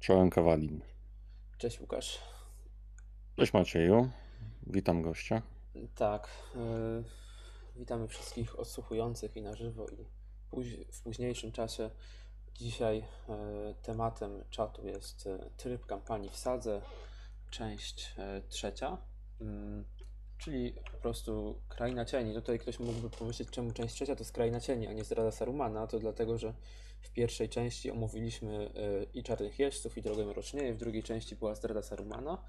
Czołem 0.00 0.30
Kawalin. 0.30 0.80
Cześć 1.58 1.80
Łukasz. 1.80 2.18
Cześć 3.36 3.52
Macieju. 3.52 4.10
Witam 4.66 5.02
gościa. 5.02 5.42
Tak, 5.94 6.28
yy, 6.54 7.04
witamy 7.76 8.08
wszystkich 8.08 8.58
odsłuchujących 8.58 9.36
i 9.36 9.42
na 9.42 9.56
żywo 9.56 9.86
i 9.88 10.06
póź- 10.50 10.84
w 10.92 11.02
późniejszym 11.02 11.52
czasie. 11.52 11.90
Dzisiaj 12.54 12.96
yy, 13.28 13.74
tematem 13.82 14.44
czatu 14.50 14.86
jest 14.86 15.26
yy, 15.26 15.50
tryb 15.56 15.86
kampanii 15.86 16.30
w 16.30 16.36
Sadze, 16.36 16.82
część 17.50 18.14
yy, 18.18 18.42
trzecia, 18.48 18.98
mm, 19.40 19.84
czyli 20.38 20.72
po 20.92 20.98
prostu 20.98 21.62
Kraina 21.68 22.04
Cieni. 22.04 22.34
Tutaj 22.34 22.58
ktoś 22.58 22.78
mógłby 22.78 23.10
pomyśleć, 23.10 23.50
czemu 23.50 23.72
część 23.72 23.94
trzecia 23.94 24.16
to 24.16 24.20
jest 24.20 24.32
Kraina 24.32 24.60
Cieni, 24.60 24.86
a 24.86 24.92
nie 24.92 25.04
Zdrada 25.04 25.30
Sarumana. 25.30 25.86
To 25.86 25.98
dlatego, 25.98 26.38
że 26.38 26.54
w 27.00 27.10
pierwszej 27.10 27.48
części 27.48 27.90
omówiliśmy 27.90 28.70
yy, 28.74 29.06
i 29.14 29.22
Czarnych 29.22 29.58
Jeźdźców, 29.58 29.98
i 29.98 30.02
Drogę 30.02 30.24
Mrocznieje, 30.24 30.74
w 30.74 30.78
drugiej 30.78 31.02
części 31.02 31.36
była 31.36 31.54
Zdrada 31.54 31.82
Sarumana. 31.82 32.44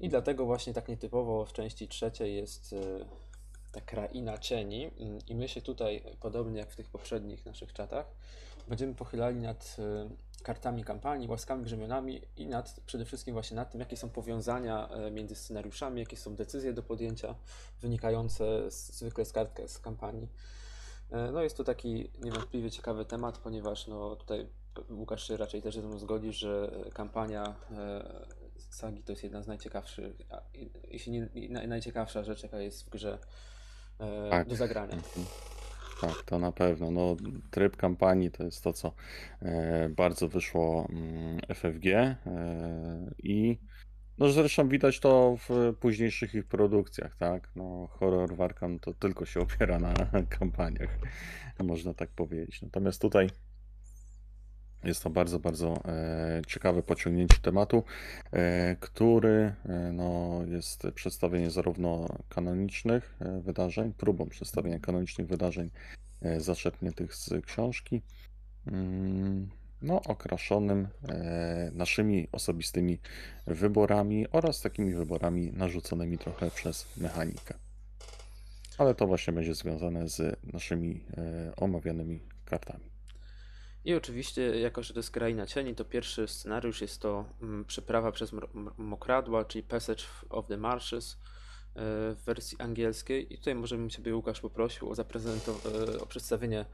I 0.00 0.08
dlatego 0.08 0.46
właśnie 0.46 0.74
tak 0.74 0.88
nietypowo 0.88 1.44
w 1.44 1.52
części 1.52 1.88
trzeciej 1.88 2.36
jest 2.36 2.72
y, 2.72 3.04
ta 3.72 3.80
kraina 3.80 4.38
cieni. 4.38 4.90
Mm, 4.98 5.18
I 5.26 5.34
my 5.34 5.48
się 5.48 5.62
tutaj, 5.62 6.02
podobnie 6.20 6.58
jak 6.58 6.70
w 6.70 6.76
tych 6.76 6.88
poprzednich 6.88 7.46
naszych 7.46 7.72
czatach, 7.72 8.06
będziemy 8.68 8.94
pochylali 8.94 9.40
nad 9.40 9.76
y, 9.78 10.42
kartami 10.42 10.84
kampanii, 10.84 11.28
łaskami, 11.28 11.64
brzemionami 11.64 12.22
i 12.36 12.46
nad, 12.46 12.80
przede 12.86 13.04
wszystkim 13.04 13.34
właśnie 13.34 13.56
nad 13.56 13.70
tym, 13.70 13.80
jakie 13.80 13.96
są 13.96 14.10
powiązania 14.10 14.88
y, 15.06 15.10
między 15.10 15.34
scenariuszami, 15.34 16.00
jakie 16.00 16.16
są 16.16 16.36
decyzje 16.36 16.72
do 16.72 16.82
podjęcia 16.82 17.34
wynikające 17.80 18.70
zwykle 18.70 19.24
z 19.24 19.32
kart 19.32 19.60
z 19.66 19.78
kampanii. 19.78 20.28
E, 21.10 21.32
No 21.32 21.42
jest 21.42 21.56
to 21.56 21.64
taki 21.64 22.10
niewątpliwie 22.20 22.70
ciekawy 22.70 23.04
temat, 23.04 23.38
ponieważ 23.38 23.86
no 23.86 24.16
tutaj 24.16 24.46
Łukasz 24.90 25.28
się 25.28 25.36
raczej 25.36 25.62
też 25.62 25.74
ze 25.74 25.82
mną 25.82 25.98
zgodzi, 25.98 26.32
że 26.32 26.70
kampania 26.94 27.54
e, 27.70 28.26
sagi 28.56 29.02
to 29.02 29.12
jest 29.12 29.22
jedna 29.22 29.42
z 29.42 29.46
najciekawszych, 29.46 30.16
jeśli 30.88 31.12
nie 31.12 31.28
naj, 31.50 31.68
najciekawsza 31.68 32.24
rzecz, 32.24 32.42
jaka 32.42 32.58
jest 32.58 32.86
w 32.86 32.90
grze 32.90 33.18
e, 34.00 34.30
Tak. 34.30 34.48
do 34.48 34.56
zagrania. 34.56 34.94
Mhm. 34.94 35.26
Tak, 36.00 36.22
to 36.22 36.38
na 36.38 36.52
pewno. 36.52 36.90
No, 36.90 37.16
tryb 37.50 37.76
kampanii 37.76 38.30
to 38.30 38.44
jest 38.44 38.64
to, 38.64 38.72
co 38.72 38.92
bardzo 39.96 40.28
wyszło 40.28 40.86
mm, 40.90 41.40
FFG 41.54 42.16
i 43.22 43.58
no 44.18 44.28
zresztą 44.28 44.68
widać 44.68 45.00
to 45.00 45.36
w 45.48 45.74
późniejszych 45.80 46.34
ich 46.34 46.46
produkcjach, 46.46 47.16
tak? 47.16 47.50
No, 47.56 47.88
horror 47.90 48.36
Warkam 48.36 48.78
to 48.78 48.94
tylko 48.94 49.26
się 49.26 49.40
opiera 49.40 49.78
na 49.78 49.94
kampaniach, 50.38 50.98
można 51.58 51.94
tak 51.94 52.10
powiedzieć. 52.10 52.62
Natomiast 52.62 53.00
tutaj 53.00 53.28
jest 54.84 55.02
to 55.02 55.10
bardzo, 55.10 55.38
bardzo 55.38 55.82
e, 55.84 56.42
ciekawe 56.46 56.82
pociągnięcie 56.82 57.38
tematu, 57.42 57.84
e, 58.32 58.76
który 58.80 59.54
e, 59.64 59.92
no, 59.92 60.40
jest 60.46 60.86
przedstawieniem 60.94 61.50
zarówno 61.50 62.06
kanonicznych 62.28 63.18
wydarzeń, 63.42 63.92
próbą 63.92 64.26
przedstawienia 64.26 64.78
kanonicznych 64.78 65.26
wydarzeń 65.26 65.70
zaczerpniętych 66.38 67.14
z 67.14 67.30
książki, 67.46 68.02
mm, 68.66 69.48
no, 69.84 70.02
okraszonym 70.02 70.88
e, 71.08 71.70
naszymi 71.74 72.28
osobistymi 72.32 72.98
wyborami 73.46 74.26
oraz 74.32 74.60
takimi 74.60 74.94
wyborami 74.94 75.52
narzuconymi 75.52 76.18
trochę 76.18 76.50
przez 76.50 76.86
mechanikę. 76.96 77.54
Ale 78.78 78.94
to 78.94 79.06
właśnie 79.06 79.32
będzie 79.32 79.54
związane 79.54 80.08
z 80.08 80.38
naszymi 80.52 81.04
e, 81.16 81.56
omawianymi 81.56 82.20
kartami. 82.44 82.94
I 83.84 83.94
oczywiście, 83.94 84.60
jako 84.60 84.82
że 84.82 84.94
to 84.94 84.98
jest 84.98 85.10
Kraina 85.10 85.46
Cieni, 85.46 85.74
to 85.74 85.84
pierwszy 85.84 86.28
scenariusz 86.28 86.80
jest 86.80 87.00
to 87.00 87.24
mm, 87.42 87.64
Przeprawa 87.64 88.12
przez 88.12 88.32
Mokradła, 88.76 89.44
czyli 89.44 89.62
Passage 89.62 90.02
of 90.30 90.46
the 90.46 90.56
Marshes 90.56 91.12
e, 91.12 91.16
w 92.14 92.16
wersji 92.26 92.58
angielskiej. 92.60 93.34
I 93.34 93.38
tutaj 93.38 93.54
może 93.54 93.76
bym 93.76 93.90
Ciebie, 93.90 94.16
Łukasz, 94.16 94.40
poprosił 94.40 94.90
o, 94.90 94.94
e, 94.94 96.00
o 96.00 96.06
przedstawienie 96.06 96.64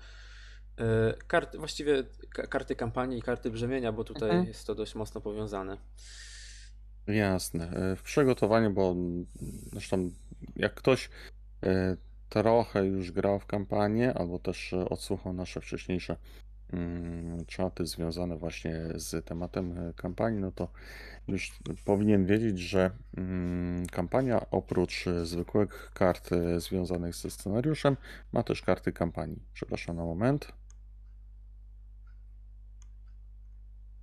e, 0.81 1.15
kart, 1.27 1.57
właściwie 1.57 2.05
ka- 2.35 2.47
karty 2.47 2.77
kampanii 2.77 3.19
i 3.19 3.23
karty 3.23 3.51
brzemienia, 3.51 3.93
bo 3.93 4.05
tutaj 4.05 4.29
Mhm. 4.31 4.49
jest 4.49 4.67
to 4.67 4.75
dość 4.75 4.95
mocno 4.95 5.21
powiązane. 5.21 5.79
Jasne. 7.07 7.71
E, 7.71 7.97
W 7.97 8.03
przygotowaniu, 8.03 8.71
bo 8.71 8.91
mm, 8.91 9.27
zresztą 9.73 10.11
jak 10.57 10.75
ktoś 10.75 11.11
e, 11.63 11.97
trochę 12.29 12.85
już 12.87 13.13
grał 13.13 13.39
w 13.41 13.47
kampanię, 13.47 14.15
albo 14.15 14.39
też 14.39 14.73
odsłuchał 14.73 15.33
nasze 15.33 15.61
wcześniejsze 15.61 16.17
mm, 16.73 17.47
czaty 17.47 17.87
związane 17.87 18.37
właśnie 18.37 18.81
z 18.95 19.27
tematem 19.27 19.93
kampanii, 19.97 20.41
no 20.41 20.53
to 20.53 20.69
już 21.29 21.53
powinien 21.85 22.27
wiedzieć, 22.27 22.59
że 22.59 22.91
mm, 23.17 23.87
kampania 23.87 24.47
oprócz 24.51 25.05
zwykłych 25.25 25.91
kart 25.95 26.31
związanych 26.59 27.15
ze 27.15 27.31
scenariuszem 27.31 27.97
ma 28.33 28.43
też 28.43 28.63
karty 28.63 28.93
kampanii. 28.93 29.43
Przepraszam 29.55 29.97
na 29.97 30.05
moment. 30.05 30.53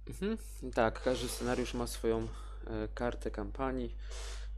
Mhm. 0.10 0.38
Tak, 0.74 1.02
każdy 1.04 1.30
scenariusz 1.30 1.74
ma 1.74 1.88
swoją 1.88 2.20
e, 2.20 2.28
kartę 2.94 3.32
kampanii, 3.32 3.96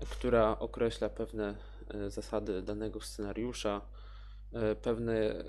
która 0.10 0.60
określa 0.60 1.10
pewne 1.10 1.56
e, 1.94 2.10
zasady 2.10 2.62
danego 2.62 3.02
scenariusza, 3.02 3.82
e, 4.54 4.76
pewne 4.76 5.44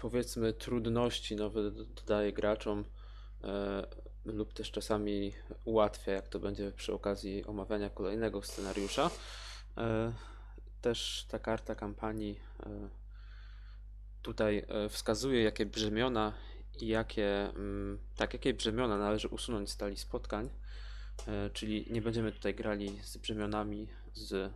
powiedzmy 0.00 0.52
trudności 0.52 1.36
nowe 1.36 1.70
dodaje 1.70 2.32
graczom 2.32 2.84
lub 4.24 4.52
też 4.52 4.70
czasami 4.70 5.32
ułatwia, 5.64 6.12
jak 6.12 6.28
to 6.28 6.38
będzie 6.38 6.72
przy 6.72 6.92
okazji 6.92 7.44
omawiania 7.44 7.90
kolejnego 7.90 8.42
scenariusza. 8.42 9.10
Też 10.80 11.26
ta 11.28 11.38
karta 11.38 11.74
kampanii 11.74 12.40
tutaj 14.22 14.66
wskazuje, 14.88 15.42
jakie 15.42 15.66
brzemiona 15.66 16.32
jakie, 16.80 17.48
mm, 17.48 17.98
tak, 18.16 18.32
jakie 18.32 18.54
brzemiona 18.54 18.98
należy 18.98 19.28
usunąć 19.28 19.70
z 19.70 19.76
talii 19.76 19.96
spotkań. 19.96 20.50
E, 21.28 21.50
Czyli 21.50 21.86
nie 21.90 22.02
będziemy 22.02 22.32
tutaj 22.32 22.54
grali 22.54 22.98
z 23.02 23.16
brzemionami 23.16 23.88
z, 24.14 24.32
e, 24.32 24.50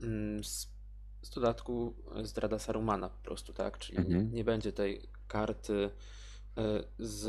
mm, 0.00 0.44
z, 0.44 0.68
z 1.22 1.30
dodatku 1.30 1.94
Zdrada 2.22 2.58
Sarumana 2.58 3.08
po 3.08 3.18
prostu, 3.24 3.52
tak? 3.52 3.78
Czyli 3.78 3.98
nie, 3.98 4.04
Mhm. 4.04 4.34
nie 4.34 4.44
będzie 4.44 4.72
tej 4.72 5.02
karty, 5.28 5.90
e, 6.58 6.84
z, 6.98 7.26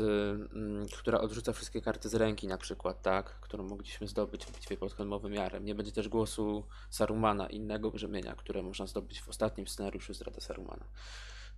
mm, 0.52 0.86
która 0.98 1.20
odrzuca 1.20 1.52
wszystkie 1.52 1.80
karty 1.82 2.08
z 2.08 2.14
ręki 2.14 2.46
na 2.48 2.58
przykład, 2.58 3.02
tak? 3.02 3.40
Którą 3.40 3.64
mogliśmy 3.64 4.08
zdobyć 4.08 4.46
w 4.46 4.52
bitwie 4.52 4.76
pod 4.76 4.92
Helmowym 4.94 5.32
Jarem. 5.34 5.64
Nie 5.64 5.74
będzie 5.74 5.92
też 5.92 6.08
głosu 6.08 6.64
Sarumana, 6.90 7.46
innego 7.46 7.90
brzemienia, 7.90 8.34
które 8.34 8.62
można 8.62 8.86
zdobyć 8.86 9.20
w 9.20 9.28
ostatnim 9.28 9.66
scenariuszu 9.68 10.14
Zdrada 10.14 10.40
Sarumana. 10.40 10.84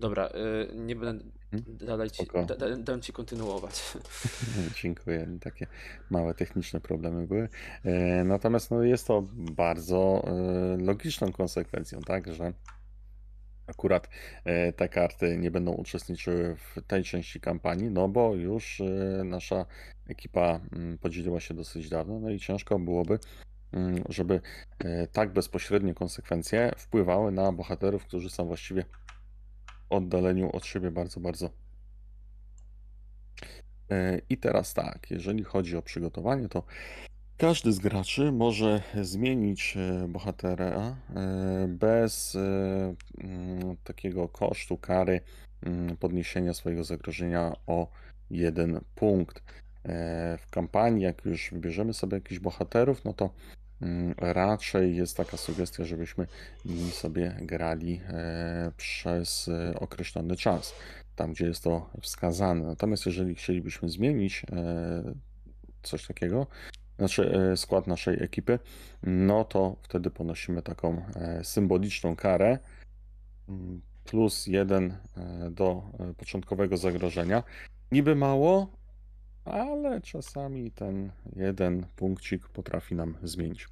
Dobra, 0.01 0.29
y, 0.29 0.77
nie 0.77 0.97
będę 0.97 1.25
Mhm. 1.53 1.77
dalej 1.77 2.11
ci, 2.11 2.27
da, 2.47 2.57
da, 2.57 2.77
dam 2.77 3.01
ci 3.03 3.13
kontynuować. 3.13 3.93
Dziękuję. 4.83 5.27
Takie 5.41 5.67
małe 6.11 6.35
techniczne 6.35 6.81
problemy 6.81 7.27
były. 7.27 7.49
E, 7.85 8.25
Natomiast 8.25 8.71
no, 8.71 8.83
jest 8.83 9.07
to 9.07 9.23
bardzo 9.35 10.25
e, 10.27 10.77
logiczną 10.77 11.33
konsekwencją, 11.33 12.01
tak, 12.01 12.35
że 12.35 12.53
akurat 13.67 14.09
e, 14.45 14.73
te 14.73 14.89
karty 14.89 15.37
nie 15.39 15.51
będą 15.51 15.73
uczestniczyły 15.73 16.57
w 16.57 16.77
tej 16.87 17.05
części 17.05 17.41
kampanii, 17.41 17.91
no 17.91 18.09
bo 18.09 18.35
już 18.35 18.83
nasza 19.25 19.67
ekipa 20.09 20.61
mm, 20.73 20.99
podzieliła 20.99 21.41
się 21.41 21.55
dosyć 21.55 21.89
dawno, 21.89 22.21
no 22.21 22.31
i 22.31 22.39
ciężko 22.39 22.79
byłoby, 22.79 23.19
mm, 23.73 24.05
żeby 24.09 24.41
tak 25.13 25.33
bezpośrednie 25.33 25.95
konsekwencje 25.95 26.73
wpływały 26.77 27.33
na 27.33 27.53
bohaterów, 27.53 28.05
którzy 28.05 28.31
są 28.31 28.47
właściwie 28.47 28.85
oddaleniu 29.91 30.51
od 30.53 30.67
siebie 30.67 30.91
bardzo, 30.91 31.21
bardzo 31.21 31.51
E, 33.91 34.21
I 34.29 34.37
teraz 34.37 34.75
tak, 34.75 35.11
jeżeli 35.11 35.45
chodzi 35.45 35.77
o 35.77 35.83
przygotowanie, 35.83 36.49
to 36.49 36.63
każdy 37.37 37.73
z 37.73 37.79
graczy 37.79 38.33
może 38.33 38.83
zmienić 39.03 39.77
e, 39.77 40.09
bohatera 40.09 40.67
e, 40.67 40.95
bez 41.69 42.37
mm, 42.37 43.77
takiego 43.85 44.29
kosztu 44.29 44.77
kary 44.77 45.21
mm, 45.63 45.97
podniesienia 45.97 46.55
swojego 46.55 46.85
zagrożenia 46.85 47.53
o 47.67 47.89
jeden 48.31 48.81
punkt. 48.95 49.43
W 50.39 50.51
kampanii, 50.51 51.05
jak 51.05 51.25
już 51.25 51.51
wybierzemy 51.53 51.95
sobie 51.95 52.15
jakichś 52.15 52.41
bohaterów, 52.41 53.05
no 53.05 53.13
to 53.13 53.31
raczej 54.19 54.97
jest 54.97 55.17
taka 55.17 55.37
sugestia, 55.37 55.85
żebyśmy 55.85 56.27
nimi 56.65 56.91
sobie 56.91 57.37
grali 57.41 58.01
e, 58.09 58.73
przez 58.77 59.49
e, 59.49 59.81
określony 59.81 60.37
czas 60.37 60.75
tam, 61.17 61.33
gdzie 61.33 61.47
jest 61.47 61.65
to 61.65 61.91
wskazane. 62.01 62.67
Natomiast 62.67 63.07
jeżeli 63.07 63.35
chcielibyśmy 63.35 63.89
zmienić 63.89 64.43
e, 64.53 65.15
coś 65.83 66.07
takiego, 66.07 66.47
znaczy 66.99 67.53
skład 67.57 67.87
naszej 67.87 68.23
ekipy, 68.23 68.59
no 69.03 69.45
to 69.45 69.77
wtedy 69.83 70.11
ponosimy 70.11 70.63
taką 70.63 71.03
symboliczną 71.43 72.17
karę 72.17 72.59
mm, 73.49 73.81
plus 74.05 74.47
jeden 74.47 74.97
do 75.51 75.83
początkowego 76.17 76.77
zagrożenia. 76.77 77.43
Niby 77.93 78.17
mało, 78.17 78.80
ale 79.45 80.01
czasami 80.01 80.71
ten 80.71 81.11
jeden 81.37 81.87
punkcik 81.97 82.49
potrafi 82.49 82.95
nam 82.95 83.17
zmienić. 83.23 83.69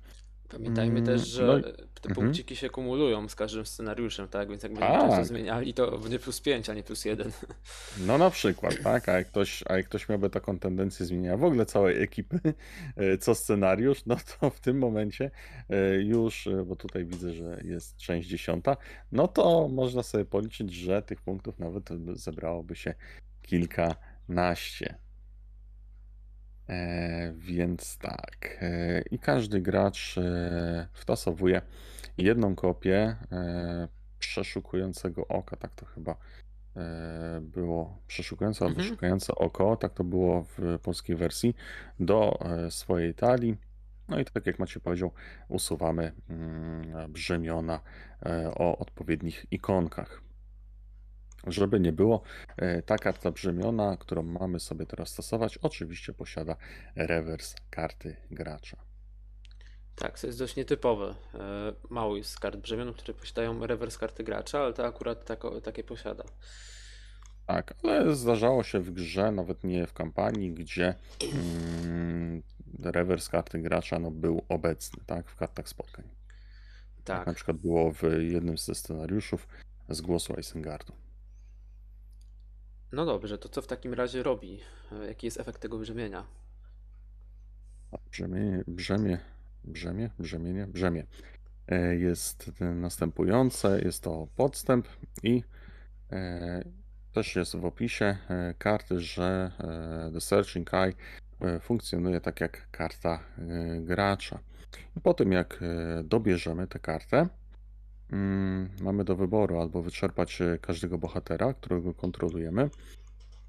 Pamiętajmy 0.51 0.93
Mm, 1.01 1.05
też, 1.07 1.29
że 1.29 1.47
no 1.47 1.59
i- 1.59 1.63
te 1.63 2.09
mhm. 2.09 2.15
punkciki 2.15 2.57
się 2.57 2.71
kumulują 2.71 3.29
z 3.29 3.35
każdym 3.35 3.67
scenariuszem, 3.67 4.29
tak? 4.29 4.49
Więc 4.49 4.63
jak 4.63 4.73
będziemy 4.73 4.95
często 4.99 5.17
Tak. 5.17 5.27
zmieniali, 5.27 5.75
to 5.75 5.99
będzie 5.99 6.19
plus 6.19 6.41
5, 6.41 6.71
a 6.71 6.75
nie 6.75 6.83
plus 6.83 7.05
1. 7.05 7.33
No 8.07 8.19
na 8.19 8.31
przykład, 8.31 8.75
tak, 8.83 9.09
a 9.09 9.13
jak 9.13 9.27
ktoś, 9.29 9.65
a 9.67 9.77
jak 9.77 9.87
ktoś 9.87 10.09
miałby 10.09 10.31
taką 10.31 10.59
tendencję 10.59 11.07
zmieniania 11.07 11.37
w 11.37 11.45
ogóle 11.45 11.67
całej 11.67 12.03
ekipy, 12.03 12.41
e, 12.97 13.19
co 13.19 13.35
scenariusz, 13.35 14.07
no 14.07 14.17
to 14.41 14.51
w 14.51 14.61
tym 14.61 14.79
momencie 14.79 15.31
e, 15.71 15.95
już, 16.03 16.47
e, 16.47 16.65
bo 16.65 16.77
tutaj 16.77 17.05
widzę, 17.05 17.33
że 17.33 17.61
jest 17.65 17.97
część 17.97 18.29
dziesiąta, 18.29 18.77
no 19.13 19.29
to 19.29 19.69
można 19.69 20.03
sobie 20.03 20.25
policzyć, 20.25 20.73
że 20.75 21.03
tych 21.03 21.21
punktów 21.21 21.59
nawet 21.59 21.89
zebrałoby 22.15 22.77
się 22.77 22.95
kilkanaście. 23.43 24.95
E, 26.69 27.33
więc 27.37 27.99
tak. 27.99 28.59
E, 28.61 29.03
I 29.11 29.19
każdy 29.19 29.61
gracz 29.61 30.19
e, 30.19 30.89
wtasowuje 30.93 31.63
jedną 32.19 32.55
kopię 32.55 33.17
przeszukującego 34.19 35.29
oka, 35.29 35.57
tak 35.57 35.75
to 35.75 35.87
chyba 35.87 36.17
było. 37.41 37.99
Przeszukujące 38.07 38.65
albo 38.65 38.77
Mhm. 38.81 38.89
szukające 38.89 39.35
oko, 39.35 39.77
tak 39.77 39.95
to 39.95 40.05
było 40.05 40.43
w 40.59 40.79
polskiej 40.83 41.17
wersji, 41.17 41.55
do 42.01 42.39
swojej 42.71 43.15
talii. 43.15 43.57
No 44.09 44.21
i 44.21 44.25
tak 44.25 44.47
jak 44.47 44.59
Maciej 44.59 44.83
powiedział, 44.83 45.13
usuwamy 45.49 46.13
mm, 46.31 47.13
brzemiona 47.13 47.81
o 48.55 48.79
odpowiednich 48.79 49.47
ikonkach. 49.51 50.23
Żeby 51.47 51.81
nie 51.81 51.93
było, 51.93 52.23
e, 52.57 52.83
ta 52.83 52.99
karta 52.99 53.31
brzemiona, 53.31 53.97
którą 53.97 54.23
mamy 54.23 54.61
sobie 54.61 54.87
teraz 54.87 55.09
stosować, 55.09 55.59
oczywiście 55.59 56.13
posiada 56.13 56.57
rewers 56.97 57.55
karty 57.71 58.17
gracza. 58.31 58.77
Tak, 59.95 60.21
to 60.21 60.27
jest 60.27 60.39
dość 60.39 60.57
nietypowe. 60.57 61.15
E, 61.35 61.73
Mało 61.91 62.17
jest 62.17 62.41
kart 62.41 62.57
brzemion, 62.57 62.95
które 62.95 63.15
posiadają 63.15 63.67
rewers 63.67 63.99
karty 63.99 64.25
gracza, 64.25 64.61
ale 64.61 64.73
to 64.73 64.87
akurat 64.87 65.25
tako, 65.25 65.61
takie 65.61 65.85
posiada. 65.85 66.25
Tak, 67.47 67.75
ale 67.83 68.15
zdarzało 68.15 68.63
się 68.63 68.81
w 68.81 68.91
grze, 68.91 69.33
nawet 69.33 69.65
nie 69.65 69.87
w 69.87 69.93
kampanii, 69.93 70.55
gdzie 70.55 70.95
mm, 71.33 72.43
rewers 72.85 73.29
karty 73.29 73.59
gracza 73.59 73.99
no, 73.99 74.11
był 74.11 74.45
obecny, 74.49 75.03
tak, 75.07 75.31
w 75.31 75.37
kartach 75.37 75.69
spotkań. 75.69 76.05
Tak 77.05 77.27
na 77.27 77.35
przykład 77.35 77.57
było 77.57 77.93
w 77.93 78.03
jednym 78.19 78.59
ze 78.59 78.75
scenariuszów 78.75 79.49
z 79.89 80.01
głosu 80.01 80.35
Isengardu. 80.35 80.93
No 82.93 83.05
dobrze, 83.05 83.39
to 83.39 83.49
co 83.49 83.63
w 83.63 83.67
takim 83.67 83.95
razie 83.95 84.23
robi? 84.23 84.61
E, 84.93 85.07
Jaki 85.07 85.27
jest 85.27 85.41
efekt 85.41 85.63
tego 85.63 85.79
brzemienia? 85.79 86.27
Brzemienie, 88.11 88.65
brzemię, 88.67 89.19
brzemię, 89.65 90.11
brzemienie, 90.19 90.67
brzemię 90.67 91.07
e, 91.69 91.97
jest 91.97 92.51
następujące. 92.61 93.81
Jest 93.81 94.03
to 94.03 94.29
podstęp 94.37 94.89
i 95.23 95.43
e, 96.13 96.65
też 97.13 97.37
jest 97.37 97.57
w 97.57 97.65
opisie 97.65 98.17
karty, 98.59 99.01
że 99.01 99.53
The 100.13 100.21
Searching 100.21 100.75
Eye 100.75 100.93
funkcjonuje 101.61 102.21
tak 102.21 102.41
jak 102.41 102.71
karta 102.71 103.21
gracza. 103.81 104.39
I 104.97 105.01
po 105.01 105.15
tym 105.15 105.33
jak 105.33 105.61
dobierzemy 106.05 106.67
tę 106.67 106.79
kartę, 106.79 107.29
mm, 108.13 108.69
mamy 108.81 109.05
do 109.05 109.17
wyboru 109.17 109.61
albo 109.61 109.83
wyczerpać 109.83 110.41
e, 110.43 110.59
każdego 110.59 110.99
bohatera, 110.99 111.55
którego 111.55 111.95
kontrolujemy, 111.95 112.71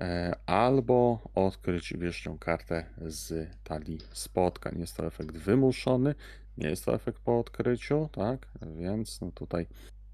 e, 0.02 0.36
albo 0.46 1.20
odkryć 1.36 1.94
wierzchnią 1.94 2.38
kartę 2.38 2.86
z 2.98 3.50
talii 3.64 4.00
spotkań. 4.12 4.80
Jest 4.80 4.98
to 4.98 5.06
efekt 5.06 5.38
wymuszony, 5.38 6.16
nie 6.58 6.70
jest 6.70 6.86
to 6.86 6.96
efekt 6.96 7.20
po 7.20 7.40
odkryciu, 7.40 8.10
tak? 8.12 8.48
Więc 8.78 9.22
no 9.22 9.32
tutaj 9.32 9.68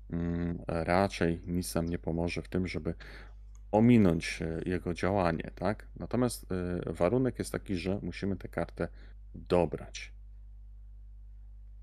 mm, 0.09 0.59
raczej 0.67 1.41
nic 1.47 1.75
nam 1.75 1.89
nie 1.89 1.97
pomoże 1.97 2.41
w 2.41 2.49
tym, 2.49 2.67
żeby 2.67 2.93
ominąć 3.71 4.41
e, 4.41 4.61
jego 4.65 4.93
działanie, 4.93 5.51
tak? 5.55 5.87
Natomiast 5.99 6.45
warunek 6.85 7.39
jest 7.39 7.51
taki, 7.51 7.75
że 7.75 7.99
musimy 8.01 8.35
tę 8.35 8.47
kartę 8.47 8.87
dobrać. 9.35 10.15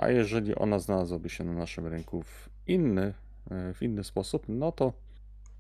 A 0.03 0.11
jeżeli 0.11 0.55
ona 0.55 0.79
znalazłaby 0.79 1.29
się 1.29 1.45
na 1.45 1.53
naszym 1.53 1.87
rynku 1.87 2.23
w 2.23 2.52
inny, 2.67 3.15
e, 3.51 3.75
w 3.75 3.83
inny 3.83 4.05
sposób, 4.05 4.45
no 4.49 4.73
to, 4.73 4.93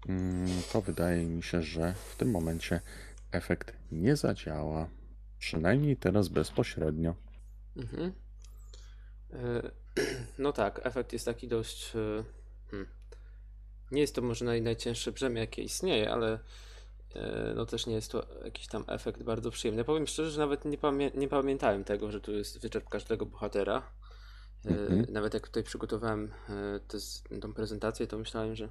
mm, 0.09 0.49
to 0.73 0.81
wydaje 0.81 1.25
mi 1.25 1.43
się, 1.43 1.63
że 1.63 1.95
w 1.95 2.17
tym 2.17 2.31
momencie 2.31 2.81
efekt 3.33 3.73
nie 3.93 4.17
zadziała. 4.17 4.89
Przynajmniej 5.39 5.97
teraz 5.97 6.29
bezpośrednio. 6.29 7.15
Mhm. 7.77 8.13
E, 9.33 9.71
No 10.39 10.53
tak, 10.53 10.81
efekt 10.85 11.13
jest 11.13 11.25
taki 11.25 11.49
dość. 11.49 11.97
e, 11.97 12.25
hmm. 12.71 12.89
Nie 13.91 14.01
jest 14.01 14.15
to 14.15 14.23
może 14.23 14.45
naj, 14.45 14.63
najcięższe 14.63 15.13
brzemię, 15.13 15.41
jakie 15.41 15.63
istnieje, 15.63 16.13
ale 16.13 16.39
no 17.57 17.67
też 17.67 17.87
nie 17.87 17.95
jest 17.95 18.13
to 18.13 18.27
jakiś 18.45 18.67
tam 18.67 18.85
efekt 18.89 19.23
bardzo 19.23 19.51
przyjemny. 19.51 19.85
Powiem 19.85 20.07
szczerze, 20.07 20.31
że 20.31 20.41
nawet 20.41 20.65
nie, 20.65 20.79
pamię 20.79 21.11
nie 21.15 21.29
pamiętałem 21.29 21.85
tego, 21.85 22.11
że 22.11 22.21
tu 22.21 22.33
jest 22.33 22.63
wyczerp 22.63 22.89
każdego 22.89 23.27
bohatera. 23.27 23.83
E, 24.67 24.70
Mhm. 24.70 25.06
Nawet 25.12 25.35
jak 25.35 25.47
tutaj 25.49 25.62
przygotowałem 25.62 26.31
e, 26.49 26.81
tę 26.81 26.99
tą 27.41 27.53
prezentację, 27.55 28.06
to 28.06 28.19
myślałem, 28.19 28.56
że 28.56 28.69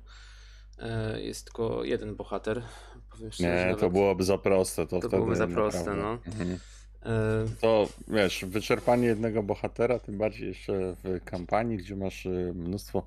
e, 0.80 1.22
jest 1.22 1.46
tylko 1.46 1.84
jeden 1.84 2.16
bohater. 2.16 2.64
Powiem 3.10 3.32
szczerze, 3.32 3.68
Nie, 3.70 3.76
to 3.76 3.90
byłoby 3.90 4.24
za 4.24 4.38
proste. 4.38 4.88
To, 4.88 5.00
to 5.00 5.10
byłoby 5.10 5.36
za 5.36 5.48
proste, 5.48 5.94
no. 5.96 6.18
Mhm. 6.28 6.60
E, 7.04 7.46
To 7.62 7.88
wiesz, 8.08 8.46
wyczerpanie 8.46 9.08
jednego 9.08 9.44
bohatera, 9.44 10.00
tym 10.00 10.18
bardziej 10.18 10.48
jeszcze 10.48 10.96
w 11.04 11.24
kampanii, 11.26 11.78
gdzie 11.78 11.96
masz 11.96 12.28
mnóstwo 12.54 13.04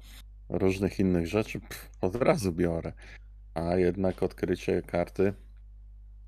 różnych 0.48 0.98
innych 0.98 1.26
rzeczy, 1.26 1.60
pff, 1.60 1.88
od 2.00 2.16
razu 2.16 2.52
biorę. 2.52 2.92
A 3.54 3.76
jednak 3.76 4.22
odkrycie 4.22 4.82
karty 4.82 5.34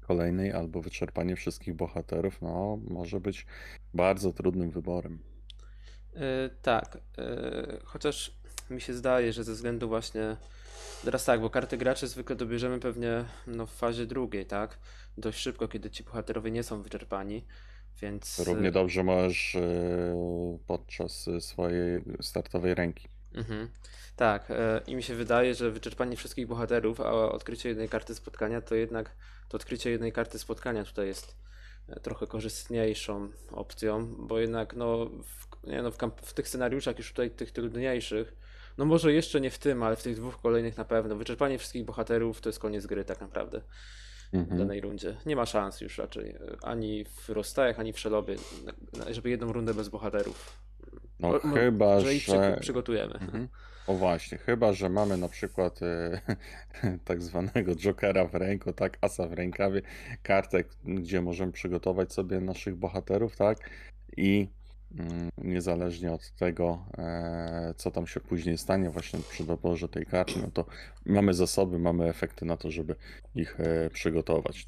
kolejnej 0.00 0.52
albo 0.52 0.82
wyczerpanie 0.82 1.36
wszystkich 1.36 1.74
bohaterów, 1.74 2.42
no, 2.42 2.78
może 2.88 3.20
być 3.20 3.46
bardzo 3.94 4.32
trudnym 4.32 4.70
wyborem. 4.70 5.18
E, 6.16 6.50
tak, 6.62 6.98
e, 7.18 7.78
chociaż 7.84 8.32
mi 8.70 8.80
się 8.80 8.94
zdaje, 8.94 9.32
że 9.32 9.44
ze 9.44 9.52
względu 9.52 9.88
właśnie. 9.88 10.36
Teraz 11.04 11.24
tak, 11.24 11.40
bo 11.40 11.50
karty 11.50 11.76
graczy 11.76 12.08
zwykle 12.08 12.36
dobierzemy 12.36 12.80
pewnie 12.80 13.24
no, 13.46 13.66
w 13.66 13.72
fazie 13.72 14.06
drugiej, 14.06 14.46
tak? 14.46 14.78
Dość 15.18 15.38
szybko, 15.38 15.68
kiedy 15.68 15.90
ci 15.90 16.04
bohaterowie 16.04 16.50
nie 16.50 16.62
są 16.62 16.82
wyczerpani, 16.82 17.44
więc. 18.02 18.38
Równie 18.38 18.70
dobrze 18.72 19.02
możesz 19.02 19.56
podczas 20.66 21.28
swojej 21.40 22.02
startowej 22.20 22.74
ręki. 22.74 23.08
Mhm. 23.36 23.68
Tak, 24.16 24.50
e, 24.50 24.80
i 24.86 24.96
mi 24.96 25.02
się 25.02 25.14
wydaje, 25.14 25.54
że 25.54 25.70
wyczerpanie 25.70 26.16
wszystkich 26.16 26.46
bohaterów, 26.46 27.00
a 27.00 27.12
odkrycie 27.12 27.68
jednej 27.68 27.88
karty 27.88 28.14
spotkania, 28.14 28.60
to 28.60 28.74
jednak 28.74 29.16
to 29.48 29.56
odkrycie 29.56 29.90
jednej 29.90 30.12
karty 30.12 30.38
spotkania 30.38 30.84
tutaj 30.84 31.06
jest 31.06 31.36
e, 31.88 32.00
trochę 32.00 32.26
korzystniejszą 32.26 33.28
opcją, 33.50 34.14
bo 34.18 34.38
jednak 34.38 34.76
no, 34.76 35.10
nie 35.66 35.82
no, 35.82 35.90
w, 35.90 35.96
w 36.22 36.34
tych 36.34 36.48
scenariuszach 36.48 36.98
już 36.98 37.08
tutaj 37.08 37.30
tych 37.30 37.52
trudniejszych, 37.52 38.36
no 38.78 38.84
może 38.84 39.12
jeszcze 39.12 39.40
nie 39.40 39.50
w 39.50 39.58
tym, 39.58 39.82
ale 39.82 39.96
w 39.96 40.02
tych 40.02 40.16
dwóch 40.16 40.40
kolejnych 40.40 40.76
na 40.76 40.84
pewno, 40.84 41.16
wyczerpanie 41.16 41.58
wszystkich 41.58 41.84
bohaterów 41.84 42.40
to 42.40 42.48
jest 42.48 42.58
koniec 42.58 42.86
gry 42.86 43.04
tak 43.04 43.20
naprawdę 43.20 43.60
w 44.32 44.34
Mhm. 44.36 44.58
danej 44.58 44.80
rundzie. 44.80 45.16
Nie 45.26 45.36
ma 45.36 45.46
szans 45.46 45.80
już 45.80 45.98
raczej, 45.98 46.30
e, 46.30 46.36
ani 46.62 47.04
w 47.04 47.28
rozstajach, 47.28 47.80
ani 47.80 47.92
w 47.92 47.98
szelobie, 47.98 48.36
żeby 49.10 49.30
jedną 49.30 49.52
rundę 49.52 49.74
bez 49.74 49.88
bohaterów. 49.88 50.60
No 51.20 51.28
O- 51.28 51.38
chyba, 51.38 51.86
Może 51.94 52.14
ich 52.14 52.22
że... 52.22 52.56
przygotujemy. 52.60 53.14
Mhm. 53.14 53.48
O 53.86 53.94
właśnie, 53.94 54.38
chyba, 54.38 54.72
że 54.72 54.88
mamy 54.88 55.16
na 55.16 55.28
przykład 55.28 55.80
e, 55.82 56.20
tak 57.04 57.22
zwanego 57.22 57.74
jokera 57.76 58.24
w 58.24 58.34
ręku, 58.34 58.72
tak, 58.72 58.98
asa 59.00 59.26
w 59.28 59.32
rękawie, 59.32 59.82
kartę, 60.22 60.64
gdzie 60.84 61.22
możemy 61.22 61.52
przygotować 61.52 62.12
sobie 62.12 62.40
naszych 62.40 62.76
bohaterów, 62.76 63.36
tak, 63.36 63.70
i 64.16 64.48
niezależnie 65.38 66.12
od 66.12 66.30
tego, 66.30 66.84
e, 66.98 67.74
co 67.76 67.90
tam 67.90 68.06
się 68.06 68.20
później 68.20 68.58
stanie 68.58 68.90
właśnie 68.90 69.20
przy 69.30 69.44
doborze 69.44 69.88
tej 69.88 70.06
karty, 70.06 70.40
no 70.42 70.50
to 70.50 70.64
mamy 71.06 71.34
zasoby, 71.34 71.78
mamy 71.78 72.08
efekty 72.08 72.44
na 72.44 72.56
to, 72.56 72.70
żeby 72.70 72.94
ich 73.34 73.60
e, 73.60 73.90
przygotować. 73.90 74.66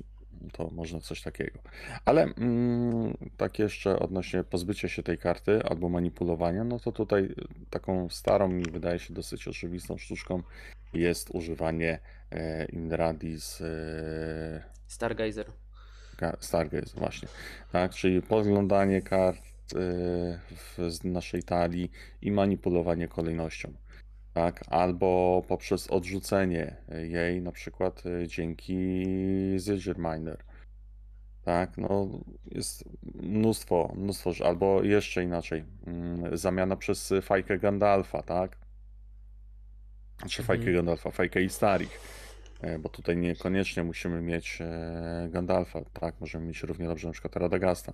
To 0.52 0.70
można 0.72 1.00
coś 1.00 1.22
takiego. 1.22 1.58
Ale 2.04 2.22
mm, 2.22 3.16
tak 3.36 3.58
jeszcze 3.58 3.98
odnośnie 3.98 4.44
pozbycia 4.44 4.88
się 4.88 5.02
tej 5.02 5.18
karty 5.18 5.62
albo 5.62 5.88
manipulowania, 5.88 6.64
no 6.64 6.78
to 6.78 6.92
tutaj 6.92 7.34
taką 7.70 8.08
starą 8.08 8.48
mi 8.48 8.64
wydaje 8.64 8.98
się 8.98 9.14
dosyć 9.14 9.48
oczywistą 9.48 9.98
sztuczką 9.98 10.42
jest 10.94 11.30
używanie 11.30 11.98
e, 12.30 12.64
Inradi 12.64 13.40
z 13.40 13.60
e, 13.60 14.62
Stargazer. 14.86 15.46
Ga- 16.18 16.36
Stargaze 16.40 16.92
właśnie, 16.96 17.28
tak, 17.72 17.92
czyli 17.94 18.22
podglądanie 18.22 19.02
kart 19.02 19.47
z 20.88 21.04
naszej 21.04 21.42
talii 21.42 21.90
i 22.22 22.32
manipulowanie 22.32 23.08
kolejnością, 23.08 23.72
tak, 24.34 24.64
albo 24.68 25.42
poprzez 25.48 25.90
odrzucenie 25.90 26.76
jej 27.02 27.42
na 27.42 27.52
przykład 27.52 28.02
e, 28.06 28.28
dzięki 28.28 29.04
Zildjier 29.56 29.98
Miner, 29.98 30.44
tak? 31.44 31.78
No, 31.78 32.08
jest 32.44 32.84
mnóstwo, 33.14 33.92
mnóstwo, 33.96 34.32
albo 34.44 34.82
jeszcze 34.82 35.22
inaczej, 35.22 35.64
mm, 35.86 36.36
zamiana 36.36 36.76
przez 36.76 37.12
fajkę 37.22 37.58
Gandalfa, 37.58 38.22
tak? 38.22 38.58
Czy 40.28 40.42
fajkę 40.42 40.62
Mhm. 40.62 40.76
Gandalfa, 40.76 41.10
fajkę 41.10 41.42
Istarich, 41.42 42.00
e, 42.60 42.78
bo 42.78 42.88
tutaj 42.88 43.16
niekoniecznie 43.16 43.82
musimy 43.84 44.22
mieć 44.22 44.58
e, 44.60 45.28
Gandalfa, 45.30 45.80
tak? 45.92 46.20
Możemy 46.20 46.46
mieć 46.46 46.62
równie 46.62 46.86
dobrze 46.86 47.06
na 47.06 47.12
przykład 47.12 47.36
Radagasta 47.36 47.92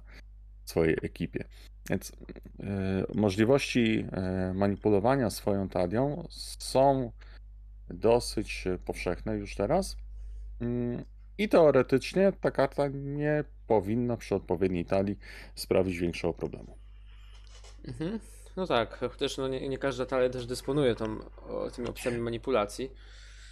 swojej 0.64 0.96
ekipie. 1.02 1.44
Więc 1.90 2.12
e, 2.12 2.14
możliwości 3.14 4.06
e, 4.12 4.52
manipulowania 4.54 5.30
swoją 5.30 5.68
talią 5.68 6.26
są 6.30 7.12
dosyć 7.90 8.64
powszechne 8.84 9.36
już 9.36 9.56
teraz. 9.56 9.96
Mm, 10.60 11.04
I 11.38 11.48
teoretycznie 11.48 12.32
ta 12.40 12.50
karta 12.50 12.88
nie 12.88 13.44
powinna 13.66 14.16
przy 14.16 14.34
odpowiedniej 14.34 14.84
talii 14.84 15.18
sprawić 15.54 15.98
większego 15.98 16.34
problemu. 16.34 16.76
Mhm. 17.88 18.20
No 18.56 18.66
tak, 18.66 18.98
chociaż 18.98 19.36
no 19.38 19.48
nie, 19.48 19.68
nie 19.68 19.78
każda 19.78 20.06
talia 20.06 20.30
też 20.30 20.46
dysponuje 20.46 20.94
tą, 20.94 21.18
tymi 21.74 21.88
opcjami 21.88 22.18
manipulacji. 22.18 22.90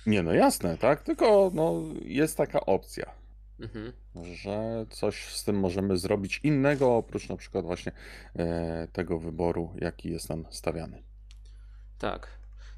Nie, 0.07 0.23
no 0.23 0.33
jasne, 0.33 0.79
tak? 0.79 1.03
Tylko 1.03 1.51
no, 1.55 1.83
jest 2.05 2.37
taka 2.37 2.61
opcja, 2.61 3.15
Mhm. 3.63 3.93
że 4.35 4.87
coś 4.91 5.35
z 5.35 5.45
tym 5.45 5.57
możemy 5.57 5.97
zrobić 5.97 6.41
innego, 6.43 6.97
oprócz 6.97 7.29
na 7.29 7.37
przykład 7.37 7.65
właśnie 7.65 7.93
e, 8.37 8.89
tego 8.93 9.19
wyboru, 9.19 9.75
jaki 9.81 10.11
jest 10.11 10.29
nam 10.29 10.45
stawiany. 10.51 11.03
Tak. 11.99 12.29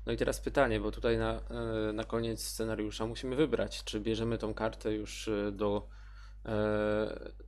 No 0.06 0.12
i 0.12 0.16
teraz 0.16 0.40
pytanie, 0.40 0.80
bo 0.80 0.90
tutaj 0.90 1.18
na, 1.18 1.40
e, 1.50 1.92
na 1.92 2.04
koniec 2.04 2.42
scenariusza 2.42 3.06
musimy 3.06 3.36
wybrać, 3.36 3.84
czy 3.84 4.00
bierzemy 4.00 4.38
tą 4.38 4.54
kartę 4.54 4.92
już 4.92 5.28
e, 5.28 5.52
do 5.52 5.88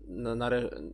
na, 0.08 0.34
na 0.34 0.50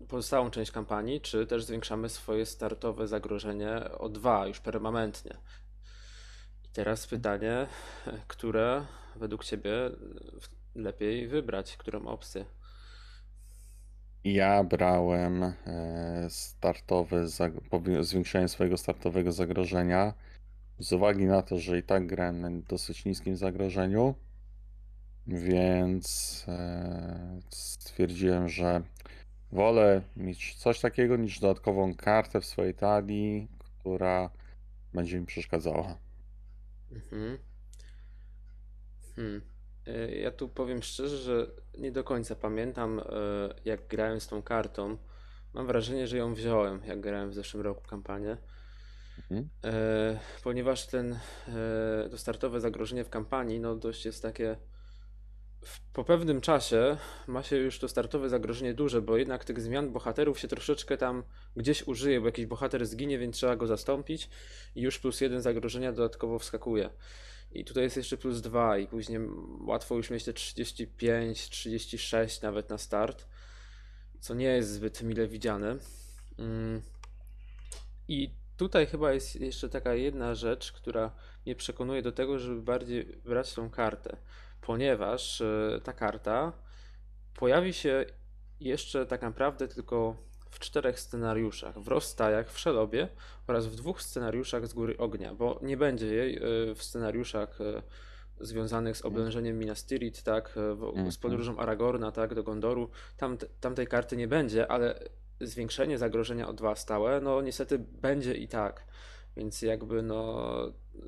pozostałą 0.09 0.51
część 0.51 0.71
kampanii, 0.71 1.21
czy 1.21 1.47
też 1.47 1.65
zwiększamy 1.65 2.09
swoje 2.09 2.47
startowe 2.47 3.09
zagrożenie 3.09 3.91
o 3.99 4.09
dwa 4.09 4.47
już 4.47 4.61
permanentnie. 4.61 5.37
I 6.65 6.69
teraz 6.73 7.07
pytanie, 7.07 7.67
które 8.29 8.87
według 9.17 9.45
Ciebie 9.45 9.91
lepiej 10.75 11.29
wybrać, 11.29 11.77
którą 11.77 12.07
opcję? 12.07 12.45
Ja 14.25 14.65
brałem 14.65 15.43
e, 15.43 16.29
powi- 17.71 18.03
zwiększenie 18.03 18.49
swojego 18.49 18.77
startowego 18.77 19.33
zagrożenia 19.33 20.15
z 20.79 20.93
uwagi 20.93 21.25
na 21.25 21.43
to, 21.43 21.59
że 21.59 21.79
i 21.79 21.83
tak 21.83 22.07
grałem 22.07 22.41
na 22.41 22.51
dosyć 22.69 23.05
niskim 23.05 23.37
zagrożeniu, 23.37 24.15
więc 25.27 26.45
e, 26.49 27.41
stwierdziłem, 27.51 28.49
że 28.49 28.83
wolę 29.53 30.03
mieć 30.17 30.55
coś 30.55 30.81
takiego 30.81 31.17
niż 31.17 31.41
dodatkową 31.41 31.95
kartę 31.95 32.41
w 32.41 32.47
swojej 32.47 32.75
talii, 32.75 33.49
która 33.59 34.31
będzie 34.95 35.21
mi 35.21 35.27
przeszkadzała. 35.27 35.99
Mhm. 36.93 37.39
Hmm. 39.17 39.52
E, 39.87 40.15
Ja 40.15 40.31
tu 40.31 40.49
powiem 40.49 40.83
szczerze, 40.83 41.17
że 41.17 41.47
nie 41.79 41.93
do 41.93 42.05
końca 42.05 42.37
pamiętam, 42.37 42.99
e, 42.99 43.03
jak 43.65 43.87
grałem 43.87 44.21
z 44.21 44.27
tą 44.27 44.43
kartą. 44.43 44.97
Mam 45.55 45.67
wrażenie, 45.67 46.07
że 46.07 46.17
ją 46.17 46.35
wziąłem, 46.35 46.81
jak 46.87 47.01
grałem 47.01 47.31
w 47.31 47.35
zeszłym 47.35 47.63
roku 47.63 47.83
kampanię, 47.89 48.37
Mhm. 49.19 49.49
E, 49.65 50.19
ponieważ 50.43 50.87
ten, 50.87 51.19
to 52.11 52.19
startowe 52.19 52.61
zagrożenie 52.61 53.05
w 53.05 53.11
kampanii, 53.11 53.61
no 53.61 53.77
dość 53.77 54.05
jest 54.05 54.23
takie. 54.23 54.57
Po 55.93 56.05
pewnym 56.05 56.41
czasie 56.41 56.97
ma 57.27 57.43
się 57.43 57.57
już 57.57 57.79
to 57.79 57.89
startowe 57.89 58.29
zagrożenie 58.29 58.75
duże, 58.75 59.03
bo 59.03 59.17
jednak 59.17 59.45
tych 59.45 59.61
zmian 59.61 59.93
bohaterów 59.93 60.41
się 60.41 60.49
troszeczkę 60.49 60.97
tam 60.97 61.23
gdzieś 61.57 61.87
użyje, 61.89 62.21
bo 62.21 62.27
jakiś 62.27 62.47
bohater 62.47 62.87
zginie, 62.87 63.19
więc 63.19 63.37
trzeba 63.37 63.57
go 63.57 63.67
zastąpić 63.67 64.31
i 64.75 64.83
już 64.83 64.99
plus 64.99 65.21
jeden 65.21 65.43
zagrożenia 65.43 65.93
dodatkowo 65.93 66.39
wskakuje. 66.39 66.91
I 67.55 67.65
tutaj 67.65 67.85
jest 67.85 67.97
jeszcze 67.97 68.17
plus 68.17 68.41
dwa 68.41 68.79
i 68.79 68.87
później 68.87 69.21
łatwo 69.61 69.95
już 69.95 70.11
mieć 70.11 70.25
te 70.25 70.33
35, 70.33 71.49
36 71.49 72.41
nawet 72.43 72.71
na 72.71 72.79
start, 72.79 73.29
co 74.21 74.35
nie 74.35 74.47
jest 74.47 74.71
zbyt 74.71 75.03
mile 75.03 75.29
widziane. 75.29 75.77
Mm. 76.39 76.83
I 78.09 78.35
tutaj 78.57 78.87
chyba 78.87 79.13
jest 79.13 79.41
jeszcze 79.41 79.69
taka 79.69 79.95
jedna 79.95 80.35
rzecz, 80.35 80.73
która 80.73 81.13
mnie 81.47 81.55
przekonuje 81.57 82.03
do 82.03 82.13
tego, 82.13 82.39
żeby 82.39 82.63
bardziej 82.63 83.05
brać 83.05 83.55
tą 83.55 83.71
kartę, 83.71 84.17
ponieważ 84.61 85.41
e, 85.41 85.81
ta 85.85 85.93
karta 85.93 86.53
pojawi 87.35 87.73
się 87.73 88.05
jeszcze 88.61 89.07
tak 89.07 89.23
naprawdę 89.23 89.69
tylko 89.69 90.17
w 90.53 90.59
czterech 90.59 91.01
scenariuszach, 91.01 91.79
w 91.79 91.89
rozstajach, 91.89 92.51
w 92.53 92.59
Szelobie 92.59 93.09
oraz 93.47 93.67
w 93.67 93.75
dwóch 93.75 94.03
scenariuszach 94.03 94.67
z 94.67 94.73
Góry 94.75 94.97
Ognia, 94.99 95.35
bo 95.35 95.59
nie 95.63 95.77
będzie 95.77 96.07
jej 96.07 96.37
e, 96.37 96.41
w 96.75 96.83
scenariuszach 96.83 97.61
e, 97.61 97.83
związanych 98.41 98.97
z 98.97 99.03
oblężeniem 99.05 99.59
Minas 99.59 99.87
Tirith, 99.87 100.23
tak, 100.23 100.49
e, 100.57 100.75
w- 100.75 100.81
z 100.95 100.97
Mhm. 100.97 101.13
podróżą 101.21 101.59
Aragorna, 101.59 102.13
tak, 102.13 102.35
do 102.35 102.43
Gondoru, 102.43 102.91
tam, 103.17 103.37
tam 103.61 103.75
tej 103.75 103.87
karty 103.87 104.17
nie 104.17 104.29
będzie, 104.29 104.71
ale 104.71 104.99
zwiększenie 105.41 105.99
zagrożenia 105.99 106.49
o 106.49 106.53
dwa 106.53 106.75
stałe, 106.77 107.21
no 107.21 107.43
niestety 107.43 107.79
będzie 107.79 108.35
i 108.35 108.49
tak. 108.49 108.85
Więc 109.37 109.63
jakby 109.63 110.03
no 110.03 110.47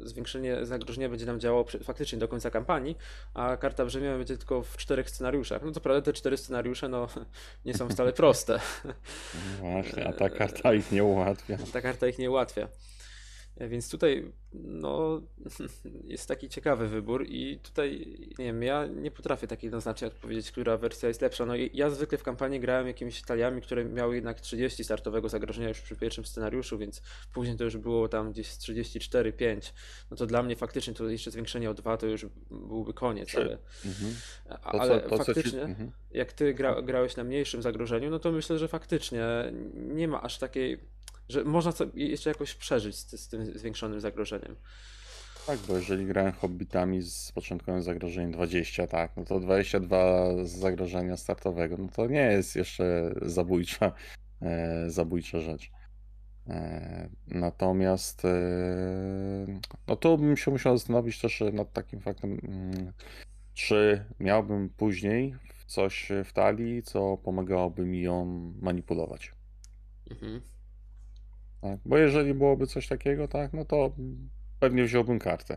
zwiększenie 0.02 0.66
zagrożenia 0.66 1.08
będzie 1.08 1.26
nam 1.26 1.40
działało 1.40 1.64
faktycznie 1.82 2.18
do 2.18 2.28
końca 2.28 2.50
kampanii, 2.50 2.96
a 3.34 3.56
karta 3.56 3.84
brzemienia 3.84 4.16
będzie 4.16 4.36
tylko 4.36 4.62
w 4.62 4.76
czterech 4.76 5.10
scenariuszach. 5.10 5.62
No 5.62 5.72
to 5.72 5.80
prawda 5.80 6.02
te 6.02 6.12
cztery 6.12 6.36
scenariusze 6.36 6.88
no 6.88 7.08
nie 7.66 7.74
są 7.74 7.88
wcale 7.88 8.12
proste. 8.12 8.60
No 8.84 8.92
Właśnie, 9.60 10.08
a 10.08 10.12
ta 10.12 10.28
karta 10.28 10.74
ich 10.74 10.92
nie 10.92 11.04
ułatwia. 11.04 11.56
Ta 11.72 11.80
karta 11.80 12.06
ich 12.06 12.18
nie 12.18 12.30
ułatwia. 12.30 12.68
Więc 13.56 13.90
tutaj 13.90 14.32
no, 14.52 15.22
jest 16.04 16.28
taki 16.28 16.48
ciekawy 16.48 16.88
wybór 16.88 17.26
i 17.28 17.58
tutaj, 17.58 18.16
nie 18.38 18.44
wiem, 18.44 18.62
ja 18.62 18.86
nie 18.86 19.10
potrafię 19.10 19.46
tak 19.46 19.62
jednoznacznie 19.62 20.08
odpowiedzieć, 20.08 20.50
która 20.50 20.76
wersja 20.76 21.08
jest 21.08 21.20
lepsza. 21.20 21.46
No 21.46 21.54
ja 21.72 21.90
zwykle 21.90 22.18
w 22.18 22.22
kampanii 22.22 22.60
grałem 22.60 22.86
jakimiś 22.86 23.22
taliami, 23.22 23.62
które 23.62 23.84
miały 23.84 24.14
jednak 24.14 24.40
30 24.40 24.84
startowego 24.84 25.28
zagrożenia 25.28 25.68
już 25.68 25.80
przy 25.80 25.96
pierwszym 25.96 26.24
scenariuszu, 26.24 26.78
więc 26.78 27.02
później 27.34 27.56
to 27.56 27.64
już 27.64 27.76
było 27.76 28.08
tam 28.08 28.32
gdzieś 28.32 28.48
z 28.48 28.58
34-5. 28.58 29.72
No 30.10 30.16
to 30.16 30.26
dla 30.26 30.42
mnie 30.42 30.56
faktycznie 30.56 30.94
to 30.94 31.08
jeszcze 31.08 31.30
zwiększenie 31.30 31.70
o 31.70 31.74
2 31.74 31.96
to 31.96 32.06
już 32.06 32.26
byłby 32.50 32.94
koniec, 32.94 33.34
ale, 33.34 33.58
Mhm. 33.84 34.14
To, 34.48 34.80
ale 34.80 35.00
co, 35.00 35.08
to, 35.08 35.18
co 35.18 35.24
ci... 35.24 35.32
faktycznie 35.34 35.62
mhm. 35.62 35.92
jak 36.10 36.32
ty 36.32 36.54
gra, 36.54 36.82
grałeś 36.82 37.16
na 37.16 37.24
mniejszym 37.24 37.62
zagrożeniu, 37.62 38.10
no 38.10 38.18
to 38.18 38.32
myślę, 38.32 38.58
że 38.58 38.68
faktycznie 38.68 39.24
nie 39.74 40.08
ma 40.08 40.22
aż 40.22 40.38
takiej, 40.38 40.78
że 41.28 41.44
można 41.44 41.72
jeszcze 41.94 42.30
jakoś 42.30 42.54
przeżyć 42.54 42.96
z, 42.96 43.20
z 43.20 43.28
tym 43.28 43.58
zwiększonym 43.58 44.00
zagrożeniem. 44.00 44.56
Tak, 45.46 45.58
bo 45.58 45.76
jeżeli 45.76 46.06
grałem 46.06 46.32
hobbitami 46.32 47.02
z 47.02 47.32
początkowym 47.32 47.82
zagrożeniem 47.82 48.32
20, 48.32 48.86
tak, 48.86 49.16
no 49.16 49.24
to 49.24 49.40
22 49.40 50.44
z 50.44 50.50
zagrożenia 50.50 51.16
startowego, 51.16 51.76
no 51.76 51.88
to 51.88 52.06
nie 52.06 52.20
jest 52.20 52.56
jeszcze 52.56 53.14
zabójcza, 53.22 53.92
e, 54.42 54.90
zabójcza 54.90 55.40
rzecz. 55.40 55.70
E, 56.48 57.08
natomiast 57.26 58.24
e, 58.24 58.30
no 59.88 59.96
to 59.96 60.18
bym 60.18 60.36
się 60.36 60.50
musiał 60.50 60.78
zastanowić 60.78 61.20
też 61.20 61.42
nad 61.52 61.72
takim 61.72 62.00
faktem, 62.00 62.40
mm, 62.42 62.92
czy 63.54 64.04
miałbym 64.20 64.70
później 64.70 65.34
coś 65.66 66.08
w 66.24 66.32
talii, 66.32 66.82
co 66.82 67.16
pomagałoby 67.16 67.86
mi 67.86 68.02
ją 68.02 68.24
manipulować. 68.60 69.32
Mhm. 70.10 70.40
Tak? 71.64 71.80
Bo 71.84 71.98
jeżeli 71.98 72.34
byłoby 72.34 72.66
coś 72.66 72.88
takiego, 72.88 73.28
tak, 73.28 73.52
no 73.52 73.64
to 73.64 73.92
pewnie 74.60 74.84
wziąłbym 74.84 75.18
kartę. 75.18 75.56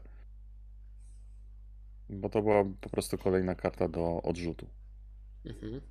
Bo 2.10 2.30
to 2.30 2.42
była 2.42 2.64
po 2.82 2.90
prostu 2.90 3.18
kolejna 3.18 3.56
karta 3.56 3.88
do 3.88 4.22
odrzutu. 4.22 4.68
Mhm. 5.46 5.82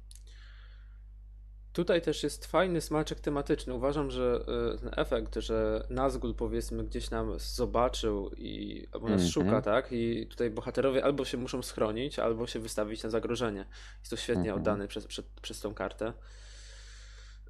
Tutaj 1.73 2.03
też 2.03 2.23
jest 2.23 2.47
fajny 2.47 2.81
smaczek 2.81 3.21
tematyczny. 3.21 3.75
Uważam, 3.75 4.11
że 4.11 4.45
y, 4.75 4.79
ten 4.79 4.91
efekt, 4.97 5.35
że 5.35 5.87
Nazgul 5.91 6.35
powiedzmy 6.35 6.85
gdzieś 6.85 7.11
nam 7.11 7.39
zobaczył 7.39 8.31
i 8.37 8.87
albo 8.93 9.09
nas 9.09 9.23
Mhm. 9.23 9.31
szuka, 9.31 9.63
tak? 9.63 9.93
I 9.93 10.27
tutaj 10.27 10.51
bohaterowie 10.51 11.05
albo 11.05 11.25
się 11.25 11.39
muszą 11.39 11.63
schronić, 11.63 12.19
albo 12.19 12.47
się 12.47 12.59
wystawić 12.61 13.03
na 13.03 13.11
zagrożenie. 13.11 13.67
Jest 13.99 14.11
to 14.11 14.17
świetnie 14.17 14.43
Mhm. 14.43 14.59
oddane 14.59 14.89
przez, 14.89 15.07
przez, 15.07 15.25
przez 15.43 15.61
tą 15.61 15.75
kartę. 15.75 16.13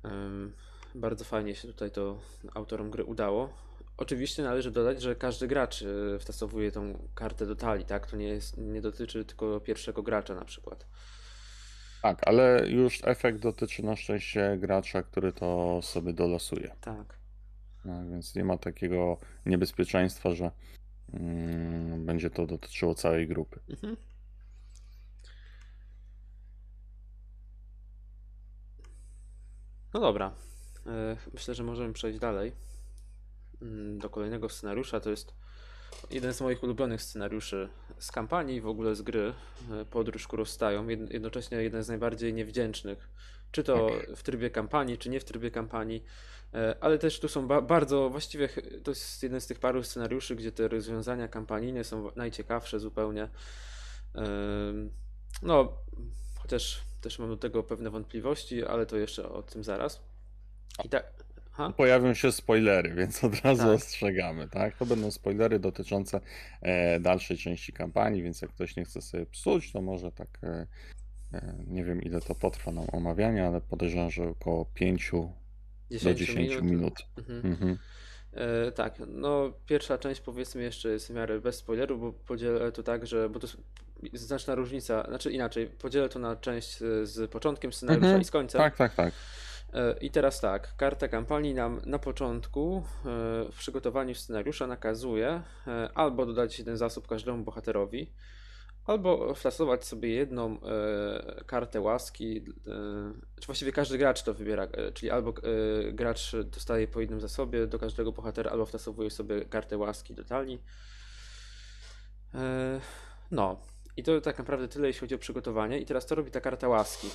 Ym, 0.05 0.53
bardzo 0.97 1.25
fajnie 1.25 1.55
się 1.55 1.69
tutaj 1.69 1.91
to 1.91 2.19
autorom 2.55 2.91
gry 2.91 3.05
udało. 3.05 3.53
Oczywiście 3.97 4.43
należy 4.43 4.71
dodać, 4.71 5.03
że 5.03 5.17
każdy 5.17 5.49
gracz 5.49 5.83
y, 5.83 6.17
wstosowuje 6.19 6.73
tą 6.73 7.09
kartę 7.15 7.47
do 7.47 7.57
talii, 7.57 7.85
tak? 7.85 8.07
To 8.07 8.17
nie 8.17 8.29
jest, 8.29 8.59
nie 8.59 8.81
dotyczy 8.81 9.25
tylko 9.25 9.61
pierwszego 9.61 10.03
gracza 10.03 10.35
na 10.35 10.45
przykład. 10.45 10.87
Tak, 12.03 12.29
ale 12.29 12.69
już 12.69 13.01
efekt 13.05 13.41
dotyczy 13.41 13.83
na 13.83 13.97
szczęście 13.97 14.57
gracza, 14.61 15.03
który 15.03 15.33
to 15.33 15.81
sobie 15.83 16.13
dolosuje. 16.13 16.75
Tak. 16.81 17.19
No, 17.85 18.11
więc 18.11 18.35
nie 18.35 18.45
ma 18.45 18.59
takiego 18.59 19.19
niebezpieczeństwa, 19.47 20.35
że 20.35 20.51
mm, 21.13 22.07
będzie 22.07 22.31
to 22.31 22.47
dotyczyło 22.47 22.95
całej 22.95 23.29
grupy. 23.29 23.61
Mhm. 23.71 23.97
No 29.95 30.01
dobra. 30.01 30.33
E, 30.87 31.17
Myślę, 31.35 31.55
że 31.55 31.63
możemy 31.65 31.93
przejść 31.93 32.19
dalej 32.19 32.53
mm, 33.63 33.99
do 33.99 34.11
kolejnego 34.11 34.49
scenariusza. 34.49 35.01
To 35.01 35.11
jest 35.11 35.35
jeden 36.11 36.35
z 36.35 36.41
moich 36.41 36.63
ulubionych 36.63 37.03
scenariuszy 37.03 37.69
z 37.99 38.13
kampanii, 38.13 38.61
w 38.61 38.67
ogóle 38.67 38.95
z 38.95 39.03
gry 39.03 39.35
e, 39.73 39.85
Podróż 39.85 40.27
ku 40.29 40.37
rozstajom. 40.37 40.87
Jed- 40.87 41.13
Jednocześnie 41.13 41.59
jeden 41.63 41.83
z 41.83 41.89
najbardziej 41.89 42.35
niewdzięcznych. 42.35 43.09
Czy 43.51 43.65
to 43.65 43.89
w 44.17 44.23
trybie 44.23 44.51
kampanii, 44.51 44.99
czy 44.99 45.11
nie 45.11 45.21
w 45.21 45.25
trybie 45.25 45.51
kampanii. 45.51 46.05
E, 46.55 46.77
Ale 46.81 46.99
też 46.99 47.21
tu 47.21 47.29
są 47.29 47.47
ba- 47.47 47.63
bardzo, 47.63 48.11
właściwie 48.11 48.49
to 48.85 48.91
jest 48.91 49.23
jeden 49.23 49.41
z 49.41 49.47
tych 49.47 49.59
paru 49.59 49.83
scenariuszy, 49.83 50.37
gdzie 50.37 50.53
te 50.53 50.69
rozwiązania 50.69 51.29
kampanijne 51.29 51.85
są 51.85 52.11
najciekawsze 52.17 52.81
zupełnie. 52.81 53.29
No, 55.43 55.73
chociaż 56.39 56.81
też 57.01 57.19
mam 57.19 57.29
do 57.29 57.37
tego 57.37 57.63
pewne 57.63 57.91
wątpliwości, 57.91 58.65
ale 58.65 58.87
to 58.87 58.97
jeszcze 58.97 59.29
o 59.29 59.43
tym 59.43 59.65
zaraz. 59.65 60.01
I 60.85 60.89
tak. 60.89 61.13
Ha? 61.53 61.73
Pojawią 61.77 62.15
się 62.15 62.33
spoilery, 62.33 62.95
więc 62.95 63.25
od 63.25 63.41
razu 63.45 63.63
Tak. 63.63 63.73
ostrzegamy, 63.73 64.49
tak? 64.49 64.77
To 64.77 64.87
będą 64.87 65.11
spoilery 65.11 65.59
dotyczące 65.59 66.21
e, 66.63 67.01
dalszej 67.01 67.39
części 67.39 67.73
kampanii, 67.73 68.23
więc 68.23 68.43
jak 68.43 68.51
ktoś 68.51 68.77
nie 68.77 68.85
chce 68.85 69.03
sobie 69.03 69.27
psuć, 69.27 69.73
to 69.73 69.83
może 69.83 70.13
tak, 70.13 70.29
e, 70.43 70.67
e, 71.33 71.55
nie 71.67 71.85
wiem 71.85 72.03
ile 72.03 72.21
to 72.21 72.35
potrwa 72.35 72.73
nam 72.73 72.85
omawianie, 72.93 73.47
ale 73.47 73.61
podejrzewam, 73.61 74.11
że 74.11 74.29
około 74.29 74.65
5 74.65 75.11
do 75.11 76.15
10 76.15 76.19
10 76.19 76.63
minut. 76.63 76.95
Mhm. 77.19 77.47
Mhm. 77.47 77.79
E, 78.33 78.73
tak, 78.73 78.95
no 79.07 79.53
pierwsza 79.67 79.99
część 79.99 80.21
powiedzmy 80.21 80.63
jeszcze 80.63 80.89
jest 80.89 81.07
w 81.07 81.11
miarę 81.11 81.41
bez 81.41 81.57
spoileru, 81.57 81.99
bo 81.99 82.13
podzielę 82.13 82.73
to 82.73 82.83
tak, 82.83 83.07
że. 83.07 83.29
Bo 83.29 83.41
to 83.41 83.47
jest 84.13 84.25
znaczna 84.25 84.55
różnica, 84.55 85.05
znaczy 85.09 85.31
inaczej, 85.31 85.67
podzielę 85.67 86.09
to 86.09 86.19
na 86.19 86.37
część 86.37 86.79
z 87.03 87.31
początkiem 87.31 87.73
scenariusza 87.73 88.07
Mhm. 88.07 88.23
i 88.23 88.25
z 88.25 88.31
końcem. 88.31 88.59
Tak, 88.59 88.77
tak, 88.77 88.95
tak. 88.95 89.15
E, 89.77 89.97
I 90.01 90.11
teraz 90.11 90.41
tak, 90.41 90.77
karta 90.77 91.09
kampanii 91.09 91.55
nam 91.55 91.81
na 91.87 91.99
początku 91.99 92.77
e, 92.77 92.83
w 93.53 93.57
przygotowaniu 93.59 94.15
scenariusza 94.15 94.67
nakazuje 94.67 95.43
e, 95.67 95.91
albo 95.95 96.27
dodać 96.27 96.59
jeden 96.59 96.77
zasób 96.77 97.07
każdemu 97.07 97.45
bohaterowi, 97.45 98.13
albo 98.85 99.35
wtasować 99.35 99.85
sobie 99.85 100.09
jedną 100.09 100.59
kartę 101.47 101.81
łaski, 101.81 102.45
czy 103.41 103.47
właściwie 103.47 103.73
każdy 103.73 103.99
gracz 103.99 104.23
to 104.23 104.35
wybiera, 104.35 104.67
czyli 104.95 105.11
albo 105.11 105.35
gracz 105.93 106.37
dostaje 106.37 106.89
po 106.89 107.01
jednym 107.01 107.21
zasobie 107.21 107.67
do 107.67 107.79
każdego 107.79 108.13
bohatera, 108.13 108.51
albo 108.51 108.67
wtasowuje 108.67 109.11
sobie 109.11 109.45
kartę 109.45 109.79
łaski 109.79 110.15
do 110.15 110.25
talii. 110.25 110.63
No, 113.31 113.61
i 113.97 114.03
to 114.03 114.21
tak 114.21 114.39
naprawdę 114.39 114.69
tyle, 114.69 114.87
jeśli 114.87 115.01
chodzi 115.01 115.15
o 115.15 115.19
przygotowanie. 115.19 115.79
I 115.79 115.87
teraz 115.87 116.07
co 116.07 116.15
robi 116.15 116.31
ta 116.31 116.41
karta 116.41 116.69
łaski? 116.69 117.09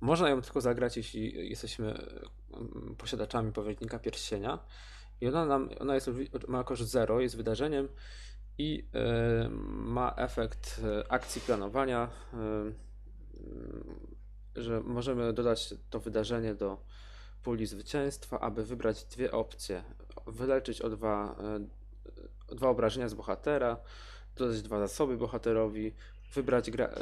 Można 0.00 0.28
ją 0.28 0.42
tylko 0.42 0.60
zagrać, 0.60 0.96
jeśli 0.96 1.48
jesteśmy 1.50 1.86
mm, 1.88 2.94
posiadaczami 2.98 3.52
powiernika 3.52 3.98
pierścienia. 3.98 4.58
I 5.20 5.28
ona, 5.28 5.46
nam, 5.46 5.68
ona 5.80 5.94
jest, 5.94 6.10
ma 6.48 6.64
koszt 6.64 6.82
0, 6.82 7.20
jest 7.20 7.36
wydarzeniem 7.36 7.88
i 8.58 8.88
e, 8.94 9.48
ma 9.68 10.14
efekt 10.16 10.80
e, 10.84 11.12
akcji 11.12 11.40
planowania, 11.40 12.10
mm, 12.32 12.74
że 14.56 14.80
możemy 14.80 15.32
dodać 15.32 15.74
to 15.90 16.00
wydarzenie 16.00 16.54
do 16.54 16.84
puli 17.42 17.66
zwycięstwa, 17.66 18.40
aby 18.40 18.64
wybrać 18.64 19.04
dwie 19.04 19.32
opcje. 19.32 19.84
Wyleczyć 20.26 20.80
o 20.82 20.90
dwa, 20.90 21.36
o 22.48 22.54
dwa 22.54 22.68
obrażenia 22.68 23.08
z 23.08 23.14
bohatera, 23.14 23.76
dodać 24.36 24.62
dwa 24.62 24.78
zasoby 24.78 25.16
bohaterowi, 25.16 25.94
wybrać, 26.34 26.70
gra, 26.70 26.86
e, 26.86 26.92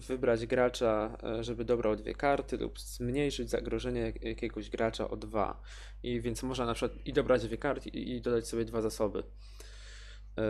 wybrać 0.00 0.46
gracza, 0.46 1.18
e, 1.24 1.44
żeby 1.44 1.64
dobrał 1.64 1.96
dwie 1.96 2.14
karty 2.14 2.56
lub 2.56 2.80
zmniejszyć 2.80 3.50
zagrożenie 3.50 4.00
jak- 4.00 4.22
jakiegoś 4.22 4.70
gracza 4.70 5.10
o 5.10 5.16
dwa. 5.16 5.62
I 6.02 6.20
więc 6.20 6.42
można 6.42 6.66
na 6.66 6.74
przykład 6.74 7.06
i 7.06 7.12
dobrać 7.12 7.42
dwie 7.42 7.58
karty 7.58 7.88
i, 7.88 8.20
dodać 8.20 8.48
sobie 8.48 8.64
dwa 8.64 8.82
zasoby. 8.82 9.22
E, 10.38 10.42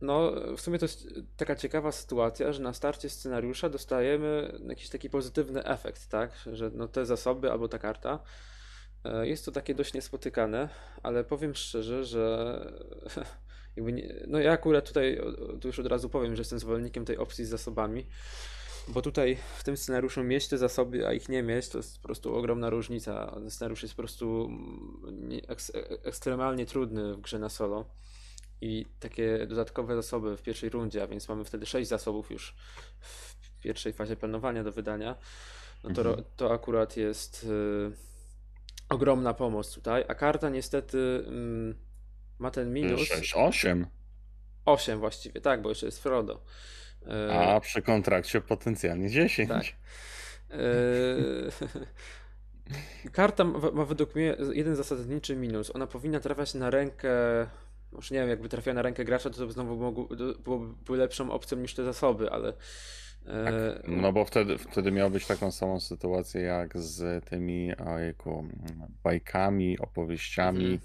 No, 0.00 0.32
w 0.56 0.60
sumie 0.60 0.78
to 0.78 0.84
jest 0.84 1.08
taka 1.36 1.56
ciekawa 1.56 1.92
sytuacja, 1.92 2.52
że 2.52 2.62
na 2.62 2.72
starcie 2.74 3.10
scenariusza 3.10 3.68
dostajemy 3.68 4.58
jakiś 4.68 4.88
taki 4.88 5.10
pozytywny 5.10 5.64
efekt, 5.64 6.06
tak? 6.08 6.30
Że 6.52 6.70
no 6.74 6.88
te 6.88 7.06
zasoby 7.06 7.50
albo 7.52 7.68
ta 7.68 7.78
karta. 7.78 8.18
Jest 9.22 9.44
to 9.44 9.52
takie 9.52 9.74
dość 9.74 9.94
niespotykane, 9.94 10.68
ale 11.02 11.24
powiem 11.24 11.54
szczerze, 11.54 12.04
że 12.04 12.60
jakby 13.76 13.92
nie, 13.92 14.14
no 14.26 14.38
ja 14.38 14.52
akurat 14.52 14.88
tutaj 14.88 15.20
tu 15.60 15.68
już 15.68 15.78
od 15.78 15.86
razu 15.86 16.08
powiem, 16.08 16.36
że 16.36 16.40
jestem 16.40 16.58
zwolennikiem 16.58 17.04
tej 17.04 17.16
opcji 17.18 17.44
z 17.44 17.48
zasobami, 17.48 18.06
bo 18.88 19.02
tutaj 19.02 19.36
w 19.58 19.64
tym 19.64 19.76
scenariuszu 19.76 20.24
mieć 20.24 20.48
te 20.48 20.58
zasoby, 20.58 21.06
a 21.06 21.12
ich 21.12 21.28
nie 21.28 21.42
mieć, 21.42 21.68
to 21.68 21.78
jest 21.78 21.96
po 21.98 22.02
prostu 22.08 22.34
ogromna 22.34 22.70
różnica. 22.70 23.30
Ten 23.34 23.50
scenariusz 23.50 23.82
jest 23.82 23.94
po 23.94 24.02
prostu 24.02 24.44
mm, 25.08 25.40
eks, 25.48 25.70
e- 25.74 25.88
ekstremalnie 26.04 26.66
trudny 26.66 27.14
w 27.14 27.20
grze 27.20 27.38
na 27.38 27.48
solo 27.48 27.84
i 28.60 28.86
takie 29.00 29.46
dodatkowe 29.46 29.94
zasoby 29.96 30.36
w 30.36 30.42
pierwszej 30.42 30.70
rundzie, 30.70 31.02
a 31.02 31.06
więc 31.06 31.28
mamy 31.28 31.44
wtedy 31.44 31.66
6 31.66 31.88
zasobów 31.88 32.30
już 32.30 32.54
w 33.00 33.60
pierwszej 33.60 33.92
fazie 33.92 34.16
planowania 34.16 34.64
do 34.64 34.72
wydania, 34.72 35.16
no 35.84 35.94
to, 35.94 36.00
Mhm. 36.00 36.24
to 36.36 36.52
akurat 36.52 36.96
jest 36.96 37.44
y, 37.44 37.92
ogromna 38.88 39.34
pomoc 39.34 39.74
tutaj, 39.74 40.04
a 40.08 40.14
karta 40.14 40.48
niestety 40.48 41.24
mm, 41.26 41.74
ma 42.38 42.50
ten 42.50 42.72
minus 42.72 43.00
6, 43.00 43.34
8, 43.36 43.86
8 44.64 44.98
właściwie, 44.98 45.40
tak, 45.40 45.62
bo 45.62 45.68
jeszcze 45.68 45.86
jest 45.86 46.02
Frodo. 46.02 46.42
Y, 47.02 47.32
a 47.32 47.60
przy 47.60 47.82
kontrakcie 47.82 48.40
potencjalnie 48.40 49.10
10. 49.10 49.48
tak. 49.48 49.64
y, 50.60 51.50
Karta 53.12 53.44
ma, 53.44 53.84
według 53.84 54.14
mnie 54.14 54.36
jeden 54.52 54.76
zasadniczy 54.76 55.36
minus. 55.36 55.74
Ona 55.76 55.86
powinna 55.86 56.20
trafiać 56.20 56.54
na 56.54 56.70
rękę 56.70 57.10
już 57.92 58.10
nie 58.10 58.18
wiem, 58.18 58.28
jakby 58.28 58.48
trafiła 58.48 58.74
na 58.74 58.82
rękę 58.82 59.04
gracza, 59.04 59.30
to, 59.30 59.36
to 59.36 59.50
znowu 59.52 59.76
mogło, 59.76 60.08
byłoby 60.44 60.96
lepszą 60.96 61.30
opcją 61.30 61.58
niż 61.58 61.74
te 61.74 61.84
zasoby, 61.84 62.30
ale. 62.30 62.52
e, 63.26 63.80
No 63.88 64.12
bo 64.12 64.24
wtedy, 64.24 64.58
wtedy 64.58 64.90
miał 64.92 65.10
być 65.10 65.26
taką 65.26 65.52
samą 65.52 65.80
sytuację 65.80 66.40
jak 66.40 66.78
z 66.78 67.24
tymi 67.24 67.76
ojejku, 67.76 68.48
bajkami, 69.04 69.78
opowieściami, 69.78 70.64
Mhm. 70.64 70.80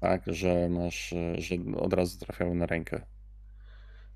Tak, 0.00 0.22
że 0.26 0.68
masz, 0.68 1.14
że 1.38 1.56
od 1.76 1.92
razu 1.92 2.18
trafiały 2.18 2.54
na 2.54 2.66
rękę. 2.66 3.06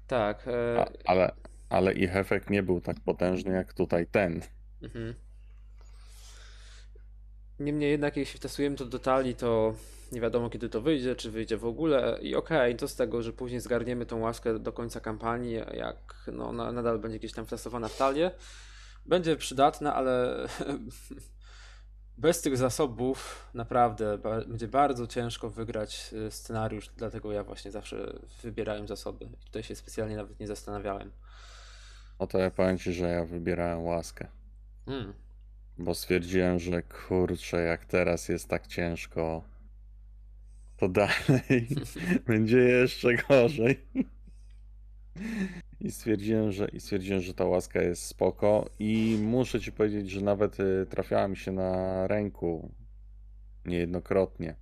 tak. 0.06 0.48
E, 0.48 0.80
A, 0.80 0.86
ale, 1.04 1.32
ale 1.68 1.92
ich 1.92 2.16
efekt 2.16 2.50
nie 2.50 2.62
był 2.62 2.80
tak 2.80 3.00
potężny 3.00 3.52
jak 3.54 3.74
tutaj 3.74 4.06
ten. 4.06 4.42
mhm. 4.82 5.14
Niemniej 7.58 7.90
jednak, 7.90 8.16
jeśli 8.16 8.38
wtasujemy 8.38 8.76
to 8.76 8.84
do 8.86 8.98
talii, 8.98 9.34
to 9.34 9.74
nie 10.12 10.20
wiadomo 10.20 10.50
kiedy 10.50 10.68
to 10.68 10.80
wyjdzie, 10.80 11.16
czy 11.16 11.30
wyjdzie 11.30 11.56
w 11.56 11.64
ogóle. 11.64 12.18
I 12.22 12.34
okej, 12.34 12.76
to 12.76 12.88
z 12.88 12.96
tego, 12.96 13.22
że 13.22 13.32
później 13.32 13.60
zgarniemy 13.60 14.06
tą 14.06 14.20
łaskę 14.20 14.58
do 14.58 14.72
końca 14.72 15.00
kampanii, 15.00 15.54
jak 15.74 16.30
no, 16.32 16.52
nadal 16.52 16.98
będzie 16.98 17.18
gdzieś 17.18 17.32
tam 17.32 17.46
wtasowana 17.46 17.88
w 17.88 17.96
talię. 17.96 18.30
Będzie 19.06 19.36
przydatna, 19.36 19.94
ale 19.94 20.46
bez 22.18 22.40
tych 22.42 22.56
zasobów 22.56 23.48
naprawdę 23.54 24.18
będzie 24.48 24.68
bardzo 24.68 25.06
ciężko 25.06 25.50
wygrać 25.50 26.10
y, 26.12 26.30
scenariusz, 26.30 26.90
dlatego 26.96 27.32
ja 27.32 27.44
właśnie 27.44 27.70
zawsze 27.70 28.18
wybierałem 28.42 28.88
zasoby. 28.88 29.24
I 29.24 29.44
Tutaj 29.44 29.62
się 29.62 29.76
specjalnie 29.76 30.16
nawet 30.16 30.40
nie 30.40 30.46
zastanawiałem. 30.46 31.12
No 32.20 32.26
to 32.26 32.38
ja 32.38 32.50
powiem 32.50 32.78
ci, 32.78 32.92
że 32.92 33.06
ja 33.08 33.24
wybierałem 33.24 33.82
łaskę, 33.84 34.26
Mm. 34.86 35.14
bo 35.78 35.94
stwierdziłem, 35.94 36.58
że 36.58 36.82
kurczę, 36.82 37.62
jak 37.62 37.84
teraz 37.84 38.28
jest 38.28 38.48
tak 38.48 38.66
ciężko, 38.66 39.44
to 40.76 40.88
dalej 40.88 41.68
będzie 42.26 42.58
jeszcze 42.58 43.14
gorzej. 43.14 43.86
I 45.84 45.90
stwierdziłem, 45.90 46.52
że, 46.52 46.68
I 46.68 46.80
stwierdziłem, 46.80 47.22
że 47.22 47.34
ta 47.34 47.44
łaska 47.44 47.82
jest 47.82 48.02
spoko 48.02 48.70
i 48.78 49.18
muszę 49.22 49.60
ci 49.60 49.72
powiedzieć, 49.72 50.10
że 50.10 50.20
nawet 50.20 50.60
y, 50.60 50.86
trafiała 50.90 51.28
mi 51.28 51.36
się 51.36 51.52
na 51.52 52.06
ręku 52.06 52.74
niejednokrotnie 53.64 54.56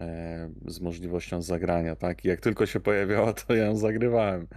e, 0.00 0.50
z 0.66 0.80
możliwością 0.80 1.42
zagrania, 1.42 1.96
tak? 1.96 2.24
I 2.24 2.28
jak 2.28 2.40
tylko 2.40 2.66
się 2.66 2.80
pojawiała, 2.80 3.32
to 3.32 3.54
ja 3.54 3.64
ją 3.64 3.76
zagrywałem, 3.76 4.48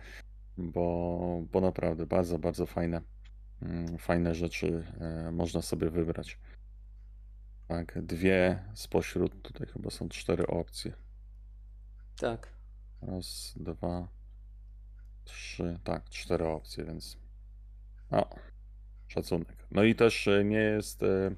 bo, 0.58 1.44
bo 1.52 1.62
naprawdę 1.62 2.06
bardzo, 2.06 2.40
bardzo 2.40 2.66
fajne, 2.66 3.02
mm, 3.62 3.98
fajne 3.98 4.36
rzeczy 4.36 4.84
e, 5.00 5.32
można 5.32 5.62
sobie 5.62 5.90
wybrać. 5.90 6.40
Tak, 7.68 8.00
dwie 8.06 8.64
spośród, 8.74 9.42
tutaj 9.42 9.68
chyba 9.68 9.90
są 9.90 10.10
cztery 10.10 10.48
opcje. 10.48 10.94
Tak. 12.20 12.54
Raz, 13.02 13.54
dwa, 13.56 14.08
trzy, 15.24 15.80
tak, 15.84 16.10
cztery 16.10 16.46
opcje, 16.46 16.86
więc 16.86 17.18
no, 18.12 18.30
szacunek. 19.08 19.68
No 19.72 19.84
i 19.84 19.96
też 19.96 20.28
e, 20.28 20.44
nie 20.44 20.58
jest, 20.58 21.04
e, 21.04 21.36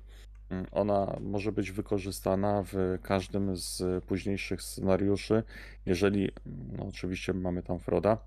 ona 0.72 1.18
może 1.22 1.52
być 1.52 1.72
wykorzystana 1.72 2.64
w 2.64 3.00
każdym 3.02 3.58
z 3.58 4.04
późniejszych 4.06 4.62
scenariuszy, 4.62 5.44
jeżeli, 5.86 6.32
no 6.46 6.86
oczywiście 6.86 7.34
mamy 7.34 7.64
tam 7.64 7.80
Froda, 7.80 8.18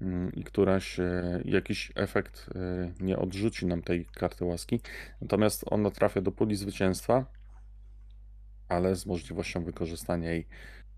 mm, 0.00 0.32
i 0.32 0.44
któraś 0.44 1.00
e, 1.00 1.40
jakiś 1.44 1.92
efekt 1.94 2.50
nie 3.00 3.18
odrzuci 3.18 3.66
nam 3.66 3.82
tej 3.82 4.06
karty 4.06 4.44
łaski. 4.44 4.80
Natomiast 5.20 5.64
ona 5.70 5.90
trafia 5.90 6.20
do 6.20 6.32
puli 6.32 6.56
zwycięstwa, 6.56 7.26
ale 8.68 8.96
z 8.96 9.06
możliwością 9.06 9.64
wykorzystania 9.64 10.30
jej 10.30 10.46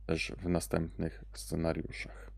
też 0.06 0.32
w 0.38 0.48
następnych 0.48 1.24
scenariuszach. 1.32 2.31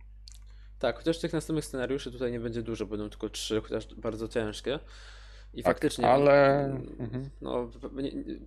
Tak, 0.84 0.96
chociaż 0.98 1.18
tych 1.18 1.32
następnych 1.32 1.64
scenariuszy 1.64 2.12
tutaj 2.12 2.32
nie 2.32 2.40
będzie 2.40 2.62
dużo, 2.62 2.86
będą 2.86 3.10
tylko 3.10 3.28
trzy, 3.28 3.60
chociaż 3.60 3.94
bardzo 3.94 4.28
ciężkie. 4.28 4.78
I 5.54 5.62
Tak, 5.62 5.74
faktycznie 5.74 6.08
ale 6.08 6.64
mm, 6.64 6.96
mhm. 6.98 7.30
no, 7.40 7.70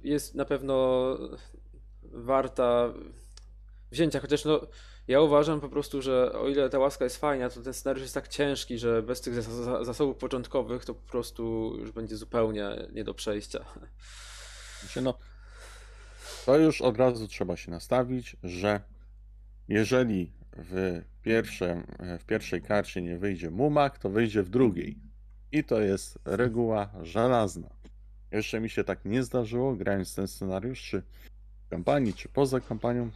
jest 0.04 0.36
na 0.36 0.46
pewno 0.46 1.18
warta 2.04 2.94
wzięcia, 3.92 4.20
chociaż 4.20 4.46
no, 4.46 4.62
ja 5.08 5.22
uważam 5.22 5.62
po 5.62 5.70
prostu, 5.70 6.02
że 6.02 6.34
o 6.34 6.48
ile 6.48 6.70
ta 6.70 6.80
łaska 6.80 7.04
jest 7.04 7.18
fajna, 7.18 7.50
to 7.50 7.62
ten 7.62 7.74
scenariusz 7.74 8.02
jest 8.02 8.14
tak 8.14 8.28
ciężki, 8.28 8.78
że 8.78 9.04
bez 9.04 9.22
tych 9.22 9.34
zas- 9.34 9.64
za- 9.64 9.84
zasobów 9.84 10.18
początkowych 10.18 10.86
to 10.86 10.94
po 10.94 11.10
prostu 11.12 11.74
już 11.80 11.92
będzie 11.92 12.18
zupełnie 12.18 12.88
nie 12.94 13.04
do 13.04 13.14
przejścia. 13.14 13.66
Znaczy, 14.82 15.02
no, 15.02 15.14
to 16.46 16.58
już 16.58 16.82
od 16.82 16.98
razu 16.98 17.28
trzeba 17.28 17.58
się 17.58 17.72
nastawić, 17.72 18.36
że 18.44 18.82
jeżeli 19.68 20.32
w, 20.58 21.02
pierwszym, 21.24 21.84
w 22.20 22.26
pierwszej 22.26 22.62
karcie 22.62 23.02
nie 23.02 23.18
wyjdzie 23.18 23.52
mumak, 23.52 24.00
to 24.00 24.10
wyjdzie 24.10 24.44
w 24.44 24.50
drugiej. 24.50 24.98
I 25.52 25.64
to 25.64 25.82
jest 25.82 26.20
reguła 26.26 26.90
żelazna. 27.02 27.70
Jeszcze 28.32 28.60
mi 28.60 28.70
się 28.70 28.84
tak 28.84 29.06
nie 29.06 29.24
zdarzyło, 29.24 29.76
grając 29.76 30.16
ten 30.16 30.28
scenariusz, 30.28 30.82
czy 30.82 31.04
w 31.66 31.70
kampanii, 31.70 32.14
czy 32.14 32.30
poza 32.30 32.60
kampanią, 32.60 33.10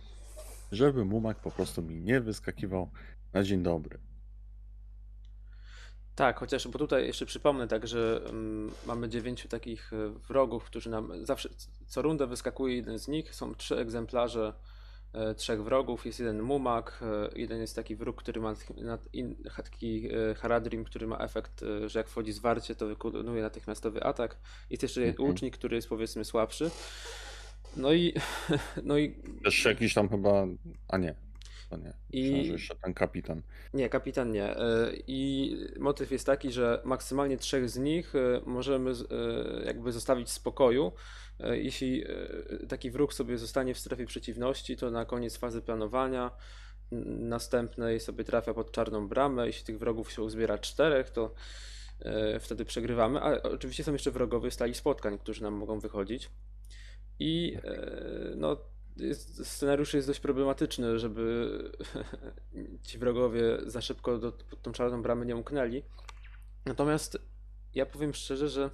żeby 0.71 1.05
mumak 1.05 1.39
po 1.39 1.51
prostu 1.51 1.81
mi 1.81 1.95
nie 1.95 2.21
wyskakiwał 2.21 2.89
na 3.33 3.43
dzień 3.43 3.63
dobry. 3.63 3.99
Tak, 6.15 6.39
chociaż, 6.39 6.67
bo 6.67 6.79
tutaj 6.79 7.07
jeszcze 7.07 7.25
przypomnę 7.25 7.67
tak, 7.67 7.87
że 7.87 8.21
mm, 8.29 8.71
mamy 8.85 9.09
dziewięciu 9.09 9.47
takich 9.47 9.93
e, 9.93 10.09
wrogów, 10.09 10.63
którzy 10.63 10.89
nam 10.89 11.25
zawsze, 11.25 11.49
co 11.87 12.01
rundę 12.01 12.27
wyskakuje 12.27 12.75
jeden 12.75 12.99
z 12.99 13.07
nich, 13.07 13.35
są 13.35 13.55
trzy 13.55 13.77
egzemplarze 13.77 14.53
e, 14.53 14.70
trzech 15.37 15.63
wrogów, 15.63 16.05
jest 16.05 16.19
jeden 16.19 16.41
mumak, 16.41 16.99
e, 17.01 17.39
jeden 17.39 17.61
jest 17.61 17.75
taki 17.75 17.95
wróg, 17.95 18.17
który 18.21 18.41
ma 18.41 18.55
taki- 19.55 20.09
e, 20.13 20.35
Haradrim, 20.35 20.83
który 20.83 21.07
ma 21.07 21.17
efekt, 21.17 21.63
e, 21.63 21.89
że 21.89 21.99
jak 21.99 22.07
wchodzi 22.09 22.31
zwarcie, 22.31 22.75
to 22.75 22.87
wykonuje 22.87 23.41
natychmiastowy 23.41 24.03
atak, 24.03 24.37
jest 24.69 24.83
jeszcze 24.83 25.01
Mhm. 25.03 25.29
łucznik, 25.29 25.57
który 25.57 25.75
jest 25.75 25.89
powiedzmy 25.89 26.25
słabszy, 26.25 26.71
no 27.77 27.93
i, 27.93 28.13
no 28.83 28.97
i 28.97 29.15
Też 29.43 29.65
jakiś 29.65 29.93
tam 29.93 30.09
chyba. 30.09 30.47
A 30.87 30.97
nie, 30.97 31.15
to 31.69 31.77
nie. 31.77 31.93
Myślałem, 32.13 32.45
I- 32.45 32.47
jeszcze 32.47 32.75
ten 32.75 32.93
kapitan. 32.93 33.41
Nie, 33.73 33.89
kapitan 33.89 34.31
nie. 34.31 34.57
E, 34.57 34.91
I 35.07 35.55
motyw 35.79 36.11
jest 36.11 36.25
taki, 36.25 36.51
że 36.51 36.81
maksymalnie 36.85 37.37
trzech 37.37 37.69
z 37.69 37.77
nich 37.77 38.15
e, 38.15 38.41
możemy 38.45 38.91
e, 38.91 39.65
jakby 39.65 39.91
zostawić 39.91 40.27
w 40.27 40.31
spokoju. 40.31 40.91
E, 41.43 41.57
Jeśli 41.57 42.03
e, 42.03 42.67
taki 42.67 42.91
wróg 42.91 43.13
sobie 43.13 43.37
zostanie 43.37 43.73
w 43.73 43.79
strefie 43.79 44.05
przeciwności, 44.05 44.77
to 44.77 44.91
na 44.91 45.05
koniec 45.05 45.37
fazy 45.37 45.61
planowania 45.61 46.31
następnej 47.19 47.99
sobie 47.99 48.23
trafia 48.23 48.53
pod 48.53 48.71
czarną 48.71 49.07
bramę. 49.07 49.47
Jeśli 49.47 49.65
tych 49.65 49.79
wrogów 49.79 50.11
się 50.11 50.21
uzbiera 50.21 50.57
czterech, 50.57 51.09
to 51.09 51.33
e, 51.99 52.39
wtedy 52.39 52.65
przegrywamy. 52.65 53.21
A 53.21 53.43
oczywiście 53.43 53.83
są 53.83 53.93
jeszcze 53.93 54.11
wrogowie 54.11 54.51
stali 54.51 54.75
spotkań, 54.75 55.17
którzy 55.17 55.43
nam 55.43 55.53
mogą 55.53 55.79
wychodzić. 55.79 56.29
I 57.19 57.57
no, 58.35 58.57
scenariusz 59.43 59.93
jest 59.93 60.07
dość 60.07 60.19
problematyczny, 60.19 60.99
żeby 60.99 61.49
ci 62.87 62.97
wrogowie 62.97 63.57
za 63.65 63.81
szybko 63.81 64.17
do, 64.17 64.31
pod 64.31 64.61
tą 64.61 64.71
czarną 64.71 65.01
bramę 65.01 65.25
nie 65.25 65.35
umknęli. 65.35 65.83
Natomiast 66.65 67.17
ja 67.73 67.85
powiem 67.85 68.13
szczerze, 68.13 68.49
że 68.49 68.69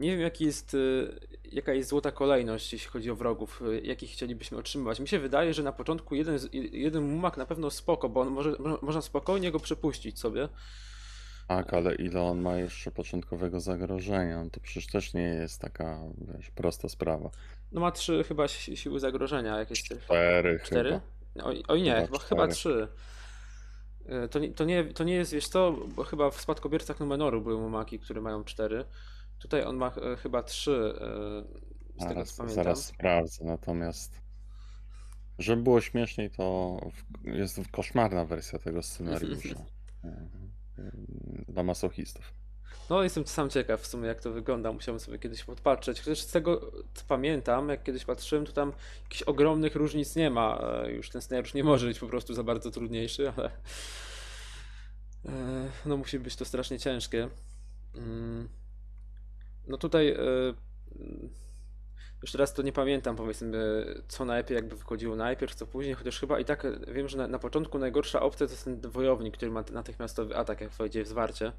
nie 0.00 0.10
wiem 0.10 0.20
jaki 0.20 0.44
jest, 0.44 0.74
y, 0.74 1.18
jaka 1.52 1.72
jest 1.72 1.88
złota 1.90 2.12
kolejność, 2.12 2.72
jeśli 2.72 2.88
chodzi 2.90 3.10
o 3.10 3.16
wrogów, 3.16 3.62
y, 3.62 3.80
jakich 3.80 4.10
chcielibyśmy 4.10 4.58
otrzymywać. 4.58 5.00
Mi 5.00 5.08
się 5.08 5.18
wydaje, 5.18 5.54
że 5.54 5.62
na 5.62 5.72
początku 5.72 6.14
jeden, 6.14 6.38
jeden 6.72 7.02
mumak 7.02 7.36
na 7.36 7.46
pewno 7.46 7.70
spoko, 7.70 8.08
bo 8.08 8.20
on 8.20 8.28
może, 8.28 8.50
mo- 8.58 8.78
można 8.82 9.02
spokojnie 9.02 9.50
go 9.52 9.60
przepuścić 9.60 10.18
sobie. 10.18 10.48
Tak, 11.48 11.74
ale 11.74 11.94
ile 11.94 12.22
on 12.22 12.40
ma 12.40 12.56
jeszcze 12.56 12.90
początkowego 12.90 13.60
zagrożenia? 13.60 14.44
No 14.44 14.50
to 14.50 14.60
przecież 14.60 14.86
też 14.86 15.14
nie 15.14 15.22
jest 15.22 15.60
taka 15.60 15.98
wiesz, 16.36 16.50
prosta 16.50 16.88
sprawa. 16.88 17.30
No 17.72 17.80
ma 17.80 17.90
trzy 17.92 18.24
chyba 18.24 18.48
si- 18.48 18.76
siły 18.76 19.00
zagrożenia, 19.00 19.58
jak 19.58 19.70
jest 19.70 19.82
Cztery, 19.82 20.60
Cztery? 20.64 20.90
chyba. 21.34 21.46
Oj, 21.48 21.62
oj 21.68 21.82
nie, 21.82 21.94
Chyba 21.94 22.06
chyba, 22.06 22.18
chyba 22.18 22.48
trzy. 22.48 22.88
E, 24.06 24.28
To 24.28 24.38
nie, 24.38 24.52
to, 24.52 24.64
nie, 24.64 24.84
to 24.84 25.04
nie 25.04 25.14
jest, 25.14 25.32
wiesz 25.32 25.48
co, 25.48 25.72
bo 25.72 26.04
chyba 26.04 26.30
w 26.30 26.40
spadkobiercach 26.40 27.00
Numenoru 27.00 27.40
były 27.40 27.60
mumaki, 27.60 27.98
które 27.98 28.20
mają 28.20 28.44
cztery. 28.44 28.84
Tutaj 29.38 29.64
on 29.64 29.76
ma 29.76 29.86
e, 30.12 30.16
chyba 30.16 30.42
trzy, 30.42 30.94
e, 31.00 32.00
z 32.00 32.00
tego 32.00 32.14
Zaraz, 32.14 32.30
co 32.30 32.36
pamiętam. 32.42 32.64
zaraz 32.64 32.84
sprawdzę. 32.84 33.44
Natomiast, 33.44 34.20
żeby 35.38 35.62
było 35.62 35.80
śmieszniej, 35.80 36.30
to 36.30 36.76
jest 37.24 37.60
koszmarna 37.72 38.24
wersja 38.24 38.58
tego 38.58 38.82
scenariusza. 38.82 39.64
Mhm. 40.04 40.52
Dla 41.48 41.62
masochistów. 41.62 42.32
No 42.90 43.02
jestem 43.02 43.26
sam 43.26 43.50
ciekaw 43.50 43.80
w 43.80 43.86
sumie 43.86 44.08
jak 44.08 44.20
to 44.20 44.30
wygląda, 44.30 44.72
musiałem 44.72 45.00
sobie 45.00 45.18
kiedyś 45.18 45.44
podpatrzeć. 45.44 46.00
Chociaż 46.00 46.20
z 46.20 46.26
tego 46.32 46.72
co 46.94 47.04
pamiętam, 47.08 47.68
jak 47.68 47.82
kiedyś 47.82 48.04
patrzyłem, 48.04 48.46
to 48.46 48.52
tam 48.52 48.72
jakichś 49.02 49.22
ogromnych 49.22 49.76
różnic 49.76 50.16
nie 50.16 50.30
ma. 50.30 50.60
E, 50.84 50.92
Już 50.92 51.10
ten 51.10 51.22
scenariusz 51.22 51.54
nie 51.54 51.64
może 51.64 51.86
być 51.86 51.98
po 51.98 52.06
prostu 52.06 52.34
za 52.34 52.42
bardzo 52.42 52.70
trudniejszy, 52.70 53.32
ale 53.36 53.50
no 55.86 55.96
musi 55.96 56.18
być 56.18 56.36
to 56.36 56.44
strasznie 56.44 56.78
ciężkie. 56.78 57.28
No 59.68 59.76
tutaj 59.78 60.08
e, 60.08 60.16
już 62.22 62.32
teraz 62.32 62.54
to 62.54 62.62
nie 62.62 62.72
pamiętam, 62.72 63.16
powiedzmy, 63.16 63.84
co 64.08 64.24
najlepiej 64.24 64.54
jakby 64.54 64.76
wychodziło 64.76 65.16
najpierw, 65.16 65.54
co 65.54 65.66
później, 65.66 65.94
chociaż 65.94 66.20
chyba 66.20 66.40
i 66.40 66.44
tak 66.44 66.64
e, 66.64 66.72
wiem, 66.92 67.08
że 67.08 67.18
na, 67.18 67.28
na 67.28 67.38
początku 67.38 67.78
najgorsza 67.78 68.20
opcja 68.20 68.46
to 68.46 68.52
jest 68.52 68.64
ten 68.64 68.80
wojownik, 68.80 69.36
który 69.36 69.50
ma 69.50 69.64
natychmiastowy 69.72 70.36
atak, 70.36 70.60
jak 70.60 70.70
wejdzie 70.70 71.04
w 71.04 71.08
zwarcie. 71.08 71.52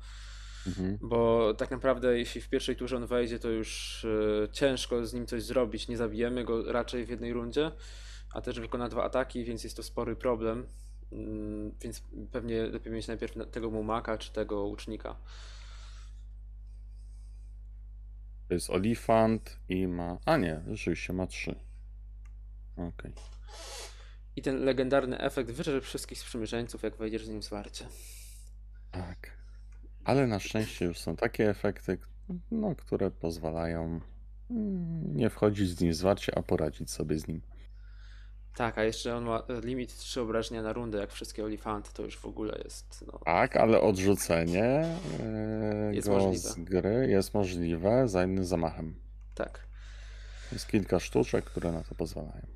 Mhm. 0.67 0.97
Bo 1.01 1.53
tak 1.57 1.71
naprawdę, 1.71 2.17
jeśli 2.19 2.41
w 2.41 2.49
pierwszej 2.49 2.75
turze 2.75 2.97
on 2.97 3.05
wejdzie, 3.05 3.39
to 3.39 3.49
już 3.49 4.05
e, 4.43 4.49
ciężko 4.51 5.05
z 5.05 5.13
nim 5.13 5.25
coś 5.25 5.43
zrobić. 5.43 5.87
Nie 5.87 5.97
zabijemy 5.97 6.43
go 6.43 6.71
raczej 6.71 7.05
w 7.05 7.09
jednej 7.09 7.33
rundzie, 7.33 7.71
a 8.33 8.41
też 8.41 8.59
wykona 8.59 8.89
dwa 8.89 9.03
ataki, 9.03 9.43
więc 9.43 9.63
jest 9.63 9.77
to 9.77 9.83
spory 9.83 10.15
problem. 10.15 10.67
Mm, 11.11 11.71
Więc 11.81 12.03
pewnie 12.31 12.63
lepiej 12.63 12.93
mieć 12.93 13.07
najpierw 13.07 13.35
na- 13.35 13.45
tego 13.45 13.69
mumaka 13.69 14.17
czy 14.17 14.31
tego 14.31 14.63
łucznika. 14.63 15.15
To 18.49 18.53
jest 18.53 18.69
olifant 18.69 19.59
i 19.69 19.87
ma. 19.87 20.17
A 20.25 20.37
nie, 20.37 20.61
rzeczywiście 20.67 21.13
ma 21.13 21.27
trzy. 21.27 21.55
Okej. 22.77 23.13
I 24.35 24.41
ten 24.41 24.63
legendarny 24.63 25.19
efekt 25.19 25.51
wyrze 25.51 25.81
wszystkich 25.81 26.19
sprzymierzeńców, 26.19 26.83
jak 26.83 26.95
wejdziesz 26.95 27.25
z 27.25 27.29
nim 27.29 27.39
w 27.39 27.43
zwarcie. 27.43 27.85
Tak. 28.91 29.37
Ale 30.03 30.27
na 30.27 30.39
szczęście 30.39 30.85
już 30.85 30.99
są 30.99 31.15
takie 31.15 31.49
efekty, 31.49 31.97
no, 32.51 32.75
które 32.75 33.11
pozwalają 33.11 33.99
mm, 34.49 35.17
nie 35.17 35.29
wchodzić 35.29 35.69
z 35.69 35.81
nim 35.81 35.91
w 35.91 35.95
zwarcie, 35.95 36.37
a 36.37 36.43
poradzić 36.43 36.91
sobie 36.91 37.19
z 37.19 37.27
nim. 37.27 37.41
Tak, 38.55 38.77
a 38.77 38.83
jeszcze 38.83 39.15
on 39.15 39.23
ma 39.25 39.43
e, 39.49 39.61
limit 39.61 39.97
3 39.97 40.21
obrażenia 40.21 40.61
na 40.61 40.73
rundę, 40.73 40.97
jak 40.97 41.11
wszystkie 41.11 41.43
olifanty, 41.43 41.89
to 41.93 42.03
już 42.03 42.17
w 42.17 42.25
ogóle 42.25 42.61
jest. 42.63 43.03
No, 43.07 43.19
Tak, 43.25 43.55
ale 43.55 43.81
odrzucenie 43.81 44.85
e, 45.19 45.91
Jest 45.95 46.07
go 46.07 46.13
możliwe. 46.13 46.37
z 46.37 46.55
gry 46.55 47.07
jest 47.09 47.33
możliwe 47.33 48.07
za 48.07 48.23
innym 48.23 48.45
zamachem. 48.45 48.95
tak. 49.35 49.69
Jest 50.51 50.67
kilka 50.67 50.99
sztuczek, 50.99 51.45
które 51.45 51.71
na 51.71 51.83
to 51.83 51.95
pozwalają. 51.95 52.47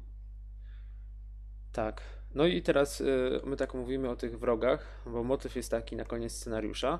Tak. 1.71 2.01
No 2.35 2.45
i 2.45 2.61
teraz 2.61 3.01
y, 3.01 3.41
my 3.45 3.55
tak 3.57 3.73
mówimy 3.73 4.09
o 4.09 4.15
tych 4.15 4.39
wrogach, 4.39 5.01
bo 5.05 5.23
motyw 5.23 5.55
jest 5.55 5.71
taki 5.71 5.95
na 5.95 6.05
koniec 6.05 6.31
scenariusza, 6.33 6.99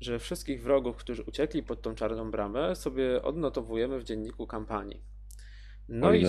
że 0.00 0.18
wszystkich 0.18 0.62
wrogów, 0.62 0.96
którzy 0.96 1.22
uciekli 1.22 1.62
pod 1.62 1.82
tą 1.82 1.94
czarną 1.94 2.30
bramę, 2.30 2.76
sobie 2.76 3.22
odnotowujemy 3.22 3.98
w 3.98 4.04
dzienniku 4.04 4.46
kampanii. 4.46 5.02
No 5.88 6.12
i 6.14 6.26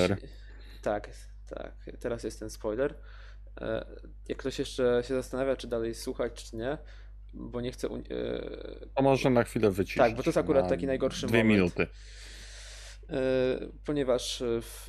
tak, 0.82 1.10
tak, 1.50 1.74
teraz 2.00 2.24
jest 2.24 2.40
ten 2.40 2.50
spoiler. 2.50 2.96
E, 3.62 3.86
Jak 4.28 4.38
ktoś 4.38 4.60
jeszcze 4.60 5.02
się 5.08 5.14
zastanawia, 5.14 5.56
czy 5.56 5.68
dalej 5.68 5.96
słuchać, 5.96 6.44
czy 6.50 6.56
nie, 6.58 6.78
bo 7.34 7.62
nie 7.62 7.72
chcę. 7.72 7.88
u- 7.90 7.98
e, 8.98 9.02
może 9.02 9.30
na 9.30 9.44
chwilę 9.44 9.72
wyciszyć. 9.72 9.98
Tak, 9.98 10.16
bo 10.16 10.24
to 10.24 10.30
jest 10.30 10.38
akurat 10.38 10.64
na 10.64 10.70
taki 10.70 10.88
najgorszy 10.88 11.28
Dwie 11.28 11.44
moment. 11.44 11.58
minuty. 11.60 11.88
E, 13.10 13.16
ponieważ 13.86 14.44
w, 14.62 14.88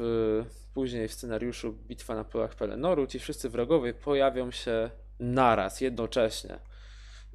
później 0.75 1.09
w 1.09 1.12
scenariuszu 1.12 1.73
Bitwa 1.73 2.14
na 2.14 2.25
polach 2.25 2.55
Pelenoru 2.55 3.07
ci 3.07 3.18
wszyscy 3.18 3.49
wrogowie 3.49 3.94
pojawią 3.94 4.51
się 4.51 4.90
naraz, 5.20 5.81
jednocześnie 5.81 6.59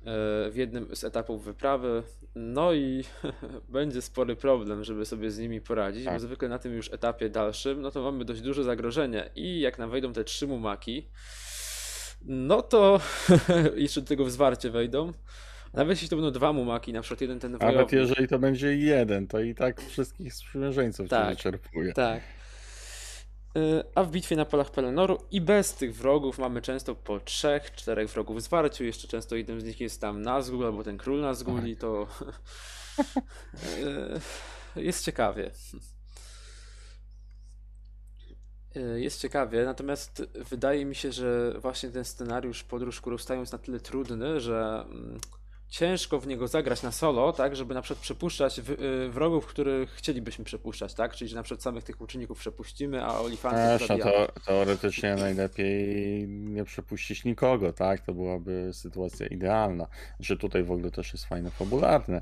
w 0.06 0.54
jednym 0.56 0.96
z 0.96 1.04
etapów 1.04 1.44
wyprawy. 1.46 2.04
No 2.36 2.74
i 2.74 3.04
będzie 3.70 4.02
spory 4.02 4.36
problem, 4.36 4.84
żeby 4.84 5.06
sobie 5.06 5.32
z 5.32 5.40
nimi 5.40 5.62
poradzić, 5.62 6.04
bo 6.06 6.10
Tak. 6.12 6.22
zwykle 6.22 6.50
na 6.50 6.60
tym 6.60 6.74
już 6.74 6.94
etapie 6.94 7.30
dalszym, 7.30 7.82
no 7.82 7.92
to 7.92 8.04
mamy 8.04 8.26
dość 8.26 8.42
duże 8.42 8.64
zagrożenie 8.64 9.30
i 9.36 9.60
jak 9.60 9.80
nam 9.80 9.90
wejdą 9.90 10.14
te 10.14 10.24
trzy 10.24 10.48
mumaki, 10.48 11.10
No 12.26 12.62
to 12.62 13.00
jeszcze 13.76 14.02
do 14.02 14.08
tego 14.08 14.26
w 14.26 14.32
zwarcie 14.32 14.70
wejdą. 14.70 15.12
Nawet 15.74 15.90
jeśli 15.92 16.10
to 16.10 16.16
będą 16.16 16.32
dwa 16.32 16.54
mumaki, 16.54 16.94
na 16.94 17.02
przykład 17.02 17.22
jeden 17.22 17.40
ten 17.40 17.52
Nawet 17.52 17.68
wojownik. 17.76 17.92
jeżeli 17.92 18.28
to 18.28 18.40
będzie 18.40 18.76
jeden, 18.78 19.28
to 19.28 19.40
i 19.40 19.56
tak 19.56 19.82
wszystkich 19.82 20.34
sprzymierzeńców 20.34 21.10
Tak. 21.10 21.30
wyczerpuje. 21.36 21.94
Tak. 21.94 22.22
A 23.96 24.04
w 24.04 24.12
bitwie 24.12 24.36
na 24.36 24.46
polach 24.46 24.72
Pelenoru 24.72 25.18
i 25.32 25.42
bez 25.42 25.74
tych 25.74 25.96
wrogów 25.96 26.40
mamy 26.40 26.62
często 26.62 26.96
po 26.96 27.20
trzech, 27.20 27.72
czterech 27.72 28.10
wrogów 28.10 28.38
w 28.38 28.42
zwarciu. 28.42 28.84
Jeszcze 28.84 29.08
często 29.08 29.36
jednym 29.36 29.62
z 29.62 29.64
nich 29.64 29.82
jest 29.82 30.02
tam 30.02 30.22
Nazgul 30.22 30.66
albo 30.66 30.84
ten 30.84 30.98
król 30.98 31.22
Nazgul 31.22 31.68
i 31.68 31.78
to 31.78 32.08
y, 34.76 34.82
jest 34.88 35.06
ciekawie. 35.06 35.52
Y, 38.76 39.02
Jest 39.02 39.22
ciekawie, 39.22 39.66
natomiast 39.66 40.24
wydaje 40.50 40.86
mi 40.86 40.96
się, 40.96 41.12
że 41.12 41.60
właśnie 41.60 41.90
ten 41.90 42.06
scenariusz 42.06 42.64
Podróż 42.64 43.02
ku 43.02 43.10
rozstaju 43.10 43.40
jest 43.40 43.54
na 43.54 43.60
tyle 43.60 43.80
trudny, 43.80 44.40
że 44.40 44.86
mm, 44.90 45.20
ciężko 45.70 46.20
w 46.20 46.28
niego 46.28 46.48
zagrać 46.48 46.84
na 46.84 46.92
solo, 46.92 47.34
tak, 47.34 47.56
żeby 47.56 47.74
na 47.74 47.82
przykład 47.82 48.04
przepuszczać 48.04 48.62
w, 48.62 48.70
y, 48.70 49.10
wrogów, 49.10 49.46
których 49.46 49.92
chcielibyśmy 49.92 50.46
przepuszczać, 50.46 50.94
tak, 50.94 51.16
czyli 51.16 51.30
że 51.30 51.36
na 51.36 51.44
przykład 51.44 51.64
samych 51.64 51.84
tych 51.84 52.02
łuczników 52.02 52.40
przepuścimy, 52.40 53.04
a 53.04 53.20
olifantów 53.20 53.60
Zresztą 53.60 53.88
zabijamy. 53.88 54.28
to, 54.28 54.40
teoretycznie 54.46 55.16
najlepiej 55.16 56.28
nie 56.28 56.64
przepuścić 56.64 57.26
nikogo, 57.26 57.74
tak? 57.74 58.02
To 58.02 58.14
byłaby 58.14 58.70
sytuacja 58.74 59.28
idealna. 59.28 59.88
Że 60.20 60.38
tutaj 60.38 60.64
w 60.64 60.72
ogóle 60.72 60.92
też 60.92 61.14
jest 61.14 61.26
fajne 61.26 61.52
fabularne 61.52 62.22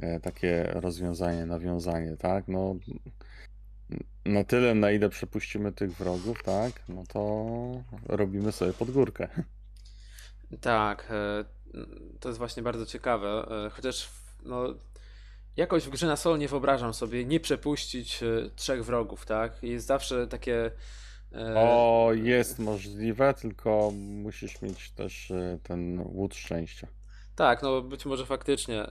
e, 0.00 0.20
takie 0.20 0.62
rozwiązanie, 0.62 1.46
nawiązanie, 1.46 2.16
tak? 2.16 2.48
No 2.48 2.74
na 4.24 4.44
tyle, 4.44 4.74
na 4.74 4.90
ile 4.90 5.08
przepuścimy 5.08 5.72
tych 5.72 5.92
wrogów, 5.92 6.42
tak? 6.42 6.72
No 6.88 7.02
to 7.08 7.46
robimy 8.06 8.52
sobie 8.52 8.72
pod 8.72 8.90
górkę. 8.90 9.28
Tak, 10.60 11.06
e, 11.10 11.44
to 12.20 12.28
jest 12.28 12.38
właśnie 12.38 12.62
bardzo 12.62 12.86
ciekawe, 12.86 13.46
e, 13.66 13.70
chociaż 13.70 14.08
no, 14.42 14.64
jakoś 15.56 15.84
w 15.84 15.90
grze 15.90 16.06
na 16.06 16.16
solo 16.16 16.36
nie 16.36 16.48
wyobrażam 16.48 16.94
sobie 16.94 17.24
nie 17.24 17.40
przepuścić 17.40 18.22
e, 18.22 18.50
trzech 18.56 18.84
wrogów, 18.84 19.26
tak, 19.26 19.62
jest 19.62 19.86
zawsze 19.86 20.26
takie... 20.26 20.70
e, 21.32 21.54
O, 21.56 22.10
jest 22.14 22.58
możliwe, 22.58 23.34
tylko 23.34 23.90
musisz 23.94 24.62
mieć 24.62 24.90
też 24.90 25.32
ten 25.62 26.00
łód 26.00 26.34
szczęścia. 26.34 26.86
Tak, 27.34 27.62
no 27.62 27.82
być 27.82 28.06
może 28.06 28.26
faktycznie 28.26 28.86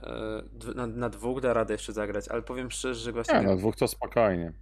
na, 0.74 0.86
na 0.86 1.08
dwóch 1.08 1.40
da 1.40 1.52
radę 1.52 1.74
jeszcze 1.74 1.92
zagrać, 1.92 2.28
ale 2.28 2.42
powiem 2.42 2.70
szczerze, 2.70 3.00
że 3.00 3.12
właśnie 3.12 3.34
Nie, 3.34 3.42
no 3.42 3.56
dwóch 3.56 3.76
to 3.76 3.88
spokojnie. 3.88 4.52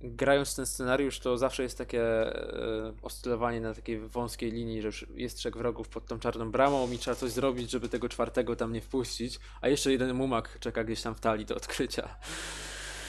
Grając 0.00 0.56
ten 0.56 0.66
scenariusz, 0.66 1.20
to 1.20 1.38
zawsze 1.38 1.62
jest 1.62 1.78
takie 1.78 2.02
e, 2.02 2.92
oscylowanie 3.02 3.60
na 3.60 3.74
takiej 3.74 3.98
wąskiej 3.98 4.52
linii, 4.52 4.82
że 4.82 4.86
już 4.86 5.06
jest 5.14 5.36
trzech 5.36 5.56
wrogów 5.56 5.88
pod 5.88 6.06
tą 6.06 6.18
czarną 6.18 6.50
bramą 6.50 6.90
i 6.90 6.98
trzeba 6.98 7.14
coś 7.14 7.30
zrobić, 7.30 7.70
żeby 7.70 7.88
tego 7.88 8.08
czwartego 8.08 8.56
tam 8.56 8.72
nie 8.72 8.80
wpuścić, 8.80 9.38
a 9.60 9.68
jeszcze 9.68 9.92
jeden 9.92 10.14
mumak 10.14 10.58
czeka 10.60 10.84
gdzieś 10.84 11.02
tam 11.02 11.14
w 11.14 11.20
talii 11.20 11.46
do 11.46 11.54
odkrycia. 11.56 12.08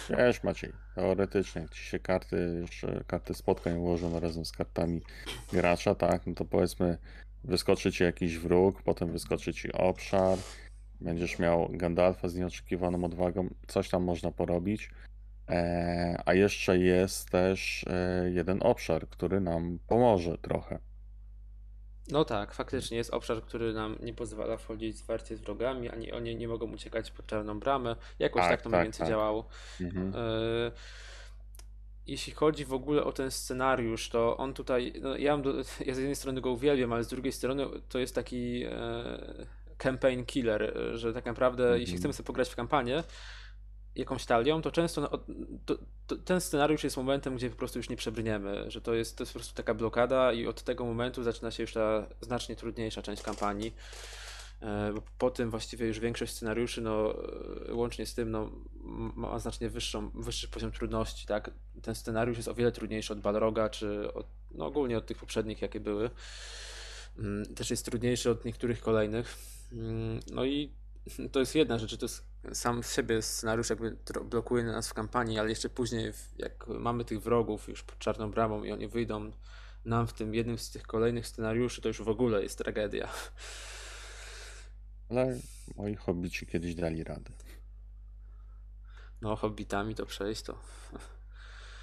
Wiesz, 0.10 0.43
Maciej, 0.43 0.73
teoretycznie, 0.95 1.62
jak 1.62 1.71
ci 1.71 1.84
się 1.84 2.00
karty, 2.00 2.58
jeszcze 2.62 3.04
karty 3.08 3.34
spotkań 3.34 3.78
ułożą 3.78 4.19
razem 4.19 4.45
z 4.45 4.52
kartami 4.52 5.02
gracza, 5.54 5.95
tak, 5.95 6.28
no 6.28 6.34
to 6.34 6.45
powiedzmy, 6.45 6.97
wyskoczy 7.43 7.91
ci 7.91 8.04
jakiś 8.04 8.38
wróg, 8.38 8.82
potem 8.82 9.12
wyskoczy 9.12 9.54
ci 9.54 9.71
obszar, 9.71 10.38
będziesz 11.02 11.39
miał 11.39 11.69
Gandalfa 11.71 12.30
z 12.30 12.36
nieoczekiwaną 12.36 13.04
odwagą, 13.04 13.50
coś 13.67 13.89
tam 13.89 14.04
można 14.04 14.32
porobić. 14.32 14.89
E, 15.50 16.22
a 16.26 16.34
jeszcze 16.34 16.78
jest 16.78 17.30
też 17.30 17.86
e, 17.88 18.30
jeden 18.32 18.60
obszar, 18.64 19.10
który 19.10 19.40
nam 19.42 19.80
pomoże 19.88 20.38
trochę. 20.38 20.80
No 22.12 22.26
tak, 22.26 22.54
faktycznie 22.54 22.98
jest 22.98 23.14
obszar, 23.14 23.42
który 23.42 23.74
nam 23.74 23.98
nie 24.02 24.14
pozwala 24.14 24.58
wchodzić 24.58 24.98
zwarcie 24.98 25.38
z 25.38 25.42
wrogami, 25.42 25.90
ani 25.90 26.12
oni 26.12 26.36
nie 26.36 26.48
mogą 26.48 26.72
uciekać 26.72 27.12
pod 27.12 27.26
czarną 27.28 27.60
bramę. 27.60 27.96
Jakoś 28.20 28.42
Tak, 28.42 28.52
tak 28.52 28.62
to 28.62 28.70
mniej 28.70 28.80
tak, 28.80 28.86
więcej 28.86 29.00
tak. 29.00 29.10
działało. 29.10 29.48
Mhm. 29.82 30.14
E, 30.16 30.72
Jeśli 32.08 32.34
chodzi 32.34 32.66
w 32.66 32.74
ogóle 32.74 33.04
o 33.04 33.12
ten 33.12 33.32
scenariusz, 33.32 34.10
to 34.10 34.38
on 34.38 34.54
tutaj, 34.54 34.94
no 35.02 35.18
ja, 35.18 35.38
do, 35.38 35.54
ja 35.58 35.96
z 35.96 35.98
jednej 35.98 36.16
strony 36.16 36.42
go 36.42 36.52
uwielbiam, 36.52 36.94
ale 36.94 37.04
z 37.04 37.08
drugiej 37.08 37.32
strony 37.32 37.66
to 37.90 38.00
jest 38.00 38.16
taki 38.16 38.64
e, 38.64 39.46
campaign 39.78 40.26
killer, 40.26 40.78
że 40.94 41.14
tak 41.14 41.26
naprawdę 41.26 41.64
jeśli 41.64 41.84
Mhm. 41.94 41.98
chcemy 41.98 42.14
sobie 42.14 42.28
pograć 42.28 42.50
w 42.50 42.56
kampanię 42.56 43.04
jakąś 43.98 44.26
talią, 44.26 44.62
to 44.62 44.72
często 44.72 45.20
to, 45.66 45.78
to, 46.08 46.16
ten 46.16 46.42
scenariusz 46.42 46.84
jest 46.84 46.98
momentem, 46.98 47.36
gdzie 47.36 47.50
po 47.50 47.56
prostu 47.56 47.80
już 47.80 47.90
nie 47.90 47.96
przebrniemy, 47.96 48.72
że 48.72 48.82
to 48.82 48.94
jest, 48.94 49.18
to 49.18 49.24
jest 49.24 49.34
po 49.34 49.40
prostu 49.40 49.56
taka 49.56 49.74
blokada 49.74 50.34
i 50.34 50.48
od 50.48 50.64
tego 50.64 50.86
momentu 50.86 51.24
zaczyna 51.24 51.52
się 51.52 51.64
już 51.64 51.74
ta 51.74 52.08
znacznie 52.22 52.56
trudniejsza 52.56 53.02
część 53.02 53.22
kampanii. 53.22 53.74
E, 54.62 54.94
bo 54.94 55.02
Po 55.18 55.32
tym 55.32 55.50
właściwie 55.50 55.88
już 55.88 56.00
większość 56.00 56.34
scenariuszy, 56.34 56.82
no, 56.82 57.14
e, 57.70 57.74
łącznie 57.74 58.06
z 58.06 58.14
tym, 58.14 58.32
no, 58.32 58.52
ma 59.16 59.40
znacznie 59.40 59.70
wyższą, 59.70 60.10
wyższy 60.10 60.48
poziom 60.48 60.72
trudności, 60.72 61.28
tak? 61.28 61.52
Ten 61.82 61.96
scenariusz 61.96 62.38
jest 62.38 62.50
o 62.50 62.54
wiele 62.54 62.72
trudniejszy 62.72 63.14
od 63.14 63.20
Balroga, 63.20 63.70
czy 63.70 64.14
od, 64.14 64.28
no, 64.52 64.66
ogólnie 64.66 64.98
od 64.98 65.06
tych 65.06 65.18
poprzednich, 65.18 65.62
jakie 65.62 65.80
były. 65.80 66.10
Mm, 67.20 67.56
Też 67.56 67.70
jest 67.70 67.86
trudniejszy 67.86 68.30
od 68.30 68.46
niektórych 68.46 68.82
kolejnych. 68.82 69.38
Mm, 69.72 70.20
No 70.32 70.46
i 70.46 70.72
to 71.32 71.40
jest 71.40 71.56
jedna 71.56 71.78
rzecz, 71.78 71.98
to 71.98 72.06
jest 72.06 72.24
sam 72.54 72.84
z 72.84 72.94
siebie 72.94 73.22
scenariusz 73.22 73.70
jakby 73.70 73.98
blokuje 74.26 74.64
nas 74.64 74.90
w 74.90 74.94
kampanii, 74.94 75.40
ale 75.40 75.50
jeszcze 75.50 75.70
później, 75.70 76.14
w- 76.14 76.34
jak 76.38 76.68
mamy 76.68 77.06
tych 77.06 77.22
wrogów 77.22 77.68
już 77.68 77.84
pod 77.84 78.00
czarną 78.00 78.32
bramą 78.32 78.64
i 78.64 78.72
oni 78.72 78.88
wyjdą 78.88 79.32
nam 79.86 80.08
w 80.08 80.14
tym 80.14 80.36
jednym 80.36 80.58
z 80.58 80.72
tych 80.72 80.84
kolejnych 80.84 81.28
scenariuszy, 81.28 81.82
to 81.82 81.88
już 81.88 82.02
w 82.02 82.10
ogóle 82.10 82.44
jest 82.44 82.58
tragedia. 82.58 83.10
Ale 85.10 85.38
moi 85.76 85.96
hobbici 85.96 86.46
kiedyś 86.48 86.76
dali 86.76 87.04
radę. 87.04 87.32
No, 89.22 89.36
hobbitami 89.36 89.96
to 89.96 90.06
przejść 90.06 90.42
to. 90.42 90.60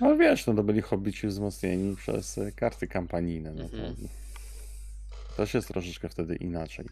No 0.01 0.17
wiesz, 0.17 0.47
no 0.47 0.55
to 0.55 0.63
byli 0.63 0.81
hobbici 0.81 1.27
wzmocnieni 1.27 1.97
przez 1.97 2.39
e, 2.39 2.53
karty 2.53 2.87
kampanijne, 2.89 3.53
no 3.55 3.69
to 3.69 3.77
Mhm. 3.77 4.09
też 5.37 5.55
jest 5.55 5.69
troszeczkę 5.69 6.09
wtedy 6.09 6.37
inaczej. 6.37 6.87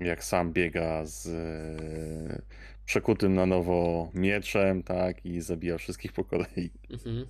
Jak 0.00 0.24
sam 0.24 0.52
biega 0.52 1.04
z 1.04 1.26
e, 1.26 2.42
przekutym 2.84 3.34
na 3.34 3.46
nowo 3.46 4.10
mieczem, 4.14 4.82
tak, 4.82 5.26
i 5.26 5.40
zabija 5.40 5.78
wszystkich 5.78 6.12
po 6.12 6.24
kolei. 6.24 6.70
Mhm. 6.90 7.26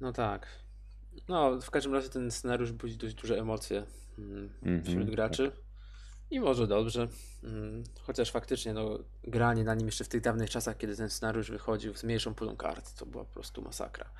No 0.00 0.12
tak. 0.12 0.46
No, 1.28 1.60
w 1.60 1.70
każdym 1.70 1.94
razie 1.94 2.08
ten 2.08 2.30
scenariusz 2.30 2.72
budzi 2.72 2.96
dość 2.96 3.14
duże 3.14 3.38
emocje 3.38 3.82
mm, 4.18 4.50
Mhm, 4.62 4.84
wśród 4.84 5.10
graczy. 5.10 5.52
I 6.30 6.40
może 6.40 6.66
dobrze. 6.66 7.08
Mm, 7.44 7.84
Chociaż 8.02 8.30
faktycznie, 8.30 8.72
no, 8.72 8.98
granie 9.24 9.64
na 9.64 9.74
nim 9.74 9.86
jeszcze 9.86 10.04
w 10.04 10.08
tych 10.08 10.20
dawnych 10.20 10.50
czasach, 10.50 10.76
kiedy 10.76 10.96
ten 10.96 11.10
scenariusz 11.10 11.50
wychodził 11.50 11.94
z 11.94 12.04
mniejszą 12.04 12.34
pulą 12.34 12.56
kart, 12.56 12.98
to 12.98 13.06
była 13.06 13.24
po 13.24 13.32
prostu 13.32 13.62
masakra. 13.62 14.10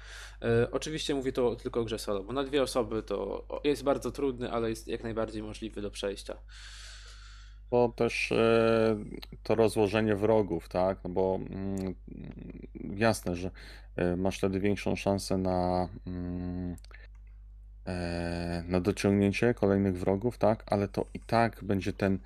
E, 0.42 0.70
oczywiście 0.70 1.14
mówię 1.14 1.32
to 1.32 1.56
tylko 1.56 1.80
o 1.80 1.84
grze 1.84 1.98
solo, 1.98 2.24
bo 2.24 2.32
na 2.32 2.44
dwie 2.44 2.62
osoby 2.62 3.02
to 3.02 3.46
jest 3.64 3.82
bardzo 3.82 4.12
trudny, 4.12 4.52
ale 4.52 4.70
jest 4.70 4.88
jak 4.88 5.02
najbardziej 5.02 5.42
możliwy 5.42 5.82
do 5.82 5.90
przejścia. 5.90 6.36
Bo 7.70 7.92
też 7.96 8.32
e, 8.32 8.96
to 9.42 9.54
rozłożenie 9.54 10.16
wrogów, 10.16 10.68
tak? 10.68 10.98
No 11.04 11.10
bo 11.10 11.38
mm, 11.50 11.94
jasne, 12.96 13.36
że 13.36 13.50
e, 13.96 14.16
masz 14.16 14.38
wtedy 14.38 14.60
większą 14.60 14.96
szansę 14.96 15.38
na, 15.38 15.88
mm, 16.06 16.76
na 18.68 18.80
dociągnięcie 18.80 19.54
kolejnych 19.54 19.98
wrogów, 19.98 20.38
tak? 20.38 20.64
Ale 20.66 20.88
to 20.88 21.06
i 21.14 21.20
tak 21.20 21.64
będzie 21.64 21.92
ten 21.92 22.18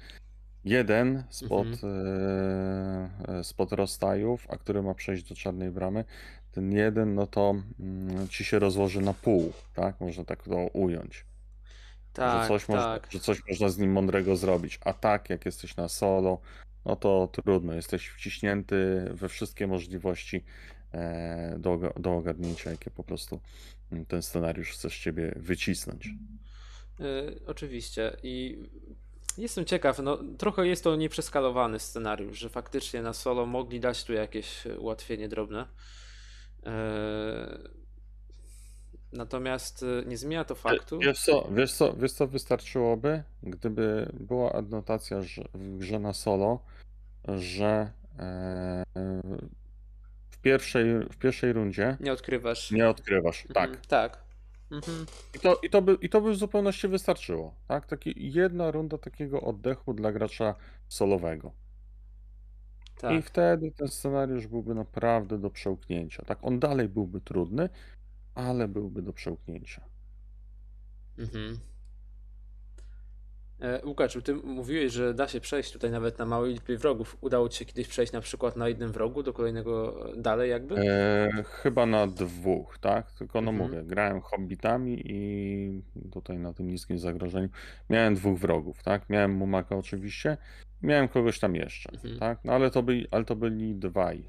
jeden 0.64 1.25
spod, 1.31 1.66
e, 1.66 3.38
e, 3.38 3.44
spod 3.44 3.73
rozstajów, 3.73 4.46
a 4.51 4.57
który 4.57 4.83
ma 4.83 4.94
przejść 4.94 5.29
do 5.29 5.35
czarnej 5.35 5.70
bramy. 5.70 6.05
Ten 6.53 6.73
jeden, 6.73 7.14
no 7.14 7.27
to 7.27 7.55
mm, 7.81 8.29
ci 8.29 8.44
się 8.44 8.59
rozłoży 8.59 9.01
na 9.01 9.14
pół, 9.14 9.53
tak? 9.75 10.01
Można 10.01 10.25
tak 10.25 10.42
to 10.42 10.57
ująć. 10.57 11.25
Tak, 12.12 12.42
że, 12.42 12.49
coś 12.49 12.68
można, 12.68 12.85
tak. 12.85 13.12
że 13.12 13.20
coś 13.20 13.49
można 13.49 13.68
z 13.68 13.79
nim 13.79 13.92
mądrego 13.92 14.37
zrobić. 14.37 14.79
A 14.85 14.92
tak, 14.92 15.31
jak 15.31 15.46
jesteś 15.46 15.77
na 15.77 15.88
solo, 15.88 16.38
no 16.85 16.96
to 16.96 17.29
trudno. 17.33 17.73
Jesteś 17.73 18.09
wciśnięty 18.09 19.11
we 19.14 19.29
wszystkie 19.29 19.66
możliwości 19.66 20.44
e, 20.92 21.59
do, 21.59 21.79
do 22.01 22.16
ogarnięcia, 22.16 22.70
jakie 22.70 22.90
po 22.90 23.05
prostu 23.05 23.40
ten 24.09 24.22
scenariusz 24.22 24.70
chce 24.70 24.90
z 24.90 24.92
ciebie 24.92 25.33
wycisnąć. 25.37 26.09
Y, 27.00 27.40
oczywiście. 27.46 28.16
I 28.22 28.62
jestem 29.38 29.64
ciekaw, 29.64 29.98
no 29.98 30.18
trochę 30.38 30.66
jest 30.66 30.85
to 30.85 30.96
nieprzeskalowany 30.96 31.79
scenariusz, 31.79 32.38
że 32.38 32.48
faktycznie 32.48 33.03
na 33.03 33.12
solo 33.12 33.46
mogli 33.46 33.81
dać 33.81 34.05
tu 34.05 34.12
jakieś 34.12 34.66
ułatwienie 34.66 35.29
drobne. 35.29 35.66
E, 36.66 37.81
Natomiast 39.12 39.83
y, 39.83 40.05
nie 40.07 40.16
zmienia 40.16 40.44
to 40.44 40.55
faktu. 40.55 40.98
Wiesz 40.98 41.20
co, 41.20 41.48
wiesz 41.53 41.72
co, 41.72 41.92
wiesz 41.92 42.12
co 42.12 42.26
wystarczyłoby, 42.26 43.22
gdyby 43.42 44.12
była 44.20 44.53
adnotacja 44.53 45.22
że 45.22 45.44
w 45.55 45.79
grze 45.79 45.98
na 45.98 46.12
solo, 46.12 46.64
że 47.29 47.90
e, 48.18 48.85
pierwszej, 50.42 50.85
w 51.12 51.16
pierwszej 51.16 51.53
rundzie 51.53 51.96
Nie 52.00 52.12
odkrywasz. 52.12 52.70
nie 52.70 52.88
odkrywasz. 52.88 53.46
Mhm, 53.46 53.55
Tak. 53.72 53.87
Tak. 53.87 54.24
Mhm. 54.70 55.07
I 55.37 55.38
to, 55.38 55.61
i, 55.62 55.70
to 55.70 55.83
by, 55.83 55.94
I 56.00 56.09
to 56.09 56.20
by 56.20 56.31
w 56.33 56.37
zupełności 56.37 56.88
wystarczyło, 56.88 57.55
tak? 57.68 57.87
Taki, 57.87 58.33
jedna 58.33 58.70
runda 58.70 58.98
takiego 58.98 59.40
oddechu 59.40 59.94
dla 59.94 60.12
gracza 60.12 60.55
solowego. 60.88 61.53
I 62.96 63.00
Tak. 63.00 63.24
wtedy 63.24 63.72
ten 63.72 63.88
scenariusz 63.88 64.46
byłby 64.46 64.74
naprawdę 64.74 65.38
do 65.38 65.50
przełknięcia. 65.50 66.24
Tak, 66.24 66.38
on 66.42 66.59
dalej 66.59 66.88
byłby 66.88 67.20
trudny, 67.20 67.68
ale 68.35 68.68
byłby 68.68 69.03
do 69.03 69.12
przełknięcia. 69.12 69.85
Mhm. 71.18 71.59
E, 73.61 73.87
Łukasz, 73.87 74.18
ty 74.25 74.35
mówiłeś, 74.35 74.92
że 74.92 75.14
da 75.14 75.29
się 75.29 75.40
przejść 75.40 75.73
tutaj 75.73 75.90
nawet 75.90 76.18
na 76.18 76.25
małej 76.27 76.53
liczbie 76.53 76.77
wrogów. 76.79 77.16
Udało 77.20 77.49
ci 77.49 77.59
się 77.59 77.64
kiedyś 77.64 77.88
przejść 77.88 78.12
na 78.12 78.20
przykład 78.20 78.57
na 78.57 78.68
jednym 78.68 78.92
wrogu 78.92 79.23
do 79.23 79.33
kolejnego 79.33 80.05
dalej 80.16 80.51
jakby? 80.51 80.75
E, 80.77 81.29
chyba 81.44 81.87
na 81.87 82.07
dwóch, 82.07 82.79
tak? 82.79 83.12
Tylko 83.12 83.40
no 83.40 83.51
Mhm. 83.51 83.70
mówię, 83.70 83.83
grałem 83.85 84.20
hobbitami 84.20 85.03
i 85.05 85.83
tutaj 86.12 86.38
na 86.38 86.53
tym 86.53 86.70
niskim 86.70 86.99
zagrożeniu 86.99 87.49
miałem 87.90 88.14
dwóch 88.14 88.38
wrogów, 88.38 88.83
tak? 88.83 89.11
Miałem 89.11 89.33
Mumaka 89.33 89.77
oczywiście, 89.77 90.37
miałem 90.83 91.09
kogoś 91.09 91.38
tam 91.40 91.55
jeszcze, 91.55 91.90
Mhm. 91.92 92.18
tak? 92.18 92.38
No 92.44 92.53
ale 92.53 92.70
to, 92.70 92.83
byli, 92.83 93.07
ale 93.11 93.25
to 93.25 93.37
byli 93.37 93.75
dwaj. 93.75 94.29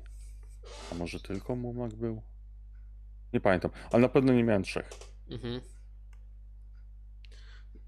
A 0.92 0.96
może 0.96 1.20
tylko 1.20 1.56
Mumak 1.56 1.94
był? 1.94 2.22
Nie 3.34 3.40
pamiętam, 3.40 3.72
ale 3.92 4.02
na 4.02 4.10
pewno 4.10 4.34
nie 4.34 4.44
miałem 4.44 4.64
trzech. 4.64 4.90
Mhm. 5.30 5.62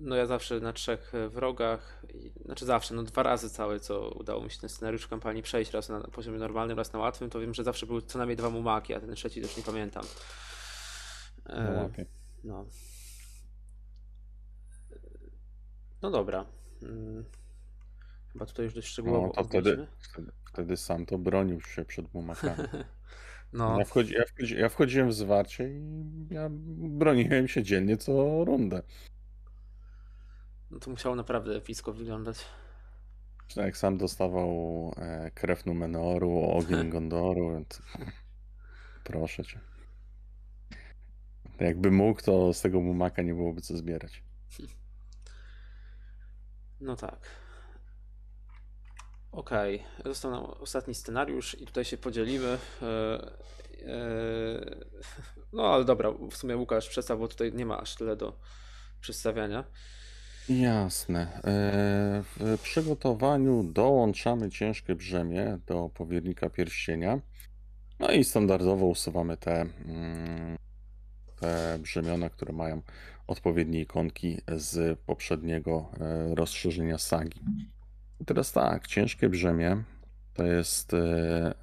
No 0.03 0.15
ja 0.15 0.25
zawsze 0.25 0.59
na 0.59 0.73
trzech 0.73 1.15
e, 1.15 1.29
wrogach, 1.29 2.05
znaczy 2.45 2.65
zawsze, 2.65 2.95
no 2.95 3.03
dwa 3.03 3.23
razy 3.23 3.49
całe, 3.49 3.79
co 3.79 4.09
udało 4.09 4.43
mi 4.43 4.51
się 4.51 4.59
ten 4.59 4.69
scenariusz 4.69 5.07
kampanii 5.07 5.43
przejść, 5.43 5.71
raz 5.71 5.89
na 5.89 5.99
poziomie 6.01 6.39
normalnym, 6.39 6.77
raz 6.77 6.93
na 6.93 6.99
łatwym, 6.99 7.29
to 7.29 7.39
wiem, 7.39 7.53
że 7.53 7.63
zawsze 7.63 7.85
były 7.85 8.01
co 8.01 8.17
najmniej 8.17 8.37
dwa 8.37 8.49
mumaki, 8.49 8.93
a 8.93 8.99
ten 8.99 9.15
trzeci 9.15 9.41
też 9.41 9.57
nie 9.57 9.63
pamiętam. 9.63 10.03
No, 11.45 11.55
E, 11.55 11.81
łapie. 11.83 12.05
no. 12.43 12.65
No 16.01 16.11
dobra. 16.11 16.45
Mm. 16.81 17.25
Chyba 18.33 18.45
tutaj 18.45 18.65
już 18.65 18.73
dość 18.73 18.87
szczegółowo 18.87 19.27
No 19.27 19.33
to 19.33 19.43
wtedy, 19.43 19.87
wtedy 20.53 20.77
sam 20.77 21.05
to 21.05 21.17
bronił 21.17 21.61
się 21.61 21.85
przed 21.85 22.13
Mumakami. 22.13 22.63
No, 23.53 23.79
Ja, 23.79 23.85
wchodzi, 23.85 24.13
ja, 24.13 24.23
wchodzi, 24.25 24.55
ja 24.57 24.69
wchodziłem 24.69 25.09
w 25.09 25.13
zwarcie 25.13 25.69
i 25.69 25.81
ja 26.31 26.49
broniłem 26.77 27.47
się 27.47 27.63
dziennie 27.63 27.97
co 27.97 28.43
rundę. 28.45 28.81
No 30.73 30.79
to 30.79 30.91
musiało 30.91 31.15
naprawdę 31.15 31.55
epicko 31.55 31.93
wyglądać. 31.93 32.45
Jak 33.55 33.77
sam 33.77 33.97
dostawał 33.97 34.93
e, 34.97 35.31
krew 35.31 35.65
Numenoru, 35.65 36.39
ogień 36.57 36.89
Gondoru, 36.89 37.53
więc 37.53 37.81
proszę 39.03 39.43
cię. 39.43 39.59
Jakby 41.59 41.91
mógł, 41.91 42.21
to 42.21 42.53
z 42.53 42.61
tego 42.61 42.81
Mumaka 42.81 43.21
nie 43.21 43.33
byłoby 43.33 43.61
co 43.61 43.77
zbierać. 43.77 44.23
No 46.81 46.95
tak. 46.95 47.29
Okej, 49.31 49.83
został 50.05 50.31
nam 50.31 50.43
ostatni 50.43 50.95
scenariusz 50.95 51.61
i 51.61 51.65
tutaj 51.65 51.85
się 51.85 51.97
podzielimy. 51.97 52.57
E, 52.81 53.31
e, 53.87 54.75
No 55.53 55.73
ale 55.73 55.85
dobra, 55.85 56.11
w 56.31 56.35
sumie 56.35 56.57
Łukasz 56.57 56.89
przedstaw, 56.89 57.19
bo 57.19 57.27
tutaj 57.27 57.53
nie 57.53 57.65
ma 57.65 57.79
aż 57.79 57.95
tyle 57.95 58.15
do 58.15 58.39
przedstawiania. 59.01 59.63
Jasne. 60.49 61.41
E, 61.43 62.23
W 62.23 62.59
przygotowaniu 62.61 63.63
dołączamy 63.63 64.49
ciężkie 64.51 64.95
brzemię 64.95 65.59
do 65.65 65.89
powiernika 65.89 66.49
pierścienia. 66.49 67.21
No 67.99 68.11
i 68.11 68.23
standardowo 68.23 68.85
usuwamy 68.85 69.37
te, 69.37 69.61
mm, 69.61 70.57
te 71.41 71.79
brzemiona, 71.79 72.29
które 72.29 72.53
mają 72.53 72.81
odpowiednie 73.27 73.81
ikonki 73.81 74.41
z 74.57 74.99
poprzedniego 74.99 75.91
e, 75.99 76.35
rozszerzenia 76.35 76.97
sagi. 76.97 77.41
I 78.19 78.25
teraz 78.25 78.51
tak, 78.51 78.87
ciężkie 78.87 79.29
brzemię 79.29 79.83
to 80.33 80.45
jest 80.45 80.93
e, 80.93 81.53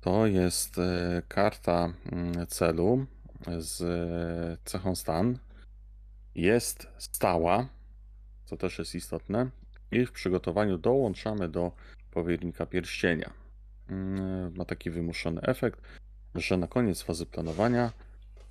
to 0.00 0.26
jest 0.26 0.76
karta 1.28 1.94
mm, 2.12 2.46
celu 2.46 3.06
z 3.58 3.80
cechą 4.64 4.94
stan. 4.94 5.38
Jest 6.38 6.88
stała, 6.98 7.68
co 8.44 8.56
też 8.56 8.78
jest 8.78 8.94
istotne. 8.94 9.50
I 9.90 10.06
w 10.06 10.12
przygotowaniu 10.12 10.78
dołączamy 10.78 11.48
do 11.48 11.72
powiernika 12.10 12.66
pierścienia. 12.66 13.30
Mm, 13.88 14.56
Ma 14.56 14.64
taki 14.64 14.90
wymuszony 14.90 15.40
efekt, 15.40 15.80
że 16.34 16.56
na 16.56 16.66
koniec 16.66 17.02
fazy 17.02 17.26
planowania 17.26 17.92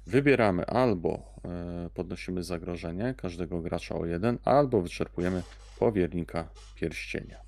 wybieramy 0.07 0.65
albo 0.65 1.35
e, 1.45 1.89
podnosimy 1.93 2.43
zagrożenie 2.43 3.13
każdego 3.17 3.61
gracza 3.61 3.95
o 3.95 4.05
jeden, 4.05 4.37
albo 4.45 4.81
wyczerpujemy 4.81 5.43
powiernika 5.79 6.49
pierścienia. 6.75 7.41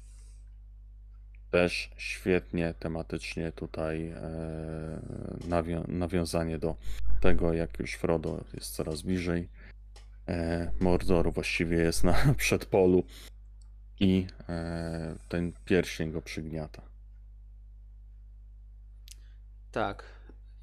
Też 1.52 1.92
świetnie 1.98 2.74
tematycznie 2.80 3.52
tutaj 3.52 4.08
e, 4.10 4.22
nawią- 5.50 5.88
nawiązanie 5.88 6.58
do 6.58 6.76
tego, 7.22 7.54
jak 7.54 7.80
już 7.80 7.94
Frodo 7.94 8.44
jest 8.54 8.76
coraz 8.76 9.02
bliżej 9.02 9.50
Mordoru, 10.80 11.32
właściwie 11.32 11.78
jest 11.78 12.04
na 12.04 12.16
przedpolu 12.38 13.04
i 14.00 14.28
e, 14.50 15.16
ten 15.30 15.54
pierścień 15.66 16.12
go 16.12 16.22
przygniata. 16.22 16.82
Tak. 19.72 20.04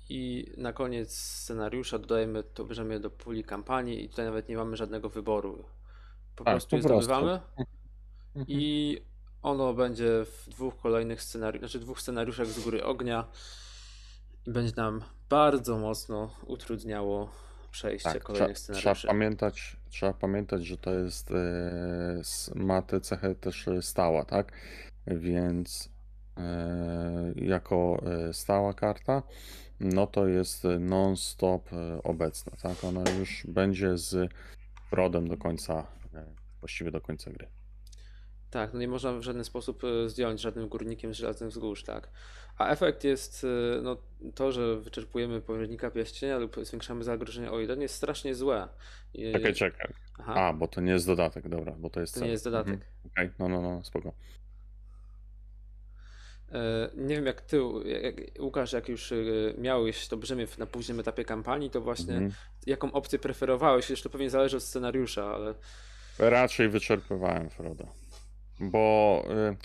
I 0.09 0.53
na 0.57 0.73
koniec 0.73 1.19
scenariusza 1.19 1.99
dodajemy 1.99 2.43
to 2.43 2.65
brzemię 2.65 3.01
do 3.01 3.11
puli 3.11 3.45
kampanii 3.45 4.05
i 4.05 4.09
tutaj 4.09 4.25
nawet 4.25 4.49
nie 4.49 4.57
mamy 4.57 4.77
żadnego 4.77 5.09
wyboru. 5.09 5.65
Po 6.37 6.45
Tak, 6.45 6.55
prostu 6.55 6.71
po 6.71 6.77
je 6.77 6.83
zdobywamy 6.83 7.41
Mhm. 8.37 8.47
i 8.49 8.99
ono 9.43 9.75
będzie 9.75 10.25
w 10.25 10.49
dwóch 10.49 10.77
kolejnych 10.77 11.23
scenariuszach, 11.23 11.71
znaczy 11.71 11.85
dwóch 11.85 12.01
scenariuszach 12.01 12.47
z 12.47 12.65
góry 12.65 12.85
ognia 12.85 13.25
będzie 14.47 14.73
nam 14.77 15.03
bardzo 15.29 15.79
mocno 15.79 16.31
utrudniało 16.47 17.31
przejście 17.77 18.13
Tak, 18.13 18.23
kolejnych 18.23 18.57
trzeba, 18.59 18.79
trzeba 18.79 18.95
scenariuszy. 18.95 19.07
pamiętać, 19.07 19.77
trzeba 19.89 20.13
pamiętać, 20.13 20.67
że 20.67 20.77
to 20.79 20.95
jest, 20.95 21.31
e, 21.31 22.23
ma 22.55 22.83
tę 22.83 23.01
cechę 23.01 23.35
też 23.35 23.69
e, 23.69 23.83
stała, 23.83 24.25
tak? 24.25 24.53
Więc 25.07 25.89
e, 26.37 27.33
jako 27.37 28.03
e, 28.29 28.33
stała 28.33 28.75
karta, 28.75 29.23
no 29.81 30.07
to 30.07 30.27
jest 30.29 30.65
non-stop 30.81 31.73
e, 31.73 32.03
obecna, 32.03 32.53
tak? 32.63 32.85
Ona 32.85 33.11
już 33.19 33.47
będzie 33.49 33.99
z 33.99 34.33
Frodem 34.91 35.29
do 35.29 35.37
końca, 35.37 35.87
właściwie 36.61 36.91
do 36.91 37.01
końca 37.01 37.31
gry. 37.31 37.47
Tak, 38.57 38.73
no 38.75 38.81
nie 38.81 38.89
można 38.89 39.13
w 39.13 39.23
żaden 39.23 39.45
sposób 39.45 39.83
e, 39.85 40.09
zdjąć 40.09 40.41
żadnym 40.41 40.69
górnikiem 40.69 41.15
z 41.15 41.17
żelaznych 41.17 41.51
wzgórz, 41.51 41.85
tak. 41.85 42.09
A 42.59 42.69
efekt 42.69 43.05
jest, 43.05 43.45
e, 43.79 43.83
no 43.83 43.97
to, 44.35 44.53
że 44.53 44.77
wyczerpujemy 44.81 45.41
powiernika 45.41 45.91
pierścienia 45.91 46.39
lub 46.39 46.57
zwiększamy 46.63 47.05
zagrożenie 47.05 47.51
o 47.53 47.59
jeden 47.61 47.81
jest 47.81 47.95
strasznie 47.95 48.35
złe. 48.35 48.69
I- 49.15 49.33
Czekaj, 49.33 49.55
czekaj. 49.55 49.93
Aha, 50.19 50.35
A, 50.35 50.53
bo 50.53 50.69
to 50.69 50.81
nie 50.81 50.93
jest 50.93 51.07
dodatek, 51.07 51.49
dobra, 51.49 51.73
bo 51.79 51.91
to 51.91 52.01
jest 52.01 52.15
to 52.15 52.21
cel. 52.21 52.27
nie 52.27 52.33
jest 52.33 52.45
dodatek. 52.45 52.75
Mhm. 52.75 52.91
Okej, 53.13 53.31
no, 53.39 53.49
no, 53.49 53.63
no, 53.63 53.85
spoko. 53.85 54.13
E, 56.53 56.91
Nie 56.97 57.15
wiem 57.17 57.27
jak 57.27 57.41
ty, 57.41 57.61
jak, 58.03 58.15
Łukasz, 58.41 58.73
jak 58.73 58.89
już 58.89 59.13
miałeś 59.59 60.09
to 60.09 60.17
brzemię 60.17 60.47
na 60.59 60.67
późnym 60.67 61.01
etapie 61.01 61.25
kampanii, 61.25 61.71
to 61.71 61.81
właśnie 61.81 62.13
Mhm. 62.15 62.33
jaką 62.67 62.93
opcję 62.93 63.19
preferowałeś? 63.19 63.91
Jeszcze 63.91 64.05
to 64.05 64.11
pewnie 64.11 64.31
zależy 64.31 64.57
od 64.57 64.63
scenariusza, 64.63 65.35
ale 65.35 65.55
Raczej 66.19 66.69
wyczerpywałem 66.69 67.51
Froda, 67.51 67.85
bo 68.61 69.25
y, 69.53 69.57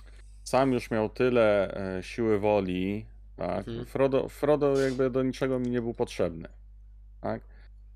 sam 0.43 0.73
już 0.73 0.91
miał 0.91 1.09
tyle 1.09 1.77
y, 1.99 2.03
siły 2.03 2.39
woli, 2.39 3.05
tak? 3.35 3.67
Mhm. 3.67 3.85
Frodo, 3.85 4.29
Frodo 4.29 4.79
jakby 4.79 5.09
do 5.09 5.23
niczego 5.23 5.59
mi 5.59 5.69
nie 5.69 5.81
był 5.81 5.93
potrzebny, 5.93 6.47
tak? 7.21 7.41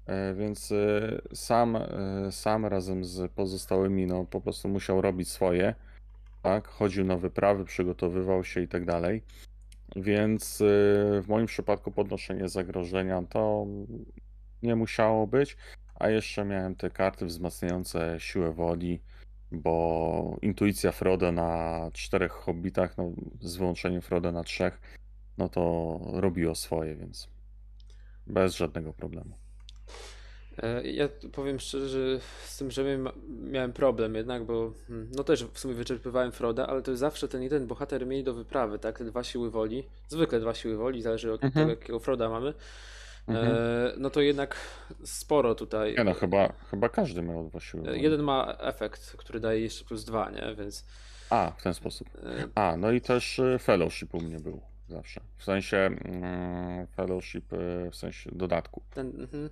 E, 0.05 0.34
Więc 0.34 0.71
y, 0.71 1.21
sam, 1.33 1.75
y, 1.75 2.31
sam 2.31 2.65
razem 2.65 3.06
z 3.06 3.31
pozostałymi, 3.31 4.08
no 4.08 4.25
po 4.25 4.41
prostu 4.41 4.67
musiał 4.69 5.02
robić 5.02 5.29
swoje, 5.29 5.75
tak? 6.41 6.67
Chodził 6.67 7.06
na 7.06 7.17
wyprawy, 7.17 7.65
przygotowywał 7.65 8.43
się 8.43 8.62
i 8.62 8.67
tak 8.67 8.85
dalej. 8.85 9.21
Więc 9.96 10.62
y, 10.62 10.65
w 11.21 11.25
moim 11.27 11.46
przypadku 11.46 11.91
podnoszenie 11.91 12.50
zagrożenia 12.50 13.23
to 13.29 13.67
nie 14.63 14.75
musiało 14.75 15.27
być, 15.27 15.58
a 15.96 16.10
jeszcze 16.10 16.46
miałem 16.46 16.75
te 16.75 16.89
karty 16.89 17.25
wzmacniające 17.25 18.15
siłę 18.19 18.52
woli, 18.52 19.02
bo 19.52 20.37
intuicja 20.41 20.91
Frodo 20.91 21.31
na 21.31 21.79
czterech 21.93 22.31
hobbitach, 22.31 22.98
no 22.98 23.12
z 23.41 23.56
wyłączeniem 23.58 24.02
Frodo 24.02 24.31
na 24.31 24.43
trzech, 24.43 24.81
no 25.37 25.50
to 25.50 26.00
robiło 26.13 26.56
swoje, 26.56 26.96
więc 26.96 27.27
bez 28.27 28.56
żadnego 28.56 28.93
problemu. 28.93 29.35
E, 30.58 30.87
Ja 30.87 31.10
powiem 31.31 31.60
szczerze, 31.60 31.89
że 31.89 32.19
z 32.46 32.58
tym 32.58 32.67
brzemię 32.67 32.98
ma- 32.98 33.13
miałem 33.52 33.73
problem 33.73 34.15
jednak, 34.15 34.43
bo 34.46 34.71
mm, 34.89 35.10
no 35.15 35.23
też 35.23 35.43
w 35.46 35.60
sumie 35.60 35.73
wyczerpywałem 35.73 36.31
Froda, 36.31 36.67
ale 36.67 36.81
to 36.81 36.91
jest 36.91 37.00
zawsze 37.00 37.27
ten 37.27 37.43
jeden 37.43 37.67
bohater 37.67 38.06
mniej 38.06 38.23
do 38.23 38.33
wyprawy, 38.33 38.79
tak? 38.79 38.98
Te 38.98 39.06
dwa 39.06 39.23
siły 39.23 39.52
woli, 39.52 39.83
zwykle 40.08 40.39
dwa 40.39 40.54
siły 40.54 40.77
woli, 40.77 41.02
zależy 41.02 41.33
od 41.33 41.43
Mhm. 41.43 41.65
tego 41.67 41.79
jakiego 41.81 42.00
Froda 42.00 42.29
mamy. 42.29 42.54
Mhm. 43.28 43.46
e, 43.48 43.94
no 43.98 44.10
to 44.10 44.21
jednak 44.21 44.56
sporo 45.06 45.56
tutaj. 45.56 45.96
Nie 45.98 46.04
no, 46.04 46.13
chyba, 46.13 46.54
chyba 46.71 46.90
każdy 46.90 47.21
miał 47.21 47.50
dwa 47.50 47.60
siły 47.60 47.90
E. 47.90 47.98
Jeden 47.98 48.21
ma 48.23 48.56
efekt, 48.60 49.15
który 49.17 49.40
daje 49.40 49.62
jeszcze 49.62 49.86
plus 49.86 50.04
dwa, 50.06 50.30
nie? 50.32 50.56
Więc 50.56 50.86
A, 51.30 51.52
w 51.58 51.63
ten 51.63 51.73
sposób. 51.73 52.10
e, 52.23 52.48
A, 52.56 52.78
no 52.78 52.92
i 52.92 53.02
też 53.02 53.40
y, 53.40 53.58
fellowship 53.60 54.13
u 54.15 54.21
mnie 54.21 54.40
był 54.40 54.62
zawsze. 54.90 55.21
W 55.38 55.44
sensie 55.44 55.78
mm, 55.78 56.88
fellowship, 56.88 57.46
w 57.92 57.96
sensie 57.96 58.30
dodatku. 58.34 58.82
ten. 58.94 59.08
Mhm, 59.21 59.50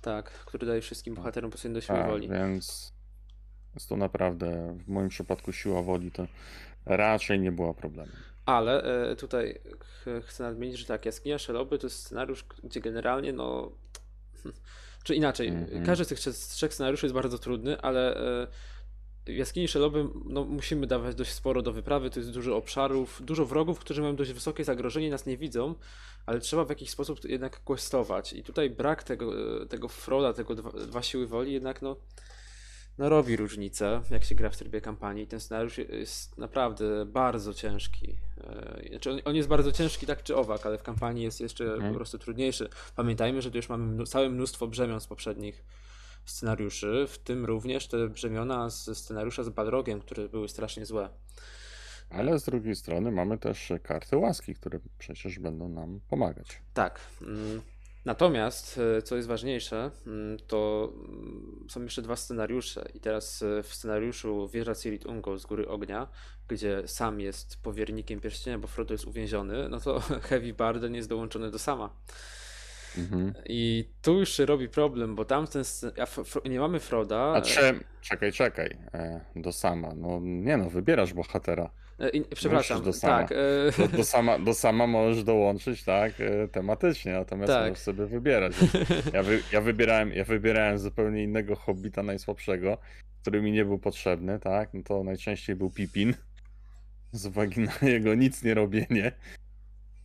tak, 0.00 0.30
który 0.30 0.66
daje 0.66 0.80
wszystkim 0.80 1.14
No. 1.14 1.16
bohaterom 1.20 1.50
po 1.50 1.56
do 1.68 1.80
siły 1.80 1.98
Tak, 1.98 2.06
woli. 2.10 2.28
więc 2.28 2.92
jest 3.74 3.88
to 3.88 3.96
naprawdę, 3.96 4.76
w 4.86 4.88
moim 4.88 5.08
przypadku 5.08 5.52
siła 5.52 5.82
woli 5.82 6.10
to 6.10 6.26
raczej 6.86 7.40
nie 7.40 7.52
była 7.52 7.74
problemem. 7.74 8.16
Ale 8.48 8.82
e, 9.10 9.16
tutaj 9.16 9.60
ch 9.80 10.06
chcę 10.26 10.44
nadmienić, 10.44 10.78
że 10.78 10.84
tak, 10.86 11.06
Jaskinia 11.06 11.38
Szeloby 11.38 11.78
to 11.78 11.86
jest 11.86 12.04
scenariusz, 12.04 12.44
gdzie 12.64 12.80
generalnie 12.80 13.32
no... 13.32 13.72
Czy 15.04 15.14
inaczej, 15.14 15.48
Mhm. 15.48 15.86
każdy 15.86 16.04
z 16.04 16.08
tych 16.08 16.18
trzech 16.48 16.74
scenariuszy 16.74 17.06
jest 17.06 17.14
bardzo 17.14 17.38
trudny, 17.38 17.80
ale 17.80 18.16
e, 18.42 18.46
w 19.26 19.30
Jaskini 19.30 19.68
Szeloby 19.68 20.08
no, 20.24 20.44
musimy 20.44 20.86
dawać 20.86 21.14
dość 21.14 21.32
sporo 21.32 21.62
do 21.62 21.72
wyprawy, 21.72 22.10
to 22.10 22.20
jest 22.20 22.30
dużo 22.30 22.56
obszarów, 22.56 23.22
dużo 23.24 23.46
wrogów, 23.46 23.78
którzy 23.78 24.02
mają 24.02 24.16
dość 24.16 24.32
wysokie 24.32 24.64
zagrożenie 24.64 25.10
nas 25.10 25.26
nie 25.26 25.36
widzą, 25.36 25.74
ale 26.26 26.40
trzeba 26.40 26.64
w 26.64 26.68
jakiś 26.68 26.90
sposób 26.90 27.24
jednak 27.24 27.64
questować. 27.64 28.32
I 28.32 28.42
tutaj 28.42 28.70
brak 28.70 29.02
tego, 29.02 29.32
e, 29.62 29.66
tego 29.66 29.88
Froda, 29.88 30.32
tego 30.32 30.54
dwa, 30.54 30.70
dwa 30.70 31.02
siły 31.02 31.26
woli 31.26 31.52
jednak 31.52 31.82
no, 31.82 31.96
no 32.98 33.08
robi 33.08 33.36
różnicę, 33.36 34.00
jak 34.10 34.24
się 34.24 34.34
gra 34.34 34.50
w 34.50 34.56
trybie 34.56 34.80
kampanii. 34.80 35.26
Ten 35.26 35.40
scenariusz 35.40 35.78
jest 35.78 36.38
naprawdę 36.38 37.06
bardzo 37.06 37.54
ciężki. 37.54 38.16
E, 38.40 38.88
Znaczy 38.90 39.24
on, 39.24 39.36
jest 39.36 39.48
bardzo 39.48 39.72
ciężki 39.72 40.06
tak 40.06 40.22
czy 40.22 40.36
owak, 40.36 40.66
ale 40.66 40.78
w 40.78 40.82
kampanii 40.82 41.24
jest 41.24 41.40
jeszcze 41.40 41.64
Mhm. 41.64 41.92
po 41.92 41.96
prostu 41.96 42.18
trudniejszy. 42.18 42.68
Pamiętajmy, 42.96 43.42
że 43.42 43.50
tu 43.50 43.56
już 43.56 43.68
mamy 43.68 44.04
całe 44.06 44.28
mnóstwo 44.28 44.66
brzemion 44.66 45.00
z 45.00 45.06
poprzednich 45.06 45.64
scenariuszy, 46.24 47.06
w 47.08 47.18
tym 47.18 47.44
również 47.44 47.88
te 47.88 48.08
brzemiona 48.08 48.70
z 48.70 48.98
scenariusza 48.98 49.42
z 49.42 49.48
Balrogiem, 49.48 50.00
które 50.00 50.28
były 50.28 50.48
strasznie 50.48 50.86
złe. 50.86 51.08
Ale 52.10 52.38
z 52.38 52.44
drugiej 52.44 52.76
strony 52.76 53.10
mamy 53.10 53.38
też 53.38 53.72
karty 53.82 54.16
łaski, 54.16 54.54
które 54.54 54.80
przecież 54.98 55.38
będą 55.38 55.68
nam 55.68 56.00
pomagać. 56.08 56.46
Tak. 56.74 57.00
Natomiast, 58.08 58.80
e, 58.98 59.02
co 59.02 59.16
jest 59.16 59.28
ważniejsze, 59.28 59.90
mm, 60.06 60.38
to 60.46 60.92
mm, 61.08 61.66
są 61.68 61.82
jeszcze 61.82 62.02
dwa 62.02 62.16
scenariusze. 62.16 62.88
I 62.94 63.00
teraz 63.00 63.42
e, 63.42 63.62
w 63.62 63.74
scenariuszu 63.74 64.48
Wieża 64.48 64.74
Cirit 64.74 65.06
Ungo 65.06 65.38
z 65.38 65.46
Góry 65.46 65.68
Ognia, 65.68 66.08
gdzie 66.48 66.82
sam 66.86 67.20
jest 67.20 67.62
powiernikiem 67.62 68.20
pierścienia, 68.20 68.58
bo 68.58 68.68
Frodo 68.68 68.94
jest 68.94 69.06
uwięziony, 69.06 69.68
no 69.68 69.80
to 69.80 70.00
Heavy 70.28 70.54
Barden 70.54 70.94
jest 70.94 71.08
dołączony 71.08 71.50
do 71.50 71.58
sama. 71.58 71.90
Mhm. 72.98 73.32
I 73.46 73.88
tu 74.02 74.18
już 74.18 74.32
się 74.32 74.46
robi 74.46 74.68
problem, 74.68 75.14
bo 75.14 75.24
tamten 75.24 75.64
nie 76.44 76.60
mamy 76.60 76.80
Froda. 76.80 77.32
A 77.34 77.40
cze, 77.40 77.74
czekaj, 78.00 78.32
czekaj, 78.32 78.76
e, 78.94 79.20
do 79.36 79.52
sama. 79.52 79.94
No 79.96 80.20
nie 80.22 80.56
no, 80.56 80.70
wybierasz 80.70 81.14
bohatera. 81.14 81.70
E, 81.98 82.10
przepraszam, 82.34 82.82
do 82.82 82.92
sama. 82.92 83.18
tak. 83.18 83.32
e, 83.32 83.88
Do, 83.88 83.96
do, 83.96 84.04
sama, 84.14 84.38
do 84.38 84.54
sama 84.54 84.86
możesz 84.86 85.24
dołączyć, 85.24 85.84
tak, 85.84 86.12
e, 86.20 86.48
tematycznie, 86.48 87.12
natomiast 87.12 87.52
Tak. 87.52 87.68
możesz 87.68 87.78
sobie 87.84 88.06
wybierać. 88.06 88.52
Ja, 89.12 89.22
wy, 89.22 89.42
ja, 89.52 89.60
wybierałem, 89.60 90.12
ja 90.12 90.24
wybierałem 90.24 90.78
zupełnie 90.78 91.22
innego 91.22 91.56
hobbita 91.56 92.02
najsłabszego, 92.02 92.78
który 93.22 93.42
mi 93.42 93.52
nie 93.52 93.64
był 93.64 93.78
potrzebny, 93.78 94.38
tak, 94.38 94.74
no 94.74 94.82
to 94.82 95.04
najczęściej 95.04 95.56
był 95.56 95.70
Pipin, 95.70 96.14
z 97.12 97.26
uwagi 97.26 97.60
na 97.60 97.88
jego 97.88 98.14
nic 98.14 98.42
nie 98.42 98.54
robienie, 98.54 99.12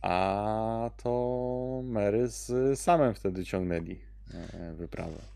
a 0.00 0.90
to 1.02 1.82
Mary 1.84 2.28
z 2.28 2.80
samym 2.80 3.14
wtedy 3.14 3.44
ciągnęli 3.44 4.00
wyprawę. 4.74 5.33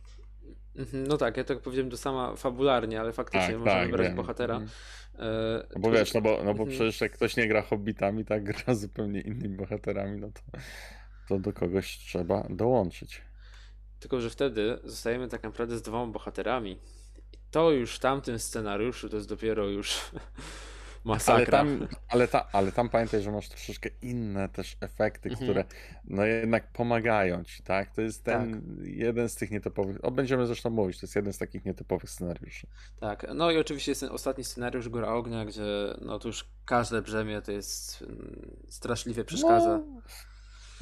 Mhm, 0.78 1.04
No 1.06 1.16
tak, 1.16 1.36
ja 1.36 1.44
tak 1.44 1.60
powiedziałem 1.60 1.88
do 1.90 1.96
sama 1.96 2.36
fabularnie, 2.36 3.00
ale 3.00 3.12
faktycznie 3.12 3.46
Tak, 3.48 3.58
możemy 3.58 3.80
tak, 3.80 3.86
wybrać 3.86 4.06
wiem. 4.06 4.16
bohatera. 4.16 4.54
Mhm. 4.56 4.70
E, 5.18 5.66
No 5.74 5.80
bo 5.80 5.90
wiesz, 5.90 6.14
no 6.14 6.20
bo, 6.20 6.30
no 6.30 6.54
bo 6.54 6.62
Mhm. 6.62 6.68
przecież 6.68 7.00
jak 7.00 7.12
ktoś 7.12 7.36
nie 7.36 7.48
gra 7.48 7.62
hobbitami, 7.62 8.24
tak 8.24 8.44
gra 8.44 8.74
zupełnie 8.74 9.20
innymi 9.20 9.56
bohaterami, 9.56 10.20
no 10.20 10.28
to, 10.30 10.40
to 11.28 11.38
do 11.38 11.52
kogoś 11.52 11.98
trzeba 11.98 12.46
dołączyć. 12.50 13.22
Tylko, 14.00 14.20
że 14.20 14.30
wtedy 14.30 14.78
zostajemy 14.84 15.28
tak 15.28 15.42
naprawdę 15.42 15.76
z 15.78 15.82
dwoma 15.82 16.12
bohaterami. 16.12 16.78
I 17.32 17.38
to 17.50 17.70
już 17.70 17.96
w 17.96 17.98
tamtym 17.98 18.38
scenariuszu 18.38 19.08
to 19.08 19.16
jest 19.16 19.28
dopiero 19.28 19.66
już 19.68 19.98
Ale 21.04 21.14
masakra. 21.14 21.58
tam, 21.58 21.88
ale, 22.08 22.28
ta, 22.28 22.48
ale 22.52 22.72
tam 22.72 22.88
pamiętaj, 22.88 23.22
że 23.22 23.32
masz 23.32 23.48
troszeczkę 23.48 23.88
inne 24.02 24.48
też 24.48 24.76
efekty, 24.80 25.28
Mhm. 25.30 25.46
które 25.46 25.64
no 26.04 26.24
jednak 26.24 26.72
pomagają 26.72 27.44
ci, 27.44 27.62
tak? 27.62 27.90
To 27.94 28.00
jest 28.02 28.24
ten 28.24 28.76
jeden 28.84 29.28
z 29.28 29.34
tych 29.34 29.50
nietypowych, 29.50 30.04
o 30.04 30.10
będziemy 30.10 30.46
zresztą 30.46 30.70
mówić, 30.70 31.00
to 31.00 31.06
jest 31.06 31.16
jeden 31.16 31.32
z 31.32 31.38
takich 31.38 31.64
nietypowych 31.64 32.10
scenariuszy. 32.10 32.66
Tak, 33.00 33.26
no 33.34 33.50
i 33.50 33.58
oczywiście 33.58 33.90
jest 33.90 34.00
ten 34.00 34.10
ostatni 34.10 34.44
scenariusz 34.44 34.88
Góra 34.88 35.08
Ognia, 35.14 35.44
gdzie 35.44 35.62
no 36.00 36.18
to 36.18 36.28
już 36.28 36.44
każde 36.64 37.02
brzemię 37.02 37.42
to 37.42 37.52
jest 37.52 38.02
mm, 38.02 38.50
straszliwie 38.68 39.24
przeszkadza. 39.24 39.78
No, 39.78 40.02